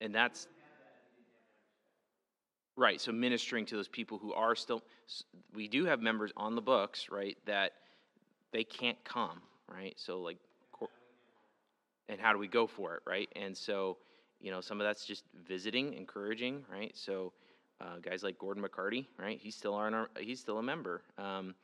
And 0.00 0.14
that's 0.14 0.46
right. 2.76 3.00
So 3.00 3.12
ministering 3.12 3.66
to 3.66 3.76
those 3.76 3.88
people 3.88 4.18
who 4.18 4.32
are 4.32 4.54
still, 4.56 4.82
we 5.54 5.68
do 5.68 5.84
have 5.84 6.00
members 6.00 6.32
on 6.36 6.54
the 6.54 6.62
books, 6.62 7.08
right, 7.10 7.36
that 7.46 7.72
they 8.52 8.64
can't 8.64 9.02
come, 9.04 9.40
right? 9.68 9.94
So 9.98 10.20
like, 10.20 10.38
and 12.08 12.20
how 12.20 12.32
do 12.32 12.38
we 12.38 12.48
go 12.48 12.66
for 12.66 12.94
it, 12.96 13.02
right? 13.06 13.28
And 13.36 13.56
so, 13.56 13.98
you 14.40 14.50
know, 14.50 14.60
some 14.60 14.80
of 14.80 14.86
that's 14.86 15.06
just 15.06 15.24
visiting, 15.46 15.94
encouraging, 15.94 16.64
right? 16.70 16.92
So, 16.96 17.32
uh, 17.80 17.98
guys 18.02 18.22
like 18.22 18.38
Gordon 18.38 18.62
McCarty, 18.62 19.06
right? 19.18 19.38
He's 19.40 19.56
still 19.56 19.74
on 19.74 19.94
our, 19.94 20.10
he's 20.18 20.40
still 20.40 20.58
a 20.58 20.62
member, 20.62 21.02
um, 21.18 21.54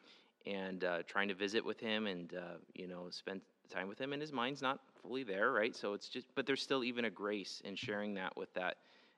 and 0.47 0.85
uh, 0.85 1.03
trying 1.07 1.29
to 1.29 1.35
visit 1.35 1.65
with 1.65 1.79
him 1.81 2.07
and 2.07 2.35
uh, 2.35 2.59
you 2.75 2.89
know 2.89 3.09
spend 3.11 3.43
time 3.71 3.89
with 3.89 3.99
him. 4.01 4.13
And 4.13 4.21
his 4.23 4.33
mind's 4.33 4.63
not 4.63 4.81
fully 5.03 5.23
there, 5.23 5.53
right? 5.53 5.75
So 5.75 5.95
it's 5.95 6.09
just, 6.09 6.27
but 6.35 6.47
there's 6.47 6.63
still 6.63 6.85
even 6.85 7.05
a 7.05 7.11
grace 7.11 7.63
in 7.65 7.75
sharing 7.77 8.15
that 8.15 8.37
with 8.37 8.53
that 8.55 8.77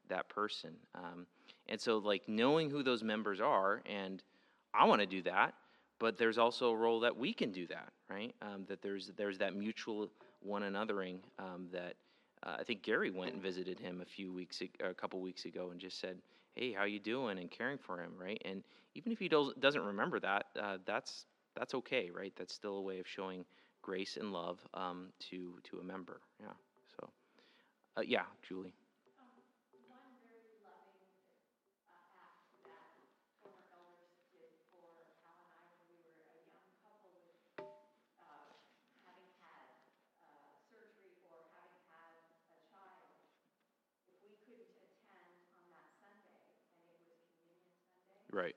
that 0.09 0.29
person. 0.29 0.75
Um, 0.95 1.27
and 1.69 1.81
so, 1.81 1.99
like 1.99 2.29
knowing 2.29 2.71
who 2.71 2.83
those 2.83 3.03
members 3.03 3.41
are, 3.41 3.83
and 3.87 4.23
I 4.75 4.85
want 4.85 5.01
to 5.01 5.07
do 5.07 5.23
that, 5.23 5.55
but 5.99 6.19
there's 6.19 6.39
also 6.39 6.71
a 6.71 6.77
role 6.77 7.01
that 7.01 7.17
we 7.17 7.33
can 7.33 7.53
do 7.53 7.67
that, 7.69 7.93
right? 8.11 8.35
Um, 8.43 8.65
that 8.69 8.83
there's 8.83 9.13
there's 9.17 9.39
that 9.39 9.55
mutual 9.55 10.11
one 10.41 10.63
anothering 10.63 11.19
um, 11.39 11.69
that 11.73 11.95
uh, 12.45 12.57
I 12.59 12.65
think 12.65 12.83
Gary 12.83 13.11
went 13.11 13.33
and 13.35 13.43
visited 13.43 13.79
him 13.79 14.01
a 14.01 14.05
few 14.05 14.33
weeks, 14.33 14.61
a 14.81 14.95
couple 14.95 15.21
weeks 15.21 15.45
ago, 15.45 15.71
and 15.71 15.81
just 15.81 16.01
said, 16.01 16.19
"Hey, 16.55 16.73
how 16.73 16.85
you 16.85 16.99
doing?" 16.99 17.39
and 17.39 17.51
caring 17.51 17.79
for 17.79 18.03
him, 18.03 18.13
right? 18.19 18.41
And 18.45 18.65
even 18.95 19.13
if 19.13 19.19
he 19.19 19.29
does, 19.29 19.53
doesn't 19.61 19.83
remember 19.83 20.19
that, 20.21 20.47
uh, 20.61 20.79
that's 20.85 21.27
that's 21.55 21.75
okay, 21.75 22.11
right? 22.11 22.33
That's 22.37 22.55
still 22.55 22.79
a 22.79 22.83
way 22.83 22.99
of 22.99 23.07
showing 23.07 23.45
grace 23.83 24.17
and 24.17 24.33
love 24.33 24.61
um, 24.75 25.13
to 25.31 25.59
to 25.65 25.79
a 25.81 25.85
member. 25.85 26.21
Yeah. 26.41 26.55
So, 26.99 27.11
uh, 27.97 28.03
yeah, 28.07 28.25
Julie. 28.49 28.75
Right. 48.33 48.57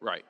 Right. 0.00 0.24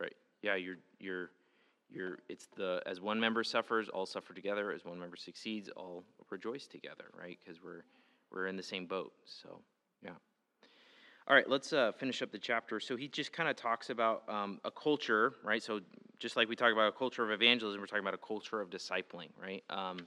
Right. 0.00 0.14
Yeah, 0.42 0.54
you're 0.56 0.76
you're 1.00 1.30
you're 1.90 2.18
it's 2.28 2.48
the 2.56 2.82
as 2.86 3.00
one 3.00 3.20
member 3.20 3.42
suffers, 3.44 3.88
all 3.88 4.06
suffer 4.06 4.34
together. 4.34 4.72
As 4.72 4.84
one 4.84 4.98
member 4.98 5.16
succeeds, 5.16 5.68
all 5.76 6.04
rejoice 6.30 6.66
together, 6.66 7.04
right? 7.18 7.38
Because 7.44 7.62
we're 7.62 7.84
we're 8.30 8.46
in 8.46 8.56
the 8.56 8.62
same 8.62 8.86
boat. 8.86 9.12
So, 9.24 9.60
yeah. 10.02 10.12
All 11.28 11.34
right, 11.36 11.48
let's 11.48 11.74
uh, 11.74 11.92
finish 11.92 12.22
up 12.22 12.32
the 12.32 12.38
chapter. 12.38 12.80
So 12.80 12.96
he 12.96 13.06
just 13.06 13.34
kind 13.34 13.50
of 13.50 13.56
talks 13.56 13.90
about 13.90 14.22
um, 14.30 14.60
a 14.64 14.70
culture, 14.70 15.34
right? 15.44 15.62
So 15.62 15.80
just 16.18 16.36
like 16.36 16.48
we 16.48 16.56
talk 16.56 16.72
about 16.72 16.88
a 16.88 16.92
culture 16.92 17.22
of 17.22 17.30
evangelism, 17.30 17.80
we're 17.80 17.86
talking 17.86 18.02
about 18.02 18.14
a 18.14 18.26
culture 18.26 18.62
of 18.62 18.70
discipling, 18.70 19.28
right? 19.38 19.62
Um, 19.68 19.98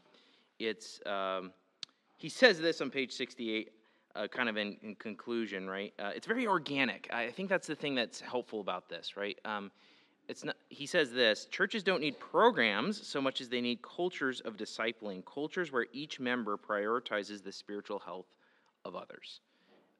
it's 0.57 0.99
um, 1.05 1.51
he 2.17 2.28
says 2.28 2.59
this 2.59 2.82
on 2.82 2.89
page 2.89 3.11
68 3.11 3.72
uh, 4.15 4.28
kind 4.28 4.49
of 4.49 4.57
in, 4.57 4.78
in 4.84 4.95
conclusion 4.95 5.69
right 5.69 5.93
uh, 5.99 6.11
it's 6.13 6.28
very 6.28 6.45
organic 6.45 7.07
i 7.13 7.32
think 7.32 7.49
that's 7.49 7.67
the 7.67 7.76
thing 7.76 7.95
that's 7.95 8.19
helpful 8.19 8.59
about 8.59 8.89
this 8.89 9.15
right 9.15 9.39
um, 9.45 9.72
it's 10.28 10.43
not 10.43 10.55
he 10.69 10.86
says 10.86 11.11
this 11.11 11.45
churches 11.45 11.82
don't 11.82 12.01
need 12.01 12.19
programs 12.19 13.07
so 13.07 13.22
much 13.22 13.41
as 13.41 13.49
they 13.49 13.61
need 13.61 13.80
cultures 13.82 14.41
of 14.41 14.57
discipling 14.57 15.24
cultures 15.26 15.72
where 15.72 15.88
each 15.93 16.19
member 16.19 16.57
prioritizes 16.57 17.43
the 17.43 17.51
spiritual 17.51 17.99
health 17.99 18.28
of 18.86 18.95
others 18.95 19.39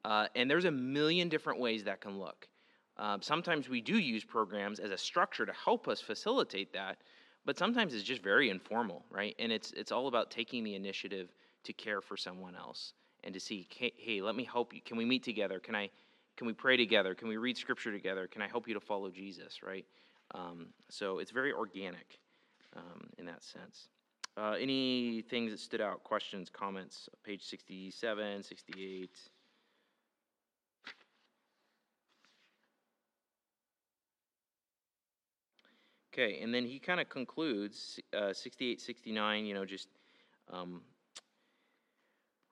uh, 0.04 0.26
and 0.34 0.50
there's 0.50 0.64
a 0.64 0.70
million 0.70 1.28
different 1.28 1.60
ways 1.60 1.84
that 1.84 2.00
can 2.00 2.18
look. 2.18 2.48
Um, 2.96 3.22
sometimes 3.22 3.68
we 3.68 3.80
do 3.80 3.98
use 3.98 4.24
programs 4.24 4.78
as 4.78 4.90
a 4.90 4.98
structure 4.98 5.46
to 5.46 5.52
help 5.52 5.88
us 5.88 6.00
facilitate 6.00 6.72
that 6.74 6.98
but 7.44 7.58
sometimes 7.58 7.94
it's 7.94 8.04
just 8.04 8.22
very 8.22 8.50
informal 8.50 9.04
right? 9.10 9.34
And 9.38 9.52
it's 9.52 9.72
it's 9.72 9.92
all 9.92 10.08
about 10.08 10.30
taking 10.30 10.64
the 10.64 10.74
initiative 10.74 11.32
to 11.64 11.72
care 11.72 12.00
for 12.00 12.16
someone 12.16 12.56
else 12.56 12.94
and 13.24 13.34
to 13.34 13.40
see 13.40 13.68
hey 13.70 14.20
let 14.22 14.34
me 14.34 14.44
help 14.44 14.74
you. 14.74 14.80
Can 14.84 14.96
we 14.96 15.04
meet 15.04 15.22
together? 15.22 15.58
Can 15.58 15.74
i 15.74 15.90
can 16.36 16.46
we 16.46 16.52
pray 16.52 16.76
together? 16.76 17.14
Can 17.14 17.28
we 17.28 17.36
read 17.36 17.56
scripture 17.56 17.92
together? 17.92 18.26
Can 18.26 18.42
i 18.42 18.48
help 18.48 18.68
you 18.68 18.74
to 18.74 18.80
follow 18.80 19.10
jesus? 19.10 19.62
Right? 19.62 19.86
Um, 20.34 20.68
so 20.88 21.18
it's 21.18 21.30
very 21.30 21.52
organic 21.52 22.18
um, 22.76 23.08
in 23.18 23.26
that 23.26 23.44
sense. 23.44 23.88
Uh, 24.34 24.56
any 24.58 25.22
things 25.28 25.50
that 25.50 25.60
stood 25.60 25.82
out? 25.82 26.02
Questions 26.04 26.48
comments? 26.48 27.08
Page 27.22 27.42
67 27.42 28.42
68 28.42 29.10
Okay, 36.12 36.40
and 36.42 36.52
then 36.52 36.66
he 36.66 36.78
kind 36.78 37.00
of 37.00 37.08
concludes 37.08 37.98
uh, 38.14 38.34
68, 38.34 38.82
69, 38.82 39.46
you 39.46 39.54
know, 39.54 39.64
just 39.64 39.88
um, 40.52 40.82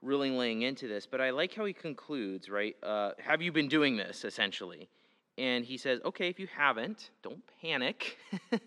really 0.00 0.30
laying 0.30 0.62
into 0.62 0.88
this. 0.88 1.06
But 1.06 1.20
I 1.20 1.28
like 1.30 1.54
how 1.54 1.66
he 1.66 1.74
concludes, 1.74 2.48
right? 2.48 2.74
Uh, 2.82 3.10
have 3.18 3.42
you 3.42 3.52
been 3.52 3.68
doing 3.68 3.96
this, 3.96 4.24
essentially? 4.24 4.88
And 5.36 5.64
he 5.64 5.76
says, 5.76 6.00
okay, 6.06 6.28
if 6.28 6.40
you 6.40 6.48
haven't, 6.56 7.10
don't 7.22 7.42
panic, 7.60 8.16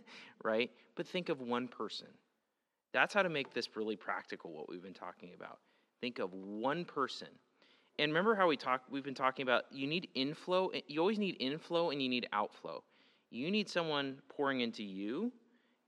right? 0.44 0.70
But 0.96 1.08
think 1.08 1.30
of 1.30 1.41
one 1.41 1.68
person. 1.68 2.08
That's 2.94 3.16
how 3.16 3.24
to 3.24 3.30
make 3.30 3.52
this 3.52 3.76
really 3.76 3.96
practical, 3.96 4.54
what 4.54 4.70
we've 4.70 4.84
been 4.84 4.94
talking 4.94 5.32
about. 5.36 5.58
Think 6.02 6.20
of 6.20 6.32
one 6.34 6.86
person. 6.86 7.30
And 7.98 8.12
remember 8.12 8.36
how 8.36 8.48
we 8.48 8.58
talk, 8.58 8.84
we've 8.91 9.04
been 9.04 9.16
talking 9.16 9.44
about 9.44 9.64
you 9.72 9.88
need 9.88 10.10
inflow, 10.14 10.70
you 10.88 11.00
always 11.00 11.18
need 11.18 11.38
inflow 11.39 11.89
and 11.89 12.02
you 12.02 12.10
need 12.10 12.28
outflow. 12.32 12.84
You 13.34 13.50
need 13.50 13.68
someone 13.68 14.20
pouring 14.30 14.62
into 14.62 14.84
you, 14.84 15.32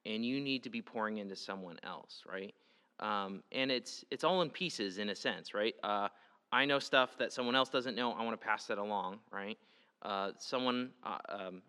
and 0.03 0.25
you 0.25 0.41
need 0.41 0.63
to 0.63 0.69
be 0.71 0.81
pouring 0.81 1.19
into 1.19 1.35
someone 1.35 1.77
else, 1.83 2.23
right? 2.27 2.55
Um, 2.99 3.43
and 3.51 3.69
it's 3.69 4.03
it's 4.09 4.23
all 4.23 4.41
in 4.41 4.49
pieces 4.49 4.97
in 4.97 5.09
a 5.09 5.15
sense, 5.15 5.53
right? 5.53 5.75
Uh, 5.83 6.07
I 6.51 6.65
know 6.65 6.79
stuff 6.79 7.17
that 7.19 7.31
someone 7.31 7.55
else 7.55 7.69
doesn't 7.69 7.95
know. 7.95 8.13
I 8.13 8.23
want 8.23 8.39
to 8.39 8.43
pass 8.43 8.65
that 8.65 8.79
along, 8.79 9.19
right? 9.31 9.59
Uh, 10.01 10.31
someone 10.39 10.89
uh, 11.03 11.17
um, 11.29 11.61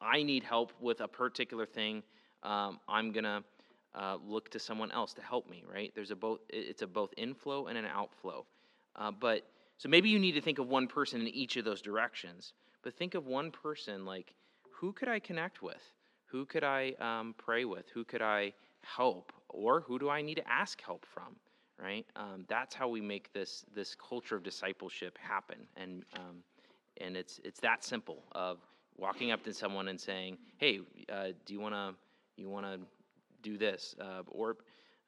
I 0.00 0.22
need 0.22 0.44
help 0.44 0.72
with 0.80 1.02
a 1.02 1.08
particular 1.08 1.66
thing. 1.66 2.02
Um, 2.42 2.80
I'm 2.88 3.12
gonna 3.12 3.44
uh, 3.94 4.16
look 4.26 4.50
to 4.52 4.58
someone 4.58 4.90
else 4.92 5.12
to 5.14 5.22
help 5.22 5.46
me, 5.50 5.62
right? 5.70 5.92
There's 5.94 6.10
a 6.10 6.16
both. 6.16 6.40
It's 6.48 6.80
a 6.80 6.86
both 6.86 7.12
inflow 7.18 7.66
and 7.66 7.76
an 7.76 7.84
outflow. 7.84 8.46
Uh, 8.96 9.10
but 9.10 9.46
so 9.76 9.90
maybe 9.90 10.08
you 10.08 10.18
need 10.18 10.32
to 10.32 10.40
think 10.40 10.58
of 10.58 10.68
one 10.68 10.86
person 10.86 11.20
in 11.20 11.28
each 11.28 11.58
of 11.58 11.66
those 11.66 11.82
directions. 11.82 12.54
But 12.82 12.94
think 12.94 13.14
of 13.14 13.26
one 13.26 13.50
person 13.50 14.06
like 14.06 14.32
who 14.82 14.92
could 14.92 15.08
I 15.08 15.20
connect 15.20 15.62
with? 15.62 15.80
Who 16.26 16.44
could 16.44 16.64
I 16.64 16.94
um, 16.98 17.36
pray 17.38 17.64
with? 17.64 17.88
Who 17.90 18.04
could 18.04 18.20
I 18.20 18.52
help? 18.80 19.32
Or 19.48 19.80
who 19.80 19.96
do 19.96 20.10
I 20.10 20.22
need 20.22 20.34
to 20.34 20.50
ask 20.50 20.82
help 20.82 21.06
from? 21.06 21.36
Right? 21.80 22.04
Um, 22.16 22.44
that's 22.48 22.74
how 22.74 22.88
we 22.88 23.00
make 23.00 23.32
this 23.32 23.64
this 23.74 23.94
culture 23.94 24.34
of 24.36 24.42
discipleship 24.42 25.16
happen, 25.18 25.56
and 25.76 26.04
um, 26.16 26.42
and 27.00 27.16
it's 27.16 27.40
it's 27.44 27.60
that 27.60 27.82
simple 27.84 28.22
of 28.32 28.58
walking 28.96 29.30
up 29.30 29.42
to 29.44 29.54
someone 29.54 29.88
and 29.88 30.00
saying, 30.00 30.36
"Hey, 30.58 30.80
uh, 31.12 31.28
do 31.46 31.54
you 31.54 31.60
want 31.60 31.74
to 31.74 31.94
you 32.36 32.48
want 32.48 32.66
to 32.66 32.78
do 33.42 33.56
this?" 33.56 33.96
Uh, 34.00 34.22
or 34.28 34.56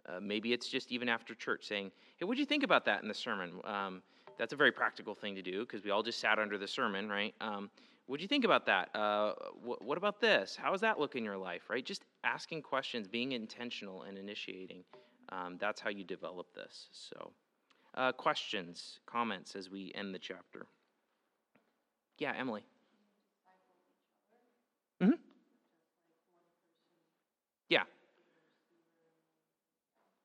uh, 0.08 0.20
maybe 0.20 0.52
it's 0.52 0.68
just 0.68 0.90
even 0.90 1.08
after 1.08 1.34
church 1.34 1.66
saying, 1.66 1.92
"Hey, 2.16 2.24
what'd 2.24 2.40
you 2.40 2.46
think 2.46 2.64
about 2.64 2.84
that 2.86 3.02
in 3.02 3.08
the 3.08 3.14
sermon?" 3.14 3.60
Um, 3.64 4.02
that's 4.36 4.52
a 4.52 4.56
very 4.56 4.72
practical 4.72 5.14
thing 5.14 5.34
to 5.36 5.42
do 5.42 5.60
because 5.60 5.84
we 5.84 5.90
all 5.90 6.02
just 6.02 6.18
sat 6.18 6.38
under 6.38 6.58
the 6.58 6.66
sermon, 6.66 7.08
right? 7.08 7.34
Um, 7.40 7.70
what 8.06 8.18
do 8.18 8.22
you 8.22 8.28
think 8.28 8.44
about 8.44 8.66
that? 8.66 8.94
Uh, 8.94 9.32
wh- 9.64 9.80
what 9.82 9.96
about 9.96 10.20
this? 10.20 10.56
How 10.56 10.70
does 10.70 10.82
that 10.82 11.00
look 11.00 11.16
in 11.16 11.24
your 11.24 11.38
life, 11.38 11.62
right? 11.70 11.84
Just 11.84 12.04
asking 12.22 12.62
questions, 12.62 13.08
being 13.08 13.32
intentional 13.32 14.02
and 14.02 14.18
initiating. 14.18 14.84
Um, 15.30 15.56
that's 15.58 15.80
how 15.80 15.88
you 15.90 16.04
develop 16.04 16.46
this. 16.54 16.88
So, 16.92 17.32
uh, 17.94 18.12
questions, 18.12 19.00
comments 19.06 19.56
as 19.56 19.70
we 19.70 19.90
end 19.94 20.14
the 20.14 20.18
chapter. 20.18 20.66
Yeah, 22.18 22.32
Emily. 22.38 22.64
hmm 25.00 25.12
Yeah. 27.68 27.84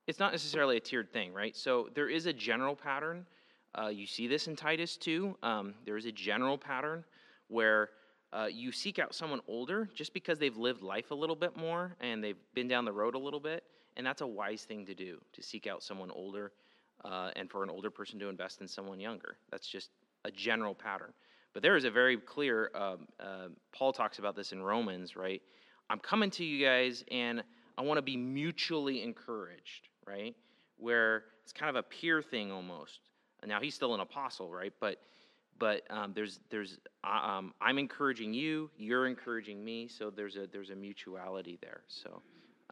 It's 0.06 0.18
not 0.18 0.32
necessarily 0.32 0.76
a 0.76 0.80
tiered 0.80 1.12
thing, 1.12 1.32
right? 1.32 1.56
So 1.56 1.88
there 1.94 2.08
is 2.08 2.26
a 2.26 2.32
general 2.32 2.76
pattern. 2.76 3.26
Uh, 3.78 3.88
you 3.88 4.06
see 4.06 4.26
this 4.26 4.48
in 4.48 4.56
Titus 4.56 4.96
too. 4.96 5.36
Um, 5.42 5.74
there 5.84 5.96
is 5.96 6.04
a 6.06 6.12
general 6.12 6.58
pattern 6.58 7.04
where 7.50 7.90
uh, 8.32 8.46
you 8.50 8.70
seek 8.72 8.98
out 8.98 9.14
someone 9.14 9.40
older 9.48 9.88
just 9.94 10.14
because 10.14 10.38
they've 10.38 10.56
lived 10.56 10.82
life 10.82 11.10
a 11.10 11.14
little 11.14 11.36
bit 11.36 11.56
more 11.56 11.96
and 12.00 12.22
they've 12.22 12.38
been 12.54 12.68
down 12.68 12.84
the 12.84 12.92
road 12.92 13.14
a 13.14 13.18
little 13.18 13.40
bit. 13.40 13.64
And 13.96 14.06
that's 14.06 14.20
a 14.20 14.26
wise 14.26 14.62
thing 14.62 14.86
to 14.86 14.94
do 14.94 15.20
to 15.32 15.42
seek 15.42 15.66
out 15.66 15.82
someone 15.82 16.10
older 16.10 16.52
uh, 17.04 17.30
and 17.34 17.50
for 17.50 17.64
an 17.64 17.70
older 17.70 17.90
person 17.90 18.18
to 18.20 18.28
invest 18.28 18.60
in 18.60 18.68
someone 18.68 19.00
younger. 19.00 19.36
That's 19.50 19.66
just 19.66 19.90
a 20.24 20.30
general 20.30 20.74
pattern. 20.74 21.12
But 21.52 21.62
there 21.62 21.76
is 21.76 21.84
a 21.84 21.90
very 21.90 22.16
clear, 22.16 22.70
um, 22.74 23.08
uh, 23.18 23.48
Paul 23.72 23.92
talks 23.92 24.20
about 24.20 24.36
this 24.36 24.52
in 24.52 24.62
Romans, 24.62 25.16
right? 25.16 25.42
I'm 25.88 25.98
coming 25.98 26.30
to 26.32 26.44
you 26.44 26.64
guys 26.64 27.04
and 27.10 27.42
I 27.76 27.82
want 27.82 27.98
to 27.98 28.02
be 28.02 28.16
mutually 28.16 29.02
encouraged, 29.02 29.88
right? 30.06 30.36
Where 30.76 31.24
it's 31.42 31.52
kind 31.52 31.68
of 31.68 31.76
a 31.76 31.82
peer 31.82 32.22
thing 32.22 32.52
almost. 32.52 33.00
Now 33.44 33.60
he's 33.60 33.74
still 33.74 33.94
an 33.94 34.00
apostle, 34.00 34.52
right? 34.52 34.72
But 34.80 34.98
but 35.60 35.82
um, 35.90 36.12
there's 36.14 36.40
there's 36.50 36.78
uh, 37.04 37.08
um, 37.08 37.54
I'm 37.60 37.78
encouraging 37.78 38.34
you, 38.34 38.70
you're 38.76 39.06
encouraging 39.06 39.64
me, 39.64 39.86
so 39.86 40.10
there's 40.10 40.34
a 40.36 40.48
there's 40.50 40.70
a 40.70 40.74
mutuality 40.74 41.58
there. 41.62 41.82
So 41.86 42.22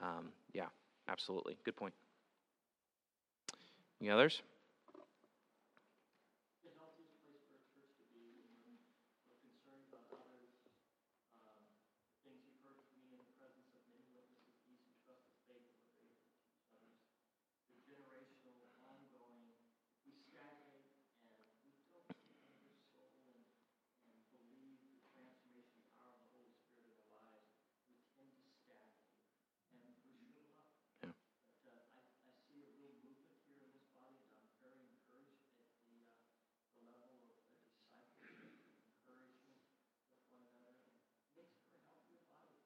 um, 0.03 0.33
yeah, 0.53 0.67
absolutely, 1.09 1.57
good 1.65 1.77
point. 1.77 1.95
Any 4.01 4.11
others? 4.11 4.43
The 6.65 6.71
healthiest 6.79 7.19
place 7.27 7.43
for 7.51 7.59
a 7.59 7.65
church 7.75 7.93
to 7.99 8.07
be 8.15 8.31
when 8.41 8.51
we're, 8.63 8.79
we're 9.27 9.43
concerned 9.43 9.85
about 9.91 10.07
others, 10.19 10.55
um, 11.45 11.63
things 12.25 12.41
you've 12.47 12.63
heard 12.63 12.79
from 12.89 13.03
me 13.03 13.15
in 13.15 13.23
the 13.23 13.31
presence 13.43 13.71
of 13.75 13.83
many 13.91 14.07
witnesses, 14.15 14.55
peace 14.71 14.87
and 14.87 14.95
trust 15.03 15.27
and 15.35 15.39
faith 15.51 15.67
that 15.67 15.83
we're 15.91 16.07
able 16.07 16.23
to 16.23 16.39
teach 16.47 16.71
others. 16.71 17.03
The 17.75 17.83
generational, 17.91 18.71
ongoing, 18.87 19.51
we 20.07 20.15
stagnate 20.15 20.95
and 21.11 21.19
we 21.19 21.35
don't 21.35 21.51
see 21.59 21.75
another 21.75 22.07
soul 22.95 23.19
and, 23.27 23.43
and 24.07 24.15
believe 24.31 24.79
the 24.87 25.03
transformation 25.11 25.83
power 25.99 26.23
of 26.23 26.23
the 26.23 26.39
Holy 26.39 26.55
Spirit 26.55 26.87
in 26.87 27.03
their 27.03 27.19
lives, 27.19 27.51
we 27.91 27.99
tend 28.15 28.31
to 28.39 28.47
stagnate 28.63 29.27
and 29.75 29.83
we 29.83 29.91
shrivel 29.99 30.47
up. 30.55 30.71
Yeah. 31.03 31.11
But 31.67 31.75
uh, 31.75 31.99
I, 31.99 32.31
I 32.31 32.31
see 32.47 32.63
a 32.63 32.71
real 32.79 32.95
movement 33.03 33.43
here 33.51 33.59
in 33.61 33.71
this 33.75 33.87
body, 33.93 34.23
and 34.25 34.39
I'm 34.39 34.55
very 34.63 34.87
encouraged 34.89 35.53
at 35.59 35.69
the, 35.85 35.99
uh, 36.09 36.31
the 36.79 36.85
level 36.89 37.29
of 37.35 37.45
uh, 37.93 38.01
discipleship 38.09 38.73
and 38.73 38.89
encouragement 38.89 39.61
with 40.09 40.23
one 40.33 40.45
another. 40.57 40.89
And 40.89 41.05
it 41.21 41.37
makes 41.37 41.61
for 41.69 41.77
a 41.77 41.85
healthier 41.85 42.25
body. 42.33 42.57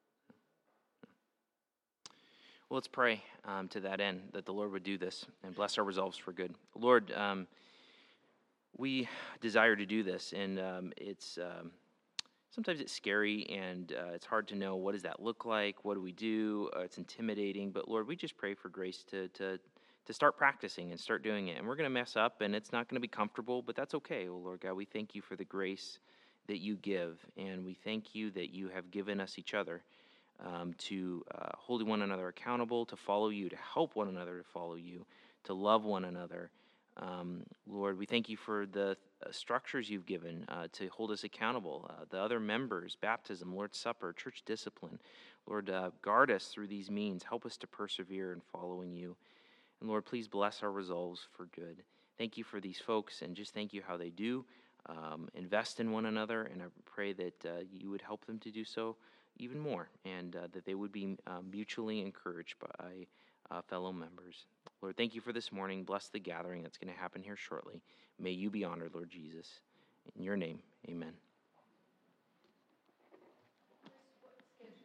Well, 2.73 2.79
let's 2.79 2.87
pray 2.87 3.21
um, 3.45 3.67
to 3.67 3.81
that 3.81 4.01
end 4.01 4.29
that 4.33 4.47
the 4.47 4.51
Lord 4.51 4.71
would 4.71 4.81
do 4.81 4.97
this 4.97 5.27
and 5.43 5.53
bless 5.53 5.77
our 5.77 5.83
resolves 5.83 6.17
for 6.17 6.31
good. 6.31 6.55
Lord, 6.73 7.11
um, 7.11 7.45
we 8.75 9.07
desire 9.41 9.75
to 9.75 9.85
do 9.85 10.01
this, 10.01 10.33
and 10.35 10.59
um, 10.59 10.93
it's 10.97 11.37
um, 11.37 11.69
sometimes 12.49 12.81
it's 12.81 12.91
scary 12.91 13.45
and 13.47 13.91
uh, 13.93 14.13
it's 14.15 14.25
hard 14.25 14.47
to 14.47 14.55
know 14.55 14.75
what 14.75 14.93
does 14.93 15.03
that 15.03 15.21
look 15.21 15.45
like 15.45 15.85
what 15.85 15.93
do 15.93 16.01
we 16.01 16.13
do? 16.13 16.71
Uh, 16.75 16.79
it's 16.79 16.97
intimidating 16.97 17.69
but 17.69 17.87
lord 17.87 18.07
we 18.07 18.15
just 18.15 18.37
pray 18.37 18.55
for 18.55 18.69
grace 18.69 19.03
to, 19.11 19.27
to, 19.27 19.59
to 20.07 20.11
start 20.11 20.35
practicing 20.35 20.89
and 20.89 20.99
start 20.99 21.21
doing 21.21 21.49
it. 21.49 21.59
And 21.59 21.67
we're 21.67 21.75
going 21.75 21.85
to 21.85 21.93
mess 21.93 22.15
up 22.15 22.41
and 22.41 22.55
it's 22.55 22.71
not 22.71 22.89
going 22.89 22.95
to 22.95 23.01
be 23.01 23.07
comfortable 23.07 23.61
but 23.61 23.75
that's 23.75 23.93
okay 23.93 24.27
oh 24.27 24.41
lord 24.43 24.61
god. 24.61 24.73
We 24.73 24.85
thank 24.85 25.13
you 25.13 25.21
for 25.21 25.35
the 25.35 25.45
grace 25.45 25.99
that 26.47 26.57
you 26.57 26.75
give 26.77 27.19
and 27.37 27.63
we 27.63 27.75
thank 27.75 28.15
you 28.15 28.31
that 28.31 28.51
you 28.51 28.69
have 28.69 28.89
given 28.89 29.21
us 29.21 29.37
each 29.37 29.53
other 29.53 29.83
um, 30.45 30.73
to 30.77 31.23
uh, 31.33 31.49
hold 31.57 31.85
one 31.87 32.01
another 32.01 32.27
accountable 32.27 32.85
to 32.85 32.95
follow 32.95 33.29
you 33.29 33.49
to 33.49 33.57
help 33.57 33.95
one 33.95 34.07
another 34.07 34.39
to 34.39 34.43
follow 34.43 34.75
you 34.75 35.05
to 35.43 35.53
love 35.53 35.83
one 35.83 36.05
another 36.05 36.49
um, 36.97 37.43
Lord, 37.67 37.97
we 37.97 38.05
thank 38.05 38.29
you 38.29 38.37
for 38.37 38.65
the 38.65 38.97
uh, 39.25 39.31
structures 39.31 39.89
you've 39.89 40.05
given 40.05 40.45
uh, 40.47 40.67
to 40.73 40.87
hold 40.89 41.11
us 41.11 41.23
accountable, 41.23 41.89
uh, 41.89 42.05
the 42.09 42.19
other 42.19 42.39
members, 42.39 42.97
baptism, 42.99 43.55
Lord's 43.55 43.77
Supper, 43.77 44.13
church 44.13 44.43
discipline. 44.45 44.99
Lord, 45.47 45.69
uh, 45.69 45.89
guard 46.01 46.29
us 46.29 46.47
through 46.47 46.67
these 46.67 46.91
means. 46.91 47.23
Help 47.23 47.45
us 47.45 47.57
to 47.57 47.67
persevere 47.67 48.31
in 48.31 48.41
following 48.51 48.93
you. 48.93 49.15
And 49.79 49.89
Lord, 49.89 50.05
please 50.05 50.27
bless 50.27 50.61
our 50.61 50.71
resolves 50.71 51.27
for 51.35 51.45
good. 51.45 51.83
Thank 52.17 52.37
you 52.37 52.43
for 52.43 52.59
these 52.59 52.79
folks, 52.79 53.21
and 53.23 53.35
just 53.35 53.53
thank 53.53 53.73
you 53.73 53.81
how 53.85 53.97
they 53.97 54.09
do 54.09 54.45
um, 54.87 55.29
invest 55.33 55.79
in 55.79 55.91
one 55.91 56.05
another. 56.05 56.43
And 56.43 56.61
I 56.61 56.65
pray 56.85 57.13
that 57.13 57.45
uh, 57.45 57.63
you 57.71 57.89
would 57.89 58.01
help 58.01 58.25
them 58.25 58.37
to 58.39 58.51
do 58.51 58.63
so 58.63 58.97
even 59.37 59.59
more, 59.59 59.89
and 60.05 60.35
uh, 60.35 60.47
that 60.53 60.65
they 60.65 60.75
would 60.75 60.91
be 60.91 61.17
mutually 61.51 62.01
encouraged 62.01 62.55
by 62.59 63.07
uh, 63.51 63.61
fellow 63.61 63.91
members. 63.91 64.45
Lord, 64.81 64.97
thank 64.97 65.15
you 65.15 65.21
for 65.21 65.33
this 65.33 65.51
morning. 65.51 65.83
Bless 65.83 66.07
the 66.09 66.19
gathering 66.19 66.63
that's 66.63 66.77
going 66.77 66.93
to 66.93 66.99
happen 66.99 67.23
here 67.23 67.35
shortly. 67.35 67.81
May 68.19 68.31
you 68.31 68.49
be 68.49 68.63
honored, 68.63 68.93
Lord 68.93 69.09
Jesus. 69.09 69.59
In 70.15 70.23
your 70.23 70.37
name, 70.37 70.59
amen. 70.89 71.13